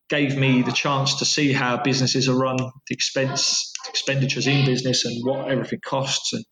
gave 0.08 0.36
me 0.36 0.62
the 0.62 0.72
chance 0.72 1.16
to 1.16 1.24
see 1.24 1.52
how 1.52 1.82
businesses 1.82 2.28
are 2.28 2.36
run, 2.36 2.56
the 2.56 2.94
expense 2.94 3.72
expenditures 3.88 4.46
in 4.46 4.64
business, 4.64 5.04
and 5.04 5.24
what 5.24 5.48
everything 5.50 5.80
costs, 5.84 6.32
and 6.32 6.44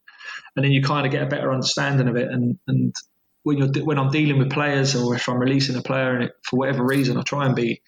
and 0.56 0.64
then 0.64 0.72
you 0.72 0.82
kind 0.82 1.06
of 1.06 1.12
get 1.12 1.22
a 1.22 1.26
better 1.26 1.52
understanding 1.52 2.08
of 2.08 2.16
it. 2.16 2.28
And 2.28 2.58
and 2.66 2.94
when 3.42 3.58
you're 3.58 3.84
when 3.84 3.98
I'm 3.98 4.10
dealing 4.10 4.38
with 4.38 4.50
players, 4.50 4.96
or 4.96 5.14
if 5.14 5.28
I'm 5.28 5.38
releasing 5.38 5.76
a 5.76 5.82
player, 5.82 6.14
and 6.14 6.24
it, 6.24 6.32
for 6.44 6.58
whatever 6.58 6.84
reason, 6.84 7.16
I 7.16 7.22
try 7.22 7.46
and 7.46 7.54
be 7.54 7.82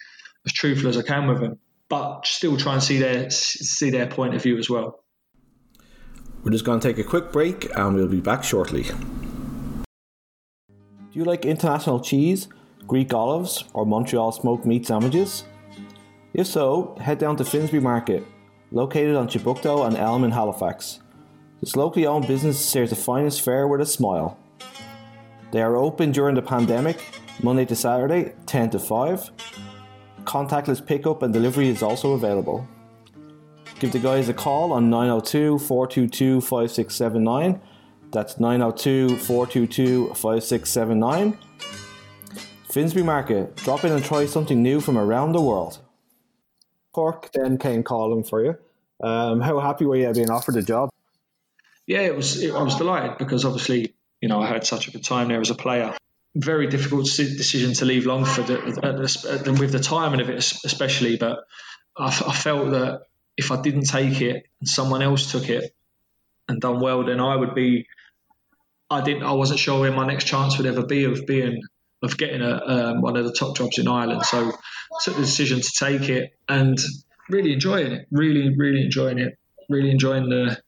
as 0.44 0.52
truthful 0.52 0.88
as 0.88 0.96
I 0.96 1.02
can 1.02 1.26
with 1.26 1.40
them, 1.40 1.58
but 1.88 2.26
still 2.26 2.56
try 2.56 2.74
and 2.74 2.82
see 2.82 2.98
their 2.98 3.30
see 3.30 3.90
their 3.90 4.06
point 4.06 4.34
of 4.34 4.42
view 4.42 4.58
as 4.58 4.70
well. 4.70 5.02
We're 6.44 6.52
just 6.52 6.64
going 6.64 6.78
to 6.78 6.86
take 6.86 6.98
a 6.98 7.08
quick 7.08 7.32
break 7.32 7.66
and 7.76 7.96
we'll 7.96 8.06
be 8.06 8.20
back 8.20 8.44
shortly. 8.44 8.84
Do 11.16 11.20
you 11.20 11.24
like 11.24 11.46
international 11.46 11.98
cheese, 11.98 12.46
Greek 12.86 13.14
olives, 13.14 13.64
or 13.72 13.86
Montreal 13.86 14.32
smoked 14.32 14.66
meat 14.66 14.86
sandwiches? 14.86 15.44
If 16.34 16.46
so, 16.46 16.94
head 17.00 17.16
down 17.16 17.38
to 17.38 17.44
Finsbury 17.46 17.80
Market, 17.80 18.22
located 18.70 19.16
on 19.16 19.26
Chebucto 19.26 19.86
and 19.86 19.96
Elm 19.96 20.24
in 20.24 20.30
Halifax. 20.30 21.00
This 21.62 21.74
locally 21.74 22.04
owned 22.04 22.26
business 22.26 22.62
serves 22.62 22.90
the 22.90 22.96
finest 22.96 23.40
fare 23.40 23.66
with 23.66 23.80
a 23.80 23.86
smile. 23.86 24.38
They 25.52 25.62
are 25.62 25.76
open 25.76 26.12
during 26.12 26.34
the 26.34 26.42
pandemic, 26.42 27.02
Monday 27.42 27.64
to 27.64 27.74
Saturday, 27.74 28.34
10 28.44 28.68
to 28.72 28.78
5. 28.78 29.30
Contactless 30.24 30.84
pickup 30.84 31.22
and 31.22 31.32
delivery 31.32 31.70
is 31.70 31.82
also 31.82 32.12
available. 32.12 32.68
Give 33.78 33.90
the 33.90 34.00
guys 34.00 34.28
a 34.28 34.34
call 34.34 34.70
on 34.70 34.90
902 34.90 35.60
422 35.60 36.42
5679. 36.42 37.58
That's 38.16 38.40
902 38.40 39.18
422 39.18 40.14
5679. 40.14 41.36
Finsbury 42.70 43.04
Market, 43.04 43.56
drop 43.56 43.84
in 43.84 43.92
and 43.92 44.02
try 44.02 44.24
something 44.24 44.62
new 44.62 44.80
from 44.80 44.96
around 44.96 45.32
the 45.32 45.42
world. 45.42 45.78
Cork 46.94 47.28
then 47.34 47.58
came 47.58 47.82
calling 47.82 48.24
for 48.24 48.42
you. 48.42 48.56
Um, 49.02 49.42
how 49.42 49.60
happy 49.60 49.84
were 49.84 49.96
you 49.96 50.10
being 50.14 50.30
offered 50.30 50.54
the 50.54 50.62
job? 50.62 50.88
Yeah, 51.86 52.00
it 52.00 52.16
was. 52.16 52.42
It, 52.42 52.54
I 52.54 52.62
was 52.62 52.76
delighted 52.76 53.18
because 53.18 53.44
obviously, 53.44 53.94
you 54.22 54.30
know, 54.30 54.40
I 54.40 54.46
had 54.46 54.64
such 54.64 54.88
a 54.88 54.92
good 54.92 55.04
time 55.04 55.28
there 55.28 55.42
as 55.42 55.50
a 55.50 55.54
player. 55.54 55.94
Very 56.34 56.68
difficult 56.68 57.04
decision 57.04 57.74
to 57.74 57.84
leave 57.84 58.06
Longford 58.06 58.48
at, 58.48 58.82
at, 58.82 59.26
at, 59.26 59.58
with 59.58 59.72
the 59.72 59.80
timing 59.80 60.22
of 60.22 60.30
it, 60.30 60.38
especially. 60.38 61.18
But 61.18 61.40
I, 61.94 62.06
I 62.06 62.32
felt 62.32 62.70
that 62.70 63.02
if 63.36 63.52
I 63.52 63.60
didn't 63.60 63.90
take 63.90 64.22
it 64.22 64.46
and 64.60 64.66
someone 64.66 65.02
else 65.02 65.30
took 65.30 65.50
it 65.50 65.74
and 66.48 66.62
done 66.62 66.80
well, 66.80 67.04
then 67.04 67.20
I 67.20 67.36
would 67.36 67.54
be. 67.54 67.86
I 68.90 69.00
didn't. 69.00 69.24
I 69.24 69.32
wasn't 69.32 69.60
sure 69.60 69.80
where 69.80 69.92
my 69.92 70.06
next 70.06 70.24
chance 70.24 70.58
would 70.58 70.66
ever 70.66 70.84
be 70.84 71.04
of 71.04 71.26
being 71.26 71.60
of 72.02 72.16
getting 72.18 72.42
a, 72.42 72.60
um, 72.66 73.00
one 73.00 73.16
of 73.16 73.24
the 73.24 73.32
top 73.32 73.56
jobs 73.56 73.78
in 73.78 73.88
Ireland. 73.88 74.24
So 74.24 74.52
took 75.02 75.16
the 75.16 75.22
decision 75.22 75.60
to 75.60 75.72
take 75.78 76.08
it 76.08 76.30
and 76.48 76.78
really 77.28 77.52
enjoying 77.52 77.92
it. 77.92 78.06
Really, 78.10 78.54
really 78.56 78.82
enjoying 78.82 79.18
it. 79.18 79.38
Really 79.68 79.90
enjoying 79.90 80.28
the 80.28 80.60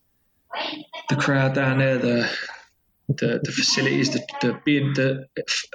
the 1.09 1.17
crowd 1.17 1.55
down 1.55 1.79
there, 1.79 1.99
the 1.99 2.31
the, 3.09 3.41
the 3.43 3.53
facilities, 3.53 4.11
the, 4.11 4.27
the 4.41 4.61
being 4.65 4.93
the 4.95 5.27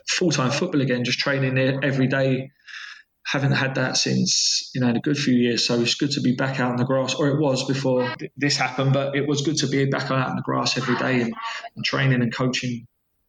full 0.07 0.31
time 0.31 0.51
football 0.51 0.81
again, 0.81 1.03
just 1.03 1.19
training 1.19 1.55
there 1.55 1.79
every 1.83 2.07
day 2.07 2.51
haven't 3.25 3.53
had 3.53 3.75
that 3.75 3.97
since 3.97 4.69
you 4.75 4.81
know 4.81 4.89
a 4.89 4.99
good 4.99 5.17
few 5.17 5.35
years. 5.35 5.65
So 5.65 5.79
it's 5.79 5.95
good 5.95 6.11
to 6.11 6.21
be 6.21 6.35
back 6.35 6.59
out 6.59 6.71
on 6.71 6.77
the 6.77 6.85
grass, 6.85 7.15
or 7.15 7.29
it 7.29 7.39
was 7.39 7.65
before 7.65 8.13
this 8.37 8.57
happened. 8.57 8.93
But 8.93 9.15
it 9.15 9.27
was 9.27 9.41
good 9.41 9.57
to 9.57 9.67
be 9.67 9.85
back 9.85 10.11
out 10.11 10.29
on 10.29 10.35
the 10.35 10.41
grass 10.41 10.77
every 10.77 10.95
day 10.97 11.21
and, 11.21 11.33
and 11.75 11.85
training 11.85 12.21
and 12.21 12.33
coaching 12.33 12.87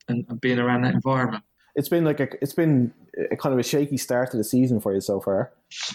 and, 0.09 0.25
and, 0.29 0.41
being 0.41 0.59
around 0.59 0.83
that 0.83 0.95
environment. 0.95 1.45
It's 1.77 1.89
been 1.89 2.05
like 2.05 2.21
a, 2.21 2.29
it's 2.43 2.53
been 2.53 2.93
a 3.31 3.37
kind 3.37 3.53
of 3.53 3.59
a 3.59 3.63
shaky 3.63 3.97
start 3.97 4.31
to 4.33 4.37
the 4.37 4.45
season 4.45 4.81
for 4.81 4.95
you 4.95 5.01
so 5.01 5.21
far. 5.21 5.53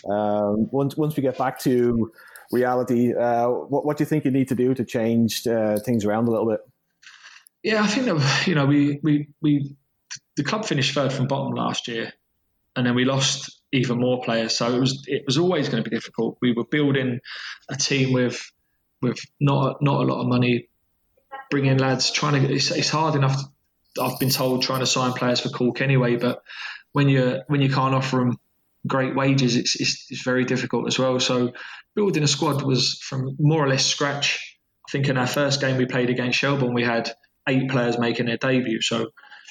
Um, 0.10 0.70
once 0.72 0.96
once 0.96 1.16
we 1.16 1.22
get 1.22 1.38
back 1.38 1.60
to 1.60 2.12
reality, 2.52 3.14
uh, 3.14 3.48
what 3.48 3.86
what 3.86 3.98
do 3.98 4.04
you 4.04 4.06
think 4.08 4.24
you 4.24 4.32
need 4.32 4.48
to 4.48 4.56
do 4.56 4.74
to 4.74 4.86
change 4.86 5.46
uh, 5.46 5.78
things 5.80 6.06
around 6.06 6.28
a 6.28 6.32
little 6.32 6.50
bit? 6.50 6.62
Yeah, 7.64 7.84
I 7.84 7.88
think 7.88 8.06
that, 8.06 8.48
you 8.48 8.56
know 8.56 8.66
we 8.66 9.00
we 9.04 9.28
we 9.42 9.76
the 10.38 10.44
club 10.46 10.66
finished 10.66 10.94
third 10.94 11.12
from 11.12 11.28
bottom 11.28 11.54
last 11.54 11.90
year, 11.90 12.14
and 12.76 12.86
then 12.86 12.96
we 12.96 13.04
lost 13.04 13.59
even 13.72 14.00
more 14.00 14.22
players. 14.22 14.58
So 14.58 14.74
it 14.74 14.80
was 14.80 15.04
it 15.08 15.24
was 15.26 15.38
always 15.38 15.70
going 15.70 15.84
to 15.84 15.90
be 15.90 15.96
difficult. 15.96 16.38
We 16.42 16.54
were 16.54 16.66
building 16.66 17.20
a 17.70 17.76
team 17.76 18.14
with 18.14 18.52
with 19.02 19.20
not 19.40 19.82
not 19.82 20.02
a 20.02 20.06
lot 20.06 20.22
of 20.22 20.28
money, 20.28 20.70
bringing 21.50 21.78
lads 21.78 22.12
trying 22.12 22.42
to. 22.42 22.54
It's, 22.54 22.72
it's 22.72 22.90
hard 22.90 23.16
enough. 23.16 23.42
I've 24.00 24.20
been 24.20 24.30
told 24.30 24.62
trying 24.64 24.82
to 24.82 24.86
sign 24.86 25.14
players 25.14 25.40
for 25.40 25.50
Cork 25.50 25.82
anyway, 25.82 26.16
but 26.16 26.42
when 26.92 27.10
you 27.10 27.42
when 27.48 27.62
you 27.62 27.70
can't 27.70 27.96
offer 27.96 28.18
them 28.18 28.38
great 28.88 29.16
wages, 29.16 29.56
it's, 29.56 29.80
it's, 29.80 30.06
it's 30.10 30.24
very 30.24 30.46
difficult 30.46 30.88
as 30.88 30.98
well. 30.98 31.20
So 31.20 31.54
building 31.96 32.24
a 32.24 32.28
squad 32.28 32.62
was 32.64 33.00
from 33.02 33.36
more 33.40 33.64
or 33.64 33.68
less 33.68 33.86
scratch. 33.86 34.58
I 34.88 34.92
think 34.92 35.10
in 35.10 35.18
our 35.18 35.28
first 35.28 35.62
game 35.62 35.78
we 35.78 35.86
played 35.86 36.10
against 36.10 36.40
Shelbourne, 36.40 36.74
we 36.74 36.84
had 36.84 37.12
eight 37.48 37.70
players 37.70 38.00
making 38.00 38.28
their 38.28 38.38
debut. 38.38 38.82
So 38.82 39.10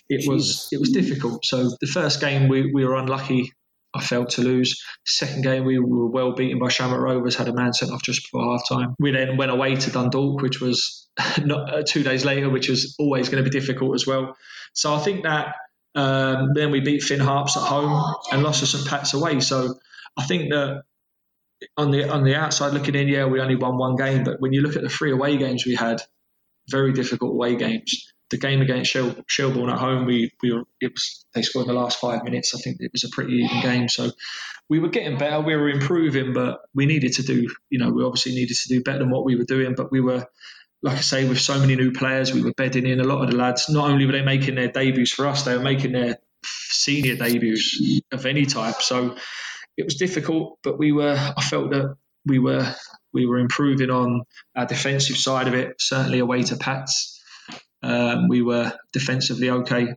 it 0.08 0.24
Jeez. 0.24 0.28
was 0.28 0.68
it 0.72 0.80
was 0.80 0.90
difficult. 0.90 1.44
So 1.44 1.70
the 1.80 1.86
first 1.86 2.20
game 2.20 2.48
we, 2.48 2.72
we 2.72 2.84
were 2.84 2.96
unlucky 2.96 3.52
I 3.94 4.02
failed 4.02 4.30
to 4.30 4.42
lose. 4.42 4.82
Second 5.06 5.42
game, 5.42 5.64
we 5.64 5.78
were 5.78 6.10
well 6.10 6.34
beaten 6.34 6.58
by 6.58 6.68
Shamrock 6.68 7.00
Rovers, 7.00 7.36
had 7.36 7.48
a 7.48 7.54
man 7.54 7.72
sent 7.72 7.90
off 7.90 8.02
just 8.02 8.22
before 8.22 8.52
half 8.52 8.68
time. 8.68 8.94
We 8.98 9.12
then 9.12 9.36
went 9.36 9.50
away 9.50 9.76
to 9.76 9.90
Dundalk, 9.90 10.42
which 10.42 10.60
was 10.60 11.08
not 11.44 11.72
uh, 11.72 11.82
two 11.82 12.02
days 12.02 12.24
later, 12.24 12.50
which 12.50 12.68
was 12.68 12.94
always 12.98 13.28
going 13.28 13.42
to 13.42 13.50
be 13.50 13.58
difficult 13.58 13.94
as 13.94 14.06
well. 14.06 14.36
So 14.74 14.94
I 14.94 14.98
think 14.98 15.22
that 15.24 15.54
um, 15.94 16.50
then 16.54 16.70
we 16.70 16.80
beat 16.80 17.02
Finn 17.02 17.20
Harps 17.20 17.56
at 17.56 17.62
home 17.62 18.14
and 18.30 18.42
lost 18.42 18.60
to 18.60 18.66
St 18.66 18.86
Pat's 18.86 19.14
away. 19.14 19.40
So 19.40 19.74
I 20.16 20.24
think 20.26 20.50
that 20.52 20.82
on 21.76 21.90
the 21.90 22.08
on 22.08 22.24
the 22.24 22.36
outside 22.36 22.74
looking 22.74 22.94
in, 22.94 23.08
yeah, 23.08 23.24
we 23.24 23.40
only 23.40 23.56
won 23.56 23.78
one 23.78 23.96
game, 23.96 24.22
but 24.22 24.40
when 24.40 24.52
you 24.52 24.60
look 24.60 24.76
at 24.76 24.82
the 24.82 24.88
three 24.88 25.12
away 25.12 25.38
games 25.38 25.64
we 25.64 25.74
had, 25.74 26.02
very 26.70 26.92
difficult 26.92 27.32
away 27.32 27.56
games 27.56 28.12
the 28.30 28.38
game 28.38 28.60
against 28.60 28.90
Shel- 28.90 29.16
Shelbourne 29.26 29.70
at 29.70 29.78
home, 29.78 30.04
we 30.04 30.32
we 30.42 30.52
were 30.52 30.64
was 30.82 31.24
they 31.34 31.42
scored 31.42 31.66
in 31.66 31.74
the 31.74 31.80
last 31.80 31.98
five 31.98 32.24
minutes. 32.24 32.54
I 32.54 32.58
think 32.60 32.78
it 32.80 32.92
was 32.92 33.04
a 33.04 33.08
pretty 33.08 33.34
even 33.34 33.60
game. 33.60 33.88
So 33.88 34.10
we 34.68 34.78
were 34.78 34.90
getting 34.90 35.18
better, 35.18 35.40
we 35.40 35.56
were 35.56 35.68
improving, 35.68 36.32
but 36.34 36.60
we 36.74 36.86
needed 36.86 37.14
to 37.14 37.22
do 37.22 37.48
you 37.70 37.78
know 37.78 37.90
we 37.90 38.04
obviously 38.04 38.32
needed 38.32 38.56
to 38.56 38.68
do 38.68 38.82
better 38.82 38.98
than 38.98 39.10
what 39.10 39.24
we 39.24 39.36
were 39.36 39.44
doing. 39.44 39.74
But 39.74 39.90
we 39.90 40.00
were 40.00 40.26
like 40.82 40.98
I 40.98 41.00
say, 41.00 41.28
with 41.28 41.40
so 41.40 41.58
many 41.58 41.74
new 41.74 41.92
players, 41.92 42.32
we 42.32 42.42
were 42.42 42.52
bedding 42.52 42.86
in 42.86 43.00
a 43.00 43.04
lot 43.04 43.22
of 43.22 43.30
the 43.30 43.36
lads. 43.36 43.68
Not 43.68 43.90
only 43.90 44.06
were 44.06 44.12
they 44.12 44.22
making 44.22 44.54
their 44.54 44.68
debuts 44.68 45.10
for 45.10 45.26
us, 45.26 45.44
they 45.44 45.56
were 45.56 45.62
making 45.62 45.92
their 45.92 46.18
senior 46.44 47.16
debuts 47.16 47.82
of 48.12 48.26
any 48.26 48.46
type. 48.46 48.80
So 48.80 49.16
it 49.76 49.84
was 49.84 49.96
difficult, 49.96 50.58
but 50.62 50.78
we 50.78 50.92
were. 50.92 51.16
I 51.36 51.42
felt 51.42 51.70
that 51.70 51.96
we 52.26 52.38
were 52.38 52.74
we 53.12 53.26
were 53.26 53.38
improving 53.38 53.90
on 53.90 54.22
our 54.54 54.66
defensive 54.66 55.16
side 55.16 55.48
of 55.48 55.54
it. 55.54 55.80
Certainly 55.80 56.20
away 56.20 56.42
to 56.44 56.56
Pats 56.56 57.17
um, 57.82 58.28
we 58.28 58.42
were 58.42 58.72
defensively 58.92 59.50
okay. 59.50 59.94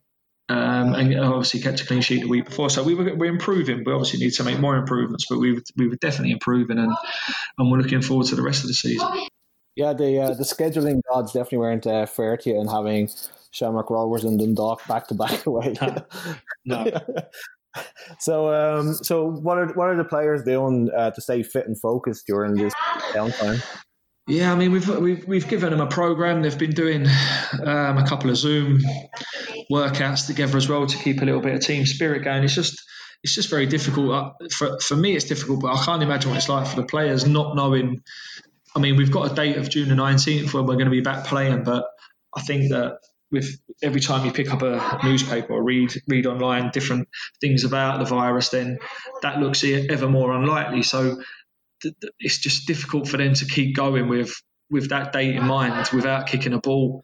Um, 0.49 0.95
and 0.95 1.17
obviously 1.17 1.61
kept 1.61 1.79
a 1.79 1.85
clean 1.85 2.01
sheet 2.01 2.21
the 2.21 2.27
week 2.27 2.43
before. 2.43 2.69
So 2.69 2.83
we 2.83 2.93
were 2.93 3.15
we're 3.15 3.31
improving. 3.31 3.83
We 3.85 3.93
obviously 3.93 4.19
need 4.19 4.33
to 4.33 4.43
make 4.43 4.59
more 4.59 4.75
improvements, 4.75 5.25
but 5.29 5.39
we 5.39 5.53
were, 5.53 5.61
we 5.77 5.87
were 5.87 5.95
definitely 5.95 6.31
improving, 6.31 6.77
and 6.77 6.91
and 7.57 7.71
we're 7.71 7.77
looking 7.77 8.01
forward 8.01 8.27
to 8.27 8.35
the 8.35 8.41
rest 8.41 8.63
of 8.63 8.67
the 8.67 8.73
season. 8.73 9.07
Yeah, 9.77 9.93
the 9.93 10.19
uh, 10.19 10.33
the 10.33 10.43
scheduling 10.43 10.99
gods 11.09 11.31
definitely 11.31 11.59
weren't 11.59 11.87
uh, 11.87 12.05
fair 12.05 12.35
to 12.35 12.49
you 12.49 12.59
in 12.59 12.67
having 12.67 13.09
Shamrock 13.51 13.89
Rovers 13.89 14.25
and 14.25 14.37
Dundalk 14.37 14.85
back 14.87 15.07
to 15.07 15.13
back 15.13 15.45
away. 15.45 15.73
No. 15.81 16.05
no. 16.65 17.01
so 18.19 18.53
um, 18.53 18.93
so 18.95 19.25
what 19.29 19.57
are 19.57 19.67
what 19.73 19.87
are 19.87 19.95
the 19.95 20.03
players 20.03 20.43
doing 20.43 20.89
uh, 20.95 21.11
to 21.11 21.21
stay 21.21 21.43
fit 21.43 21.67
and 21.67 21.79
focused 21.79 22.25
during 22.27 22.55
this 22.55 22.73
downtime? 23.13 23.63
Yeah, 24.31 24.53
I 24.53 24.55
mean 24.55 24.71
we've 24.71 24.87
we've 24.87 25.27
we've 25.27 25.47
given 25.49 25.71
them 25.71 25.81
a 25.81 25.87
program. 25.87 26.41
They've 26.41 26.57
been 26.57 26.71
doing 26.71 27.05
um, 27.65 27.97
a 27.97 28.05
couple 28.07 28.29
of 28.29 28.37
Zoom 28.37 28.79
workouts 29.69 30.25
together 30.25 30.55
as 30.55 30.69
well 30.69 30.87
to 30.87 30.97
keep 30.97 31.21
a 31.21 31.25
little 31.25 31.41
bit 31.41 31.53
of 31.53 31.59
team 31.59 31.85
spirit 31.85 32.23
going. 32.23 32.45
It's 32.45 32.55
just 32.55 32.81
it's 33.23 33.35
just 33.35 33.49
very 33.49 33.65
difficult 33.65 34.11
uh, 34.11 34.31
for 34.49 34.79
for 34.79 34.95
me. 34.95 35.17
It's 35.17 35.25
difficult, 35.25 35.59
but 35.61 35.75
I 35.75 35.83
can't 35.83 36.01
imagine 36.01 36.29
what 36.29 36.37
it's 36.37 36.47
like 36.47 36.65
for 36.65 36.77
the 36.77 36.87
players 36.87 37.27
not 37.27 37.57
knowing. 37.57 38.03
I 38.73 38.79
mean, 38.79 38.95
we've 38.95 39.11
got 39.11 39.29
a 39.29 39.35
date 39.35 39.57
of 39.57 39.69
June 39.69 39.89
the 39.89 39.95
nineteenth 39.95 40.53
when 40.53 40.65
we're 40.65 40.75
going 40.75 40.85
to 40.85 40.91
be 40.91 41.01
back 41.01 41.25
playing, 41.25 41.65
but 41.65 41.83
I 42.33 42.41
think 42.41 42.69
that 42.69 42.99
with 43.31 43.59
every 43.83 43.99
time 43.99 44.25
you 44.25 44.31
pick 44.31 44.49
up 44.49 44.61
a 44.61 44.99
newspaper 45.03 45.51
or 45.51 45.61
read 45.61 45.91
read 46.07 46.25
online 46.25 46.71
different 46.71 47.09
things 47.41 47.65
about 47.65 47.99
the 47.99 48.05
virus, 48.05 48.47
then 48.47 48.79
that 49.23 49.39
looks 49.39 49.65
ever 49.65 50.07
more 50.07 50.31
unlikely. 50.31 50.83
So 50.83 51.21
it's 52.19 52.37
just 52.37 52.67
difficult 52.67 53.07
for 53.07 53.17
them 53.17 53.33
to 53.33 53.45
keep 53.45 53.75
going 53.75 54.07
with 54.07 54.33
with 54.69 54.89
that 54.89 55.11
date 55.11 55.35
in 55.35 55.45
mind 55.45 55.89
without 55.93 56.27
kicking 56.27 56.53
a 56.53 56.59
ball 56.59 57.03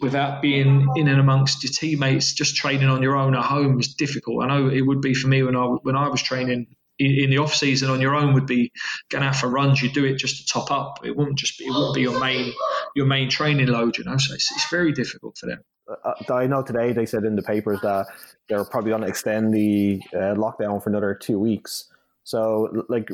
without 0.00 0.40
being 0.40 0.86
in 0.96 1.08
and 1.08 1.20
amongst 1.20 1.62
your 1.64 1.72
teammates 1.72 2.32
just 2.32 2.54
training 2.56 2.88
on 2.88 3.02
your 3.02 3.16
own 3.16 3.34
at 3.34 3.44
home 3.44 3.80
is 3.80 3.94
difficult. 3.94 4.44
I 4.44 4.48
know 4.48 4.68
it 4.68 4.82
would 4.82 5.00
be 5.00 5.14
for 5.14 5.28
me 5.28 5.42
when 5.42 5.56
i 5.56 5.64
when 5.64 5.96
i 5.96 6.08
was 6.08 6.22
training 6.22 6.66
in, 6.98 7.30
the 7.30 7.38
off 7.38 7.54
season 7.54 7.90
on 7.90 8.00
your 8.00 8.14
own 8.14 8.34
would 8.34 8.46
be 8.46 8.72
going 9.08 9.22
out 9.22 9.36
for 9.36 9.48
runs 9.48 9.80
you 9.80 9.88
do 9.88 10.04
it 10.04 10.16
just 10.16 10.38
to 10.38 10.52
top 10.52 10.70
up. 10.72 11.06
It 11.06 11.16
wouldn't 11.16 11.38
just 11.38 11.58
be 11.58 11.66
it 11.66 11.70
wouldn't 11.70 11.94
be 11.94 12.02
your 12.02 12.18
main 12.18 12.52
your 12.94 13.06
main 13.06 13.30
training 13.30 13.68
load 13.68 13.98
you 13.98 14.04
know? 14.04 14.16
So 14.16 14.34
it's, 14.34 14.50
it's 14.52 14.68
very 14.70 14.92
difficult 14.92 15.36
for 15.38 15.46
them. 15.46 15.60
Uh, 15.88 16.14
uh 16.28 16.34
I 16.34 16.46
know 16.46 16.62
today 16.62 16.92
they 16.92 17.06
said 17.06 17.24
in 17.24 17.36
the 17.36 17.42
papers 17.42 17.80
that 17.82 18.06
they're 18.48 18.64
probably 18.64 18.90
going 18.90 19.02
to 19.02 19.08
extend 19.08 19.54
the 19.54 20.00
uh, 20.12 20.34
lockdown 20.34 20.82
for 20.82 20.90
another 20.90 21.14
two 21.14 21.38
weeks. 21.38 21.88
So, 22.28 22.84
like, 22.90 23.08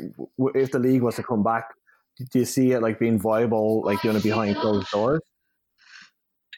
if 0.55 0.71
the 0.71 0.79
league 0.79 1.01
was 1.01 1.15
to 1.15 1.23
come 1.23 1.41
back, 1.41 1.69
do 2.33 2.39
you 2.39 2.43
see 2.43 2.73
it 2.73 2.81
like 2.81 2.99
being 2.99 3.17
viable, 3.17 3.81
like 3.85 4.01
doing 4.01 4.17
it 4.17 4.23
behind 4.23 4.57
closed 4.57 4.91
doors? 4.91 5.21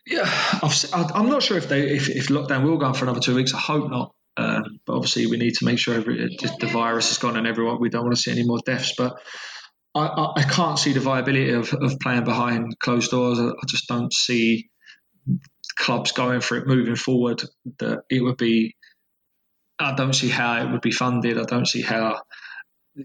Yeah, 0.08 0.24
i 0.26 1.12
am 1.14 1.30
not 1.30 1.43
sure 1.43 1.58
if 1.58 1.70
they 1.70 1.82
if, 1.82 2.10
if 2.10 2.30
lockdown 2.30 2.64
will 2.64 2.78
go 2.78 2.88
on 2.88 2.95
for 2.95 3.05
another 3.05 3.20
two 3.20 3.36
weeks. 3.36 3.53
I 3.53 3.60
hope 3.60 3.91
not. 3.91 4.16
Um, 4.38 4.80
but 4.88 4.95
obviously, 4.95 5.28
we 5.28 5.38
need 5.38 5.53
to 5.55 5.66
make 5.66 5.78
sure 5.78 5.93
every, 5.93 6.36
the 6.60 6.70
virus 6.74 7.12
is 7.12 7.20
gone 7.20 7.38
and 7.38 7.45
everyone. 7.45 7.80
We 7.80 7.89
don't 7.89 8.05
want 8.05 8.16
to 8.16 8.22
see 8.22 8.32
any 8.32 8.43
more 8.43 8.60
deaths. 8.66 8.93
But 8.97 9.18
I, 9.93 10.34
I 10.38 10.43
can't 10.43 10.80
see 10.80 10.93
the 10.93 10.99
viability 10.99 11.51
of, 11.51 11.72
of 11.74 11.99
playing 11.99 12.24
behind 12.24 12.80
closed 12.80 13.12
doors. 13.12 13.39
I, 13.39 13.49
I 13.49 13.66
just 13.68 13.88
don't 13.88 14.12
see 14.12 14.70
clubs 15.78 16.12
going 16.12 16.41
for 16.41 16.58
it 16.58 16.66
moving 16.66 16.95
forward. 16.95 17.43
That 17.78 17.99
it 18.10 18.24
would 18.24 18.38
be. 18.38 18.76
I 19.78 19.93
don't 19.93 20.14
see 20.14 20.30
how 20.30 20.60
it 20.64 20.72
would 20.72 20.82
be 20.82 20.91
funded. 20.91 21.38
I 21.38 21.43
don't 21.43 21.68
see 21.68 21.84
how 21.84 22.22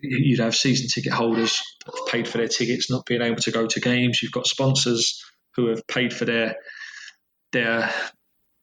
you'd 0.01 0.41
have 0.41 0.55
season 0.55 0.89
ticket 0.89 1.13
holders 1.13 1.61
paid 2.09 2.27
for 2.27 2.39
their 2.39 2.49
tickets 2.49 2.91
not 2.91 3.07
being 3.07 3.23
able 3.23 3.37
to 3.37 3.51
go 3.51 3.67
to 3.67 3.81
games. 3.81 4.23
You've 4.23 4.33
got 4.33 4.47
sponsors 4.47 5.23
who 5.55 5.69
have 5.69 5.87
paid 5.87 6.13
for 6.13 6.25
their 6.25 6.57
their 7.53 7.93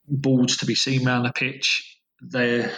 boards 0.07 0.57
to 0.57 0.65
be 0.65 0.75
seen 0.75 1.07
around 1.07 1.23
the 1.23 1.31
pitch. 1.31 1.99
They're 2.21 2.75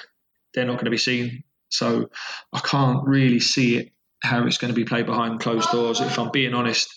they're 0.53 0.65
not 0.65 0.73
going 0.73 0.85
to 0.85 0.91
be 0.91 0.97
seen. 0.97 1.43
So 1.69 2.09
I 2.51 2.59
can't 2.59 3.07
really 3.07 3.39
see 3.39 3.77
it 3.77 3.93
how 4.21 4.45
it's 4.45 4.57
going 4.57 4.73
to 4.73 4.79
be 4.79 4.85
played 4.85 5.05
behind 5.05 5.39
closed 5.39 5.71
doors. 5.71 6.01
If 6.01 6.19
I'm 6.19 6.31
being 6.31 6.53
honest, 6.53 6.93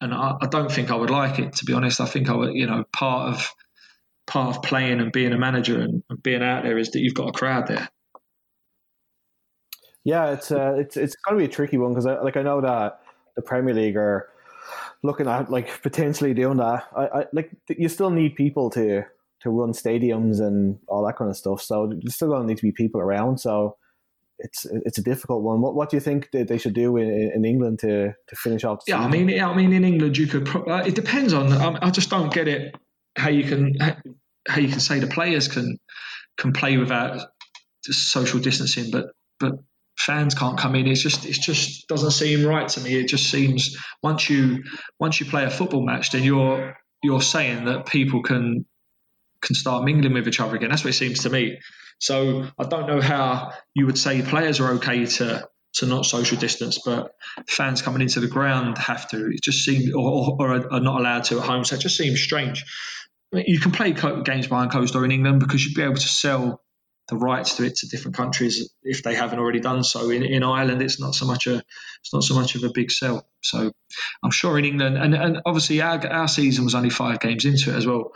and 0.00 0.12
I, 0.12 0.34
I, 0.40 0.46
don't 0.46 0.72
think 0.72 0.90
I 0.90 0.96
would 0.96 1.10
like 1.10 1.38
it 1.38 1.56
to 1.56 1.64
be 1.64 1.72
honest. 1.72 2.00
I 2.00 2.06
think 2.06 2.28
I 2.28 2.34
would, 2.34 2.54
you 2.54 2.66
know, 2.66 2.84
part 2.92 3.34
of 3.34 3.50
part 4.26 4.56
of 4.56 4.62
playing 4.62 5.00
and 5.00 5.12
being 5.12 5.32
a 5.32 5.38
manager 5.38 5.80
and, 5.80 6.02
and 6.08 6.22
being 6.22 6.42
out 6.42 6.64
there 6.64 6.78
is 6.78 6.90
that 6.90 7.00
you've 7.00 7.14
got 7.14 7.28
a 7.28 7.32
crowd 7.32 7.66
there. 7.66 7.88
Yeah, 10.04 10.32
it's 10.32 10.50
uh, 10.50 10.76
it's 10.78 10.96
it's 10.96 11.16
going 11.16 11.38
to 11.38 11.46
be 11.46 11.50
a 11.50 11.54
tricky 11.54 11.78
one 11.78 11.92
because 11.92 12.06
I, 12.06 12.20
like 12.20 12.36
I 12.36 12.42
know 12.42 12.60
that 12.60 13.00
the 13.36 13.42
Premier 13.42 13.74
League 13.74 13.96
are 13.96 14.28
looking 15.02 15.26
at 15.26 15.50
like 15.50 15.82
potentially 15.82 16.34
doing 16.34 16.58
that. 16.58 16.84
I, 16.94 17.06
I 17.06 17.24
like 17.32 17.50
you 17.68 17.88
still 17.88 18.10
need 18.10 18.36
people 18.36 18.70
to 18.70 19.04
to 19.40 19.50
run 19.50 19.72
stadiums 19.72 20.40
and 20.40 20.78
all 20.88 21.06
that 21.06 21.16
kind 21.16 21.30
of 21.30 21.36
stuff. 21.36 21.62
So 21.62 21.86
there's 21.88 22.14
still 22.14 22.28
going 22.28 22.42
to 22.42 22.46
need 22.46 22.58
to 22.58 22.62
be 22.62 22.72
people 22.72 23.00
around. 23.00 23.38
So 23.38 23.76
it's 24.38 24.66
it's 24.84 24.98
a 24.98 25.02
difficult 25.02 25.42
one. 25.42 25.60
What 25.60 25.74
what 25.74 25.90
do 25.90 25.96
you 25.96 26.00
think 26.00 26.30
that 26.32 26.48
they 26.48 26.58
should 26.58 26.74
do 26.74 26.96
in, 26.96 27.32
in 27.34 27.44
England 27.44 27.78
to 27.80 28.12
to 28.28 28.36
finish 28.36 28.64
off? 28.64 28.80
yeah, 28.86 28.98
I 28.98 29.08
mean, 29.08 29.40
I 29.40 29.54
mean, 29.54 29.72
in 29.72 29.84
England, 29.84 30.18
you 30.18 30.26
could. 30.26 30.48
Uh, 30.48 30.82
it 30.86 30.94
depends 30.94 31.32
on. 31.32 31.52
I 31.52 31.90
just 31.90 32.10
don't 32.10 32.32
get 32.32 32.48
it. 32.48 32.74
How 33.16 33.28
you 33.28 33.44
can 33.44 33.74
how 34.48 34.60
you 34.60 34.68
can 34.68 34.80
say 34.80 34.98
the 34.98 35.06
players 35.06 35.48
can 35.48 35.78
can 36.36 36.52
play 36.52 36.76
without 36.76 37.26
social 37.82 38.40
distancing, 38.40 38.90
but 38.90 39.06
but 39.38 39.52
fans 39.96 40.34
can't 40.34 40.58
come 40.58 40.74
in. 40.74 40.86
It's 40.86 41.02
just 41.02 41.24
it 41.26 41.34
just 41.34 41.88
doesn't 41.88 42.10
seem 42.12 42.46
right 42.46 42.68
to 42.68 42.80
me. 42.80 42.94
It 42.94 43.08
just 43.08 43.30
seems 43.30 43.76
once 44.02 44.28
you 44.28 44.64
once 44.98 45.20
you 45.20 45.26
play 45.26 45.44
a 45.44 45.50
football 45.50 45.84
match, 45.84 46.10
then 46.10 46.24
you're 46.24 46.76
you're 47.02 47.22
saying 47.22 47.66
that 47.66 47.86
people 47.86 48.22
can 48.22 48.66
can 49.40 49.54
start 49.54 49.84
mingling 49.84 50.14
with 50.14 50.26
each 50.26 50.40
other 50.40 50.56
again. 50.56 50.70
That's 50.70 50.84
what 50.84 50.90
it 50.90 50.94
seems 50.94 51.20
to 51.20 51.30
me. 51.30 51.58
So 52.00 52.48
I 52.58 52.64
don't 52.64 52.86
know 52.86 53.00
how 53.00 53.52
you 53.74 53.86
would 53.86 53.98
say 53.98 54.22
players 54.22 54.60
are 54.60 54.72
okay 54.74 55.06
to 55.06 55.48
to 55.74 55.86
not 55.86 56.06
social 56.06 56.38
distance, 56.38 56.78
but 56.84 57.12
fans 57.48 57.82
coming 57.82 58.00
into 58.02 58.20
the 58.20 58.28
ground 58.28 58.78
have 58.78 59.08
to. 59.08 59.26
It 59.30 59.42
just 59.42 59.64
seems, 59.64 59.92
or, 59.92 60.36
or 60.38 60.72
are 60.72 60.80
not 60.80 61.00
allowed 61.00 61.24
to 61.24 61.40
at 61.40 61.46
home. 61.46 61.64
So 61.64 61.74
it 61.74 61.80
just 61.80 61.96
seems 61.96 62.20
strange. 62.20 62.64
You 63.32 63.58
can 63.58 63.72
play 63.72 63.92
games 63.92 64.46
behind 64.46 64.70
closed 64.70 64.92
door 64.92 65.04
in 65.04 65.10
England 65.10 65.40
because 65.40 65.64
you'd 65.64 65.74
be 65.74 65.82
able 65.82 65.96
to 65.96 66.00
sell 66.08 66.62
the 67.08 67.16
rights 67.16 67.56
to 67.56 67.64
it 67.64 67.76
to 67.76 67.88
different 67.88 68.16
countries 68.16 68.70
if 68.82 69.02
they 69.02 69.14
haven't 69.14 69.38
already 69.38 69.60
done 69.60 69.84
so. 69.84 70.10
In, 70.10 70.22
in 70.22 70.42
Ireland, 70.42 70.80
it's 70.80 70.98
not 70.98 71.14
so 71.14 71.26
much 71.26 71.46
a 71.46 71.56
it's 71.56 72.12
not 72.12 72.24
so 72.24 72.34
much 72.34 72.54
of 72.54 72.64
a 72.64 72.70
big 72.72 72.90
sell. 72.90 73.26
So 73.42 73.70
I'm 74.22 74.30
sure 74.30 74.58
in 74.58 74.64
England, 74.64 74.96
and, 74.96 75.14
and 75.14 75.42
obviously 75.44 75.82
our, 75.82 76.06
our 76.06 76.28
season 76.28 76.64
was 76.64 76.74
only 76.74 76.90
five 76.90 77.20
games 77.20 77.44
into 77.44 77.72
it 77.72 77.76
as 77.76 77.86
well 77.86 78.12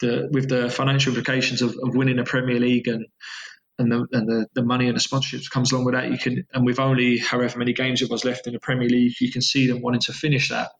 the 0.00 0.28
with 0.32 0.48
the 0.48 0.68
financial 0.68 1.10
implications 1.10 1.62
of, 1.62 1.70
of 1.70 1.94
winning 1.94 2.18
a 2.18 2.24
Premier 2.24 2.58
League 2.58 2.88
and 2.88 3.06
and 3.78 3.90
the 3.90 4.06
and 4.12 4.28
the, 4.28 4.46
the 4.54 4.64
money 4.64 4.88
and 4.88 4.96
the 4.96 5.00
sponsorships 5.00 5.50
comes 5.50 5.72
along 5.72 5.84
with 5.84 5.94
that. 5.94 6.10
You 6.10 6.18
can 6.18 6.44
and 6.52 6.66
with 6.66 6.80
only 6.80 7.18
however 7.18 7.58
many 7.58 7.72
games 7.72 8.02
it 8.02 8.10
was 8.10 8.24
left 8.24 8.46
in 8.46 8.52
the 8.52 8.60
Premier 8.60 8.88
League, 8.88 9.14
you 9.20 9.30
can 9.30 9.42
see 9.42 9.66
them 9.66 9.80
wanting 9.80 10.00
to 10.02 10.12
finish 10.12 10.48
that. 10.48 10.70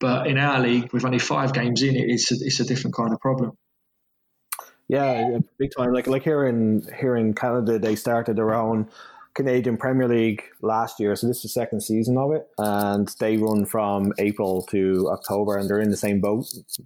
But 0.00 0.26
in 0.26 0.38
our 0.38 0.60
league, 0.60 0.92
with 0.92 1.04
only 1.04 1.20
five 1.20 1.52
games 1.52 1.82
in 1.82 1.94
it, 1.94 2.08
it's 2.08 2.32
a, 2.32 2.34
it's 2.40 2.58
a 2.58 2.64
different 2.64 2.96
kind 2.96 3.12
of 3.12 3.20
problem. 3.20 3.52
Yeah, 4.92 5.38
big 5.58 5.70
time. 5.74 5.94
Like 5.94 6.06
like 6.06 6.22
here 6.22 6.44
in 6.44 6.86
here 7.00 7.16
in 7.16 7.32
Canada, 7.32 7.78
they 7.78 7.96
started 7.96 8.36
their 8.36 8.54
own 8.54 8.90
Canadian 9.32 9.78
Premier 9.78 10.06
League 10.06 10.42
last 10.60 11.00
year, 11.00 11.16
so 11.16 11.26
this 11.26 11.38
is 11.38 11.44
the 11.44 11.48
second 11.48 11.80
season 11.80 12.18
of 12.18 12.32
it, 12.32 12.46
and 12.58 13.08
they 13.18 13.38
run 13.38 13.64
from 13.64 14.12
April 14.18 14.60
to 14.70 15.08
October, 15.10 15.56
and 15.56 15.66
they're 15.66 15.80
in 15.80 15.88
the 15.88 15.96
same 15.96 16.20
boat. 16.20 16.44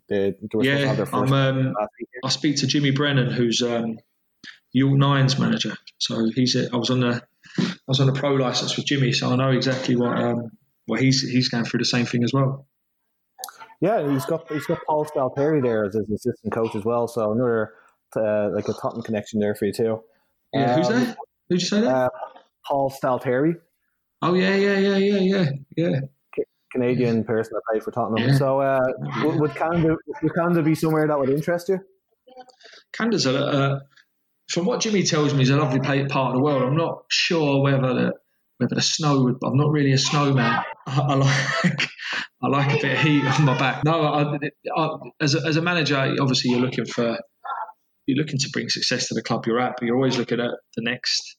They, 0.09 0.35
they 0.41 0.63
yeah, 0.63 1.05
I'm, 1.13 1.33
um, 1.33 1.75
I 2.25 2.29
speak 2.29 2.59
to 2.59 2.69
Jimmy 2.69 2.93
Brennan, 2.93 3.33
who's 3.33 3.61
um, 3.61 3.99
York9's 4.73 5.41
manager. 5.41 5.77
So 5.99 6.31
he's 6.33 6.55
a, 6.55 6.73
I 6.73 6.77
was 6.77 6.91
on 6.91 7.01
the 7.01 7.21
I 7.59 7.89
was 7.89 7.99
on 7.99 8.07
the 8.07 8.13
pro 8.13 8.35
license 8.35 8.77
with 8.77 8.87
Jimmy, 8.87 9.11
so 9.11 9.33
I 9.33 9.35
know 9.35 9.51
exactly 9.51 9.97
what 9.97 10.17
um, 10.17 10.53
what 10.85 11.01
he's 11.01 11.23
he's 11.23 11.49
going 11.49 11.65
through 11.65 11.79
the 11.79 11.85
same 11.85 12.07
thing 12.07 12.23
as 12.23 12.33
well. 12.33 12.69
Yeah, 13.81 14.09
he's 14.09 14.27
got 14.27 14.51
he's 14.53 14.67
got 14.67 14.79
Paul 14.87 15.07
Stalteri 15.07 15.61
there 15.61 15.87
as 15.87 15.95
his 15.95 16.09
assistant 16.09 16.53
coach 16.53 16.77
as 16.77 16.85
well. 16.85 17.09
So 17.09 17.33
another 17.33 17.73
uh, 18.17 18.51
like 18.55 18.69
a 18.69 18.73
Tottenham 18.73 19.03
connection 19.03 19.41
there 19.41 19.55
for 19.55 19.67
you 19.67 19.73
too. 19.73 20.03
Yeah, 20.53 20.75
um, 20.75 20.79
who's 20.79 20.89
that? 20.89 21.17
Who'd 21.49 21.61
you 21.61 21.67
say 21.67 21.81
that? 21.81 21.95
Uh, 21.95 22.09
Paul 22.67 22.91
Stalteri. 22.91 23.55
Oh 24.23 24.35
yeah, 24.35 24.55
yeah, 24.55 24.79
yeah, 24.79 24.97
yeah, 24.97 25.19
yeah, 25.19 25.51
yeah. 25.77 26.01
Canadian 26.73 27.25
person 27.25 27.53
that 27.55 27.63
played 27.71 27.83
for 27.83 27.91
Tottenham. 27.91 28.29
Yeah. 28.29 28.37
So 28.37 28.61
uh, 28.61 28.81
would, 29.23 29.41
would 29.41 29.55
Canada 29.55 29.97
would 30.23 30.35
Canada 30.35 30.63
be 30.63 30.75
somewhere 30.75 31.07
that 31.07 31.19
would 31.19 31.31
interest 31.31 31.69
you? 31.69 31.81
Canada's 32.93 33.27
a, 33.27 33.47
uh, 33.47 33.81
from 34.49 34.67
what 34.67 34.81
Jimmy 34.81 35.03
tells 35.03 35.33
me, 35.33 35.43
is 35.43 35.51
a 35.51 35.57
lovely 35.57 35.81
part 35.81 36.13
of 36.13 36.35
the 36.35 36.41
world. 36.41 36.63
I'm 36.63 36.77
not 36.77 37.05
sure 37.09 37.63
whether 37.63 37.95
the 37.95 38.13
whether 38.59 38.75
the 38.75 38.83
snow 38.83 39.23
would. 39.23 39.37
I'm 39.45 39.57
not 39.57 39.71
really 39.71 39.93
a 39.93 39.99
snowman. 39.99 40.63
I, 40.87 41.01
I 41.01 41.15
like 41.15 41.89
I 42.43 42.49
like 42.49 42.79
a 42.79 42.83
bit 42.83 42.97
of 42.97 42.99
heat 43.01 43.25
on 43.25 43.45
my 43.45 43.59
back. 43.59 43.85
No, 43.85 44.03
I, 44.03 44.39
I, 44.77 44.97
as 45.21 45.35
a, 45.35 45.47
as 45.47 45.57
a 45.57 45.63
manager, 45.63 45.97
obviously 45.97 46.51
you're 46.51 46.61
looking 46.61 46.85
for 46.85 47.19
you're 48.07 48.19
looking 48.19 48.39
to 48.39 48.51
bring 48.53 48.69
success 48.69 49.09
to 49.09 49.15
the 49.15 49.23
club 49.23 49.47
you're 49.47 49.61
at, 49.61 49.75
but 49.79 49.87
you're 49.87 49.97
always 49.97 50.19
looking 50.19 50.41
at 50.41 50.51
the 50.77 50.83
next 50.83 51.37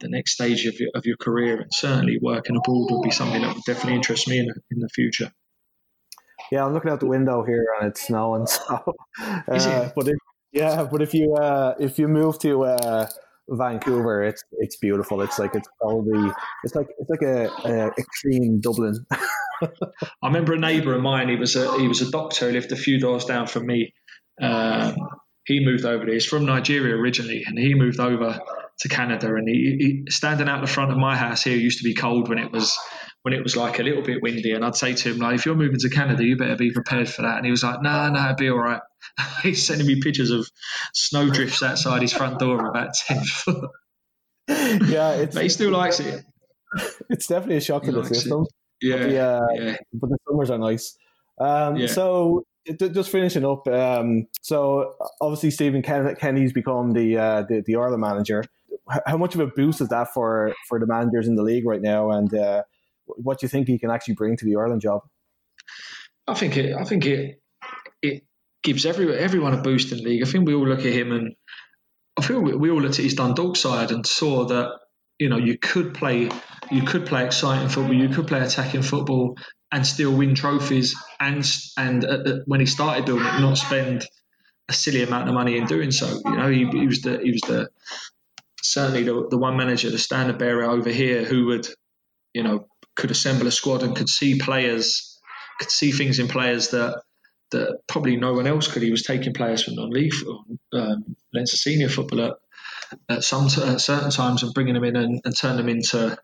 the 0.00 0.08
next 0.08 0.32
stage 0.32 0.66
of 0.66 0.74
your, 0.80 0.90
of 0.94 1.04
your 1.04 1.16
career. 1.18 1.60
And 1.60 1.70
certainly 1.72 2.18
working 2.20 2.56
abroad 2.56 2.90
would 2.90 3.02
be 3.02 3.10
something 3.10 3.42
that 3.42 3.54
would 3.54 3.64
definitely 3.66 3.96
interest 3.96 4.28
me 4.28 4.38
in, 4.38 4.48
in 4.70 4.80
the 4.80 4.88
future. 4.88 5.30
Yeah, 6.50 6.64
I'm 6.64 6.72
looking 6.72 6.90
out 6.90 7.00
the 7.00 7.06
window 7.06 7.44
here 7.44 7.66
and 7.78 7.90
it's 7.90 8.06
snowing. 8.06 8.46
So, 9.58 9.70
uh, 9.70 9.90
but 9.94 10.08
if, 10.08 10.16
yeah, 10.52 10.88
but 10.90 11.02
if 11.02 11.12
you 11.12 11.34
uh, 11.34 11.74
if 11.78 11.98
you 11.98 12.08
move 12.08 12.38
to 12.40 12.64
uh, 12.64 13.06
Vancouver, 13.48 14.22
it's 14.22 14.42
it's 14.52 14.76
beautiful. 14.76 15.20
It's 15.22 15.38
like 15.38 15.54
it's 15.54 15.68
probably 15.80 16.30
it's 16.64 16.74
like 16.74 16.86
it's 16.98 17.10
like 17.10 17.22
a, 17.22 17.50
a 17.68 17.90
extreme 17.98 18.60
Dublin. 18.60 18.94
I 19.62 20.26
remember 20.26 20.54
a 20.54 20.58
neighbour 20.58 20.94
of 20.94 21.02
mine. 21.02 21.28
He 21.28 21.36
was 21.36 21.56
a 21.56 21.78
he 21.78 21.86
was 21.86 22.00
a 22.00 22.10
doctor. 22.10 22.46
He 22.46 22.52
lived 22.52 22.72
a 22.72 22.76
few 22.76 22.98
doors 22.98 23.24
down 23.24 23.46
from 23.46 23.66
me. 23.66 23.92
Um, 24.40 24.96
he 25.50 25.64
moved 25.64 25.84
over 25.84 26.04
there. 26.04 26.14
He's 26.14 26.24
from 26.24 26.46
Nigeria 26.46 26.94
originally, 26.94 27.42
and 27.44 27.58
he 27.58 27.74
moved 27.74 27.98
over 27.98 28.40
to 28.80 28.88
Canada, 28.88 29.34
and 29.34 29.48
he, 29.48 30.04
he, 30.04 30.10
standing 30.10 30.48
out 30.48 30.60
the 30.60 30.68
front 30.68 30.92
of 30.92 30.96
my 30.96 31.16
house 31.16 31.42
here 31.42 31.56
used 31.56 31.78
to 31.78 31.84
be 31.84 31.94
cold 31.94 32.28
when 32.28 32.38
it 32.38 32.52
was 32.52 32.78
when 33.22 33.34
it 33.34 33.42
was 33.42 33.56
like 33.56 33.78
a 33.80 33.82
little 33.82 34.02
bit 34.02 34.22
windy, 34.22 34.52
and 34.52 34.64
I'd 34.64 34.76
say 34.76 34.94
to 34.94 35.10
him 35.10 35.18
like, 35.18 35.34
if 35.34 35.44
you're 35.44 35.56
moving 35.56 35.80
to 35.80 35.90
Canada, 35.90 36.24
you 36.24 36.36
better 36.36 36.56
be 36.56 36.70
prepared 36.70 37.08
for 37.08 37.22
that. 37.22 37.36
And 37.36 37.44
he 37.44 37.50
was 37.50 37.62
like, 37.62 37.82
no, 37.82 37.90
nah, 37.90 38.08
no, 38.08 38.12
nah, 38.14 38.24
it'll 38.26 38.36
be 38.36 38.48
all 38.48 38.58
right. 38.58 38.80
He's 39.42 39.66
sending 39.66 39.86
me 39.86 40.00
pictures 40.00 40.30
of 40.30 40.48
snow 40.94 41.28
drifts 41.28 41.62
outside 41.62 42.00
his 42.00 42.12
front 42.12 42.38
door 42.38 42.66
about 42.66 42.94
ten 43.06 43.22
foot. 43.24 43.70
Yeah, 44.48 45.26
but 45.26 45.42
he 45.42 45.48
still 45.48 45.72
likes 45.72 46.00
it. 46.00 46.24
It's 47.10 47.26
definitely 47.26 47.56
a 47.56 47.60
shock 47.60 47.82
to 47.82 47.90
the 47.90 48.04
system. 48.04 48.46
It. 48.80 48.88
Yeah, 48.88 48.96
but 48.98 49.08
the, 49.08 49.18
uh, 49.18 49.46
yeah, 49.54 49.76
but 49.92 50.10
the 50.10 50.18
summers 50.28 50.50
are 50.50 50.58
nice. 50.58 50.96
Um, 51.40 51.74
yeah. 51.74 51.88
So 51.88 52.44
just 52.66 53.10
finishing 53.10 53.44
up. 53.44 53.66
Um, 53.66 54.26
so 54.42 54.94
obviously 55.20 55.50
Stephen 55.50 55.82
Kenny's 55.82 56.52
become 56.52 56.92
the, 56.92 57.16
uh, 57.16 57.42
the 57.48 57.62
the 57.66 57.76
Ireland 57.76 58.00
manager 58.02 58.44
how 59.06 59.16
much 59.16 59.34
of 59.34 59.40
a 59.40 59.46
boost 59.46 59.80
is 59.80 59.88
that 59.88 60.08
for 60.12 60.54
for 60.68 60.78
the 60.78 60.86
managers 60.86 61.28
in 61.28 61.34
the 61.34 61.42
league 61.42 61.66
right 61.66 61.80
now, 61.80 62.10
and 62.10 62.32
uh, 62.34 62.62
what 63.06 63.38
do 63.38 63.44
you 63.44 63.48
think 63.48 63.68
he 63.68 63.78
can 63.78 63.90
actually 63.90 64.14
bring 64.14 64.36
to 64.36 64.44
the 64.44 64.56
Ireland 64.56 64.80
job? 64.80 65.02
I 66.26 66.34
think 66.34 66.56
it. 66.56 66.74
I 66.74 66.84
think 66.84 67.06
it. 67.06 67.42
It 68.02 68.24
gives 68.62 68.86
every 68.86 69.16
everyone 69.16 69.54
a 69.54 69.62
boost 69.62 69.92
in 69.92 69.98
the 69.98 70.04
league. 70.04 70.22
I 70.22 70.30
think 70.30 70.46
we 70.46 70.54
all 70.54 70.66
look 70.66 70.80
at 70.80 70.92
him 70.92 71.12
and 71.12 71.34
I 72.16 72.22
feel 72.22 72.40
we, 72.40 72.54
we 72.54 72.70
all 72.70 72.80
looked 72.80 72.98
at 72.98 73.04
his 73.04 73.14
Dundalk 73.14 73.56
side 73.56 73.90
and 73.90 74.06
saw 74.06 74.46
that 74.46 74.72
you 75.18 75.28
know 75.28 75.36
you 75.36 75.58
could 75.58 75.94
play 75.94 76.30
you 76.70 76.82
could 76.82 77.06
play 77.06 77.24
exciting 77.24 77.68
football, 77.68 77.94
you 77.94 78.08
could 78.08 78.26
play 78.26 78.40
attacking 78.40 78.82
football 78.82 79.36
and 79.72 79.86
still 79.86 80.12
win 80.12 80.34
trophies 80.34 80.96
and 81.18 81.44
and 81.76 82.04
uh, 82.04 82.38
when 82.46 82.60
he 82.60 82.66
started 82.66 83.04
doing 83.04 83.24
it, 83.24 83.40
not 83.40 83.56
spend 83.56 84.06
a 84.68 84.72
silly 84.72 85.02
amount 85.02 85.28
of 85.28 85.34
money 85.34 85.58
in 85.58 85.66
doing 85.66 85.90
so. 85.90 86.20
You 86.24 86.36
know, 86.36 86.48
he, 86.48 86.64
he 86.66 86.86
was 86.86 87.02
the 87.02 87.18
he 87.22 87.32
was 87.32 87.40
the 87.42 87.68
certainly 88.62 89.02
the, 89.02 89.28
the 89.28 89.38
one 89.38 89.56
manager, 89.56 89.90
the 89.90 89.98
standard 89.98 90.38
bearer 90.38 90.64
over 90.64 90.90
here, 90.90 91.24
who 91.24 91.46
would, 91.46 91.66
you 92.32 92.42
know, 92.42 92.66
could 92.96 93.10
assemble 93.10 93.46
a 93.46 93.50
squad 93.50 93.82
and 93.82 93.96
could 93.96 94.08
see 94.08 94.38
players, 94.38 95.18
could 95.58 95.70
see 95.70 95.92
things 95.92 96.18
in 96.18 96.28
players 96.28 96.70
that 96.70 97.02
that 97.50 97.80
probably 97.88 98.16
no 98.16 98.32
one 98.34 98.46
else 98.46 98.68
could. 98.68 98.82
He 98.82 98.92
was 98.92 99.02
taking 99.02 99.34
players 99.34 99.64
from 99.64 99.74
non-league, 99.74 100.14
or 100.26 100.80
um, 100.80 101.16
Leinster 101.34 101.56
senior 101.56 101.88
football 101.88 102.22
at, 102.22 102.34
at 103.08 103.24
some 103.24 103.46
at 103.46 103.80
certain 103.80 104.10
times 104.10 104.42
and 104.42 104.54
bringing 104.54 104.74
them 104.74 104.84
in 104.84 104.96
and, 104.96 105.20
and 105.24 105.36
turn 105.36 105.56
them 105.56 105.68
into 105.68 106.16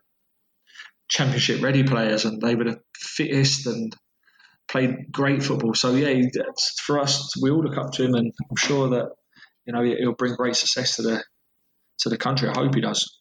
championship 1.09 1.61
ready 1.61 1.83
players, 1.83 2.25
and 2.25 2.41
they 2.41 2.55
were 2.55 2.65
the 2.65 2.79
fittest 2.95 3.67
and 3.67 3.95
played 4.67 5.11
great 5.11 5.43
football. 5.43 5.73
So 5.73 5.93
yeah, 5.95 6.21
for 6.81 6.99
us, 6.99 7.33
we 7.41 7.49
all 7.49 7.63
look 7.63 7.77
up 7.77 7.91
to 7.93 8.05
him, 8.05 8.15
and 8.15 8.31
I'm 8.49 8.55
sure 8.57 8.89
that 8.89 9.09
you 9.65 9.73
know 9.73 9.83
he'll 9.83 10.13
bring 10.13 10.35
great 10.35 10.55
success 10.55 10.97
to 10.97 11.01
the 11.03 11.23
to 11.99 12.09
the 12.09 12.17
country. 12.17 12.49
I 12.49 12.53
hope 12.53 12.75
he 12.75 12.81
does. 12.81 13.19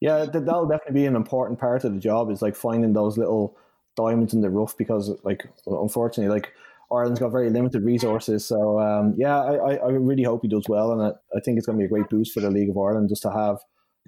Yeah, 0.00 0.24
that'll 0.24 0.66
definitely 0.66 1.00
be 1.00 1.06
an 1.06 1.16
important 1.16 1.60
part 1.60 1.84
of 1.84 1.92
the 1.92 2.00
job. 2.00 2.30
Is 2.30 2.42
like 2.42 2.56
finding 2.56 2.92
those 2.92 3.18
little 3.18 3.56
diamonds 3.96 4.34
in 4.34 4.40
the 4.40 4.50
rough 4.50 4.76
because, 4.78 5.10
like, 5.24 5.44
unfortunately, 5.66 6.34
like 6.34 6.52
Ireland's 6.90 7.20
got 7.20 7.30
very 7.30 7.50
limited 7.50 7.84
resources. 7.84 8.44
So 8.46 8.80
um, 8.80 9.14
yeah, 9.16 9.38
I, 9.38 9.76
I 9.76 9.88
really 9.90 10.22
hope 10.24 10.42
he 10.42 10.48
does 10.48 10.64
well, 10.68 10.92
and 10.92 11.02
I, 11.02 11.36
I 11.36 11.40
think 11.40 11.58
it's 11.58 11.66
going 11.66 11.78
to 11.78 11.82
be 11.82 11.86
a 11.86 11.88
great 11.88 12.08
boost 12.08 12.32
for 12.32 12.40
the 12.40 12.50
League 12.50 12.70
of 12.70 12.78
Ireland 12.78 13.08
just 13.08 13.22
to 13.22 13.30
have 13.30 13.58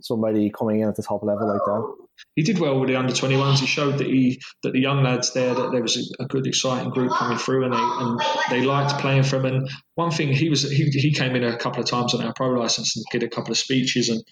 somebody 0.00 0.50
coming 0.50 0.80
in 0.80 0.88
at 0.88 0.96
the 0.96 1.02
top 1.02 1.22
level 1.22 1.48
like 1.48 1.60
that. 1.64 1.94
He 2.36 2.42
did 2.42 2.58
well 2.58 2.78
with 2.78 2.88
the 2.88 2.96
under 2.96 3.12
21s. 3.12 3.58
He 3.58 3.66
showed 3.66 3.98
that 3.98 4.06
he 4.06 4.40
that 4.62 4.72
the 4.72 4.80
young 4.80 5.02
lads 5.02 5.32
there 5.32 5.54
that 5.54 5.72
there 5.72 5.82
was 5.82 6.14
a, 6.18 6.26
good, 6.26 6.46
exciting 6.46 6.90
group 6.90 7.12
coming 7.12 7.38
through, 7.38 7.64
and 7.64 7.72
they 7.72 7.78
and 7.78 8.20
they 8.50 8.66
liked 8.66 8.98
playing 9.00 9.24
for 9.24 9.36
him. 9.36 9.46
And 9.46 9.70
one 9.94 10.10
thing 10.10 10.28
he 10.28 10.48
was 10.48 10.62
he, 10.62 10.84
he 10.84 11.12
came 11.12 11.34
in 11.34 11.44
a 11.44 11.56
couple 11.56 11.82
of 11.82 11.88
times 11.88 12.14
on 12.14 12.22
our 12.22 12.32
pro 12.34 12.50
license 12.50 12.96
and 12.96 13.04
did 13.10 13.22
a 13.22 13.28
couple 13.28 13.50
of 13.50 13.58
speeches. 13.58 14.08
And 14.08 14.22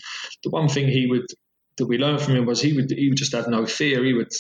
the 0.45 0.51
one 0.51 0.69
thing 0.69 0.89
he 0.89 1.07
would 1.07 1.27
that 1.79 1.87
we 1.87 1.99
learned 1.99 2.21
from 2.21 2.37
him 2.37 2.47
was 2.47 2.61
he 2.61 2.75
would 2.75 2.91
he 2.91 3.09
would 3.09 3.19
just 3.19 3.33
have 3.33 3.49
no 3.49 3.67
fear. 3.67 4.05
He 4.05 4.13
would 4.13 4.33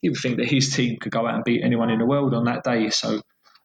he 0.00 0.08
would 0.08 0.18
think 0.18 0.38
that 0.38 0.48
his 0.48 0.74
team 0.74 0.96
could 1.00 1.12
go 1.12 1.26
out 1.26 1.34
and 1.34 1.44
beat 1.44 1.62
anyone 1.62 1.90
in 1.90 1.98
the 1.98 2.06
world 2.06 2.34
on 2.34 2.44
that 2.44 2.64
day. 2.64 2.90
So 2.90 3.20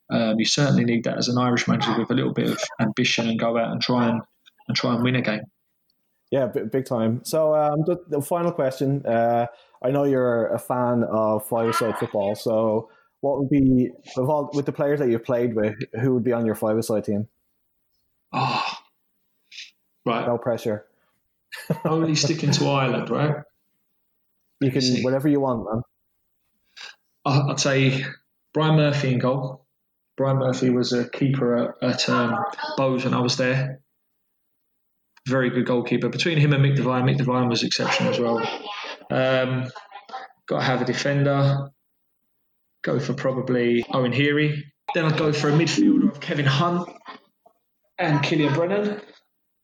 um, 0.10 0.36
you 0.38 0.46
certainly 0.46 0.84
need 0.84 1.06
that 1.06 1.18
as 1.18 1.30
an 1.30 1.38
Irish 1.38 1.68
manager 1.68 1.98
with 1.98 2.12
a 2.12 2.14
little 2.14 2.34
bit 2.34 2.50
of 2.50 2.60
ambition 2.80 3.28
and 3.28 3.40
go 3.40 3.58
out 3.58 3.72
and 3.72 3.82
try 3.82 4.10
and 4.10 4.22
and 4.68 4.76
try 4.76 4.94
and 4.94 5.04
win 5.04 5.16
a 5.16 5.22
game. 5.22 5.44
Yeah, 6.32 6.48
big 6.48 6.86
time. 6.86 7.24
So 7.24 7.56
um, 7.56 7.84
the, 7.86 7.98
the, 8.08 8.22
final 8.22 8.52
question. 8.52 9.06
Uh, 9.06 9.48
I 9.84 9.92
know 9.92 10.06
you're 10.06 10.48
a 10.48 10.60
fan 10.60 11.04
of 11.04 11.48
five-a-side 11.48 12.00
football. 12.00 12.36
So 12.36 12.90
what 13.22 13.40
would 13.40 13.50
be 13.50 13.92
with, 14.18 14.28
all, 14.30 14.50
with 14.54 14.66
the 14.66 14.72
players 14.72 15.00
that 15.00 15.10
you've 15.10 15.24
played 15.24 15.56
with? 15.56 15.76
Who 16.02 16.16
would 16.16 16.24
be 16.24 16.34
on 16.34 16.46
your 16.46 16.56
five-a-side 16.56 17.06
team? 17.06 17.28
Oh, 18.34 18.66
right. 20.06 20.26
No 20.26 20.38
pressure. 20.38 20.86
Only 21.86 22.16
sticking 22.16 22.52
to 22.52 22.68
Ireland, 22.68 23.10
right? 23.10 23.38
You 24.62 24.72
can 24.72 25.04
whatever 25.04 25.28
you 25.28 25.42
want, 25.42 25.66
man. 25.66 25.82
I'd 27.26 27.60
say 27.60 28.04
Brian 28.54 28.78
Murphy 28.78 29.14
in 29.14 29.20
goal. 29.20 29.66
Brian 30.18 30.38
Murphy 30.38 30.70
was 30.70 30.92
a 30.94 31.08
keeper 31.08 31.56
at, 31.58 31.84
at 31.84 32.10
um, 32.10 32.38
Bohs 32.78 33.04
when 33.04 33.14
I 33.14 33.20
was 33.20 33.38
there 33.38 33.82
very 35.28 35.50
good 35.50 35.66
goalkeeper. 35.66 36.10
Between 36.10 36.38
him 36.38 36.54
and 36.54 36.64
Mick 36.64 36.76
Devine, 36.76 37.04
Mick 37.04 37.18
Devine 37.18 37.50
was 37.50 37.64
exceptional 37.64 38.12
as 38.12 38.20
well. 38.20 38.38
Um, 39.12 39.70
got 40.48 40.60
to 40.60 40.64
have 40.64 40.82
a 40.82 40.86
defender. 40.86 41.70
Go 42.84 43.00
for 43.00 43.14
probably 43.14 43.86
Owen 43.92 44.12
Heary. 44.12 44.64
Then 44.94 45.06
I'd 45.06 45.18
go 45.18 45.34
for 45.34 45.50
a 45.50 45.54
midfielder 45.54 46.12
of 46.12 46.20
Kevin 46.20 46.46
Hunt 46.46 46.88
and 47.98 48.22
Killian 48.22 48.54
Brennan. 48.54 49.02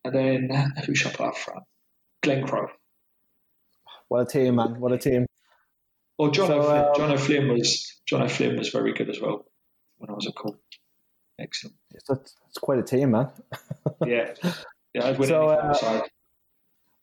And 0.03 0.16
then 0.16 0.74
who 0.86 0.95
shall 0.95 1.12
put 1.12 1.28
up 1.28 1.38
front? 1.38 1.64
Glen 2.24 2.47
Crowe. 2.47 2.70
What 4.07 4.22
a 4.22 4.26
team, 4.26 4.55
man! 4.55 4.80
What 4.80 4.91
a 4.91 4.97
team. 4.97 5.26
Or 6.18 6.32
John, 6.32 6.47
so, 6.47 6.59
O'Flynn. 6.59 6.84
Um, 6.84 6.93
John 6.95 7.12
O'Flynn 7.12 7.47
was 7.49 8.01
John 8.07 8.22
O'Flynn 8.22 8.57
was 8.57 8.70
very 8.70 8.93
good 8.93 9.09
as 9.09 9.22
well 9.22 9.45
when 9.97 10.09
I 10.09 10.14
was 10.14 10.28
at 10.28 10.36
Cool. 10.36 10.57
Excellent. 11.39 11.76
It's, 11.91 12.09
it's 12.09 12.57
quite 12.62 12.80
a 12.80 12.84
team, 12.84 13.12
man. 13.12 13.30
yeah, 14.05 14.34
yeah, 14.93 15.07
I'd 15.07 15.19
win 15.19 15.29
so, 15.29 15.49
uh, 15.49 16.01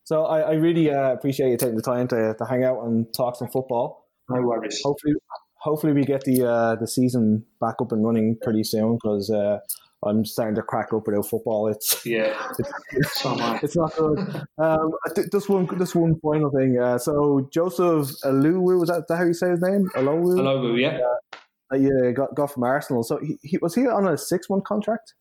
so 0.04 0.24
I, 0.24 0.40
I 0.40 0.52
really 0.54 0.90
uh, 0.90 1.12
appreciate 1.12 1.50
you 1.50 1.56
taking 1.56 1.76
the 1.76 1.82
time 1.82 2.08
to, 2.08 2.34
to 2.38 2.44
hang 2.44 2.64
out 2.64 2.82
and 2.84 3.06
talk 3.14 3.36
some 3.36 3.48
football. 3.48 4.06
No 4.30 4.42
worries. 4.42 4.80
Hopefully, 4.82 5.14
hopefully 5.56 5.92
we 5.92 6.02
get 6.02 6.22
the 6.22 6.46
uh, 6.46 6.76
the 6.76 6.86
season 6.86 7.44
back 7.60 7.76
up 7.80 7.92
and 7.92 8.04
running 8.04 8.38
pretty 8.42 8.64
soon 8.64 8.94
because 8.94 9.30
uh, 9.30 9.58
I'm 10.04 10.24
starting 10.24 10.54
to 10.54 10.62
crack 10.62 10.92
up 10.92 11.06
without 11.06 11.26
football. 11.26 11.68
It's 11.68 12.06
yeah, 12.06 12.34
it's, 12.92 13.20
so 13.20 13.36
it's 13.62 13.76
not 13.76 13.94
good. 13.96 14.18
Um, 14.58 14.92
just 15.32 15.48
one, 15.48 15.66
just 15.78 15.94
one 15.94 16.18
final 16.20 16.50
thing. 16.50 16.78
Uh, 16.78 16.98
so 16.98 17.48
Joseph 17.52 18.08
Olowu 18.24 18.80
was 18.80 18.88
that, 18.88 19.06
that 19.08 19.16
how 19.16 19.24
you 19.24 19.34
say 19.34 19.50
his 19.50 19.60
name? 19.60 19.88
Olowu. 19.96 20.36
Olowu, 20.38 20.80
yeah. 20.80 21.00
Uh, 21.72 21.76
yeah, 21.76 22.12
got 22.12 22.34
got 22.34 22.52
from 22.52 22.62
Arsenal. 22.62 23.02
So 23.02 23.18
he, 23.18 23.38
he 23.42 23.58
was 23.58 23.74
he 23.74 23.86
on 23.86 24.06
a 24.06 24.16
six 24.16 24.48
month 24.48 24.64
contract? 24.64 25.14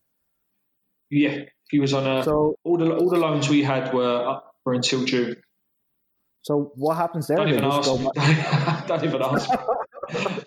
Yeah, 1.10 1.40
he 1.70 1.80
was 1.80 1.92
on 1.92 2.06
a. 2.06 2.24
So 2.24 2.56
all 2.64 2.78
the 2.78 2.94
all 2.94 3.08
the 3.08 3.18
loans 3.18 3.48
we 3.48 3.62
had 3.62 3.92
were 3.92 4.28
up 4.28 4.54
for 4.64 4.74
until 4.74 5.04
June. 5.04 5.36
So 6.42 6.72
what 6.76 6.96
happens 6.96 7.26
there? 7.26 7.36
Don't 7.36 7.48
even 7.48 7.64
ask. 7.64 7.90
don't 8.86 9.04
even 9.04 9.22
ask. 9.22 9.50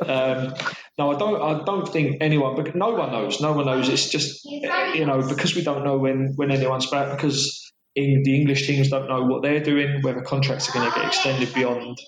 um, 0.01 0.53
no, 0.97 1.11
I 1.11 1.17
don't. 1.17 1.41
I 1.41 1.63
don't 1.63 1.87
think 1.87 2.17
anyone. 2.21 2.55
But 2.55 2.75
no 2.75 2.89
one 2.91 3.11
knows. 3.11 3.39
No 3.39 3.53
one 3.53 3.65
knows. 3.65 3.87
It's 3.89 4.09
just 4.09 4.43
you 4.45 5.05
know 5.05 5.21
because 5.27 5.55
we 5.55 5.63
don't 5.63 5.83
know 5.83 5.97
when 5.97 6.33
when 6.35 6.51
anyone's 6.51 6.87
back 6.87 7.15
because 7.15 7.71
in, 7.95 8.23
the 8.23 8.35
English 8.35 8.65
teams 8.65 8.89
don't 8.89 9.07
know 9.07 9.23
what 9.23 9.43
they're 9.43 9.63
doing, 9.63 10.01
whether 10.01 10.21
contracts 10.21 10.69
are 10.69 10.73
going 10.73 10.91
to 10.91 10.95
get 10.95 11.07
extended 11.07 11.53
beyond 11.53 11.99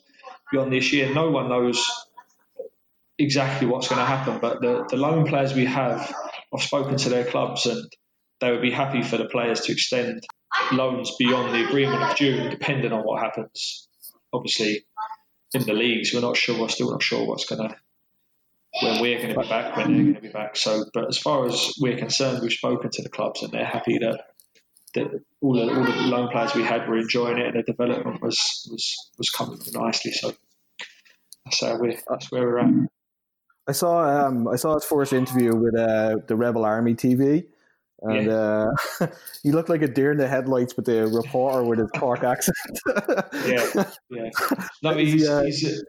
beyond 0.52 0.72
this 0.72 0.92
year. 0.92 1.14
No 1.14 1.30
one 1.30 1.50
knows 1.50 1.86
exactly 3.20 3.68
what's 3.68 3.88
going 3.88 4.00
to 4.00 4.06
happen. 4.06 4.40
But 4.42 4.62
the 4.62 4.86
the 4.90 4.98
loan 4.98 5.28
players 5.28 5.54
we 5.54 5.66
have, 5.66 6.12
I've 6.54 6.64
spoken 6.64 6.98
to 6.98 7.10
their 7.10 7.26
clubs 7.26 7.68
and 7.68 7.92
they 8.44 8.52
would 8.52 8.62
be 8.62 8.72
happy 8.72 9.02
for 9.02 9.18
the 9.18 9.26
players 9.26 9.62
to 9.62 9.72
extend 9.72 10.24
loans 10.72 11.12
beyond 11.18 11.54
the 11.54 11.66
agreement 11.66 12.04
of 12.04 12.16
June, 12.16 12.50
depending 12.50 12.92
on 12.92 13.02
what 13.02 13.24
happens. 13.24 13.88
Obviously, 14.32 14.86
in 15.54 15.64
the 15.64 15.74
leagues, 15.74 16.14
we're 16.14 16.22
not 16.22 16.38
sure. 16.38 16.60
We're 16.60 16.70
still 16.70 16.92
not 16.92 17.04
sure 17.04 17.26
what's 17.26 17.46
going 17.46 17.70
to 17.70 17.76
when 18.82 19.02
we're 19.02 19.18
going 19.20 19.34
to 19.34 19.40
be 19.40 19.48
back, 19.48 19.78
when 19.78 19.94
they're 19.94 20.04
going 20.04 20.16
to 20.16 20.22
be 20.22 20.30
back. 20.30 20.56
So, 20.56 20.86
but 20.94 21.08
as 21.08 21.18
far 21.18 21.46
as 21.46 21.74
we're 21.80 21.98
concerned, 21.98 22.42
we've 22.42 22.52
spoken 22.52 22.90
to 22.92 23.04
the 23.04 23.10
clubs 23.10 23.44
and 23.44 23.52
they're 23.52 23.66
happy 23.66 24.00
that, 24.00 24.22
that 24.96 25.08
all, 25.42 25.54
the, 25.54 25.74
all 25.74 25.84
the 25.84 26.08
loan 26.08 26.30
players 26.30 26.56
we 26.56 26.64
had 26.64 26.88
were 26.88 26.98
enjoying 26.98 27.38
it 27.38 27.56
and 27.56 27.64
the 27.64 27.72
development 27.72 28.22
was 28.22 28.68
was 28.72 29.12
was 29.18 29.30
coming 29.30 29.60
nicely. 29.74 30.12
So 30.12 30.34
that's 31.46 31.80
we 31.80 31.98
that's 32.10 32.32
where 32.32 32.42
we're 32.42 32.60
at. 32.60 32.74
I 33.68 33.72
saw 33.72 34.28
um, 34.28 34.48
I 34.48 34.56
saw 34.56 34.74
his 34.74 34.86
first 34.86 35.14
interview 35.14 35.56
with 35.56 35.76
uh, 35.76 36.18
the 36.28 36.36
Rebel 36.36 36.66
Army 36.66 36.96
TV, 36.96 37.46
and 38.04 38.28
yeah. 38.28 38.68
uh, 39.02 39.08
he 39.44 39.52
looked 39.52 39.70
like 39.70 39.82
a 39.82 39.88
deer 39.88 40.12
in 40.12 40.18
the 40.18 40.28
headlights 40.28 40.76
with 40.76 40.86
the 40.86 41.08
reporter 41.08 41.64
with 41.64 41.80
his 41.80 41.90
Cork 41.92 42.24
accent. 42.24 42.58
yeah, 43.46 43.86
yeah. 44.10 44.30
No, 44.82 44.94
he's, 44.98 45.28
uh, 45.28 45.44
he's, 45.44 45.66
a, 45.66 45.82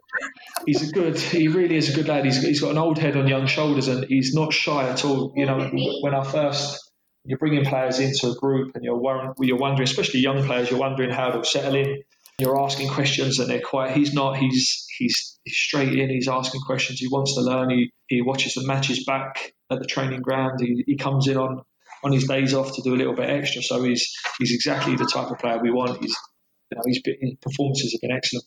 he's 0.64 0.88
a 0.88 0.92
good. 0.92 1.18
He 1.18 1.48
really 1.48 1.76
is 1.76 1.90
a 1.90 1.96
good 1.96 2.06
lad. 2.06 2.24
He's, 2.24 2.40
he's 2.40 2.60
got 2.60 2.70
an 2.70 2.78
old 2.78 2.98
head 2.98 3.16
on 3.16 3.26
young 3.26 3.46
shoulders, 3.46 3.88
and 3.88 4.04
he's 4.08 4.32
not 4.32 4.52
shy 4.52 4.88
at 4.88 5.04
all. 5.04 5.32
You 5.36 5.46
know, 5.46 5.70
when 6.02 6.14
I 6.14 6.22
first 6.22 6.80
you're 7.24 7.38
bringing 7.38 7.64
players 7.64 7.98
into 7.98 8.30
a 8.30 8.34
group, 8.34 8.76
and 8.76 8.84
you're 8.84 9.00
you're 9.40 9.56
wondering, 9.56 9.88
especially 9.88 10.20
young 10.20 10.44
players, 10.44 10.70
you're 10.70 10.80
wondering 10.80 11.10
how 11.10 11.32
they'll 11.32 11.44
settle 11.44 11.74
in. 11.74 12.02
You're 12.38 12.60
asking 12.60 12.88
questions, 12.88 13.38
and 13.38 13.48
they're 13.48 13.60
quiet. 13.60 13.96
He's 13.96 14.12
not. 14.12 14.36
He's 14.36 14.86
he's, 14.98 15.38
he's 15.44 15.56
straight 15.56 15.98
in. 15.98 16.10
He's 16.10 16.28
asking 16.28 16.60
questions. 16.60 17.00
He 17.00 17.08
wants 17.08 17.34
to 17.34 17.40
learn. 17.40 17.70
He 17.70 17.92
he 18.06 18.22
watches 18.22 18.54
the 18.54 18.66
matches 18.66 19.04
back 19.04 19.52
at 19.70 19.78
the 19.80 19.86
training 19.86 20.20
ground. 20.20 20.60
He, 20.60 20.84
he 20.86 20.96
comes 20.96 21.26
in 21.26 21.36
on 21.36 21.62
on 22.04 22.12
his 22.12 22.26
days 22.26 22.54
off 22.54 22.74
to 22.76 22.82
do 22.82 22.94
a 22.94 22.98
little 22.98 23.14
bit 23.14 23.30
extra. 23.30 23.62
So 23.62 23.82
he's 23.82 24.14
he's 24.38 24.52
exactly 24.52 24.96
the 24.96 25.06
type 25.06 25.30
of 25.30 25.38
player 25.38 25.58
we 25.58 25.70
want. 25.70 26.00
He's 26.00 26.16
you 26.70 26.76
know 26.76 26.82
his, 26.86 27.00
his 27.20 27.34
performances 27.40 27.92
have 27.92 28.00
been 28.00 28.16
excellent. 28.16 28.44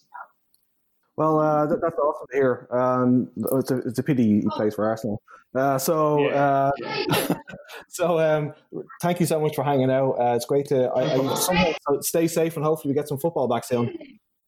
Well, 1.18 1.40
uh, 1.40 1.66
that, 1.66 1.82
that's 1.82 1.98
awesome 1.98 2.28
to 2.30 2.38
hear. 2.38 2.68
Um, 2.72 3.32
it's, 3.60 3.72
a, 3.72 3.78
it's 3.80 3.98
a 3.98 4.04
pity 4.04 4.42
he 4.42 4.48
plays 4.52 4.76
for 4.76 4.88
Arsenal. 4.88 5.20
Uh, 5.56 5.80
so, 5.80 6.30
yeah, 6.30 6.72
uh, 7.10 7.36
so 7.90 8.20
um, 8.20 8.54
thank 9.02 9.20
you 9.20 9.26
so 9.26 9.40
much 9.40 9.56
for 9.56 9.64
hanging 9.64 9.90
out. 9.90 10.12
Uh, 10.12 10.36
it's 10.36 10.46
great 10.46 10.68
to 10.68 10.90
I, 10.90 11.16
I 11.16 11.36
somehow, 11.36 11.74
stay 12.02 12.28
safe 12.28 12.56
and 12.56 12.64
hopefully 12.64 12.92
we 12.92 12.96
get 12.96 13.08
some 13.08 13.18
football 13.18 13.48
back 13.48 13.64
soon. 13.64 13.98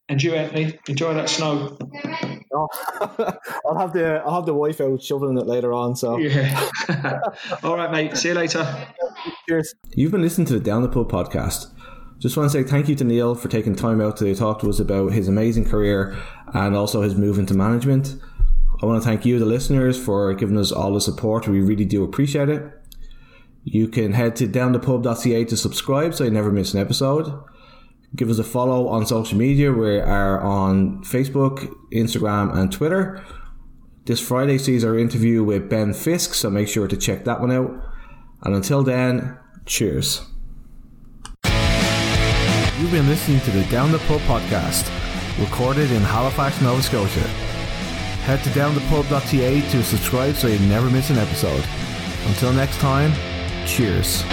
And 0.10 0.22
you, 0.24 0.34
Anthony, 0.34 0.78
enjoy 0.88 1.14
that 1.14 1.30
snow. 1.30 1.78
Oh, 2.52 2.68
I'll 3.66 3.78
have 3.78 3.94
the 3.94 4.24
I'll 4.26 4.36
have 4.36 4.48
the 4.48 4.56
wife 4.56 4.82
out 4.82 5.04
shoveling 5.04 5.38
it 5.38 5.46
later 5.46 5.72
on. 5.72 5.96
So 5.96 6.18
yeah. 6.18 6.68
All 7.64 7.78
right, 7.78 7.92
mate. 7.92 8.18
See 8.18 8.30
you 8.30 8.34
later. 8.34 8.88
Cheers. 9.48 9.76
You've 9.92 10.12
been 10.12 10.24
listening 10.24 10.48
to 10.48 10.54
the 10.54 10.60
Down 10.60 10.82
the 10.82 10.90
Pub 10.90 11.12
podcast. 11.12 11.68
Just 12.18 12.36
want 12.36 12.52
to 12.52 12.58
say 12.58 12.68
thank 12.68 12.90
you 12.90 12.96
to 12.96 13.04
Neale 13.04 13.36
for 13.36 13.50
taking 13.50 13.76
time 13.76 14.02
out 14.02 14.18
to 14.18 14.36
talk 14.36 14.60
to 14.62 14.70
us 14.70 14.80
about 14.80 15.14
his 15.14 15.28
amazing 15.28 15.66
career 15.66 16.18
and 16.54 16.76
also 16.76 17.04
his 17.04 17.16
move 17.16 17.38
into 17.38 17.54
management. 17.54 18.16
I 18.82 18.88
want 18.88 19.02
to 19.02 19.08
thank 19.08 19.26
you, 19.26 19.38
the 19.38 19.46
listeners, 19.46 20.04
for 20.04 20.34
giving 20.34 20.58
us 20.58 20.72
all 20.72 20.94
the 20.94 21.02
support. 21.02 21.48
We 21.48 21.62
really 21.62 21.86
do 21.86 22.04
appreciate 22.04 22.50
it. 22.50 22.64
You 23.64 23.88
can 23.88 24.14
head 24.14 24.36
to 24.38 24.48
downthepub.ca 24.48 25.46
to 25.46 25.58
subscribe 25.58 26.16
so 26.16 26.24
you 26.24 26.32
never 26.32 26.52
miss 26.52 26.74
an 26.74 26.80
episode. 26.80 27.32
Give 28.16 28.30
us 28.30 28.40
a 28.40 28.44
follow 28.44 28.88
on 28.88 29.06
social 29.06 29.38
media. 29.38 29.72
We 29.72 30.00
are 30.00 30.42
on 30.42 31.04
Facebook, 31.04 31.74
Instagram, 31.94 32.56
and 32.56 32.72
Twitter. 32.72 33.24
This 34.06 34.20
Friday 34.20 34.58
sees 34.58 34.84
our 34.84 34.98
interview 34.98 35.44
with 35.44 35.70
Ben 35.70 35.94
Fisk, 35.94 36.34
so 36.34 36.50
make 36.50 36.68
sure 36.68 36.88
to 36.88 36.98
check 36.98 37.26
that 37.26 37.40
one 37.40 37.52
out. 37.52 37.72
And 38.42 38.56
until 38.56 38.82
then, 38.84 39.38
cheers. 39.66 40.22
You've 42.80 42.92
been 42.92 43.08
listening 43.08 43.42
to 43.42 43.52
the 43.52 43.64
Down 43.66 43.92
the 43.92 44.00
Pub 44.00 44.22
podcast. 44.22 44.90
recorded 45.40 45.92
in 45.92 46.02
Halifax, 46.02 46.62
Nova 46.62 46.82
Scotia. 46.82 47.28
Head 48.26 48.44
to 48.44 48.50
downthepub.ca 48.50 49.62
to 49.70 49.84
subscribe 49.84 50.36
so 50.36 50.48
you 50.48 50.60
never 50.68 50.90
miss 50.90 51.10
an 51.10 51.18
episode. 51.18 51.64
Until 52.28 52.52
next 52.54 52.78
time, 52.80 53.14
cheers. 53.66 54.24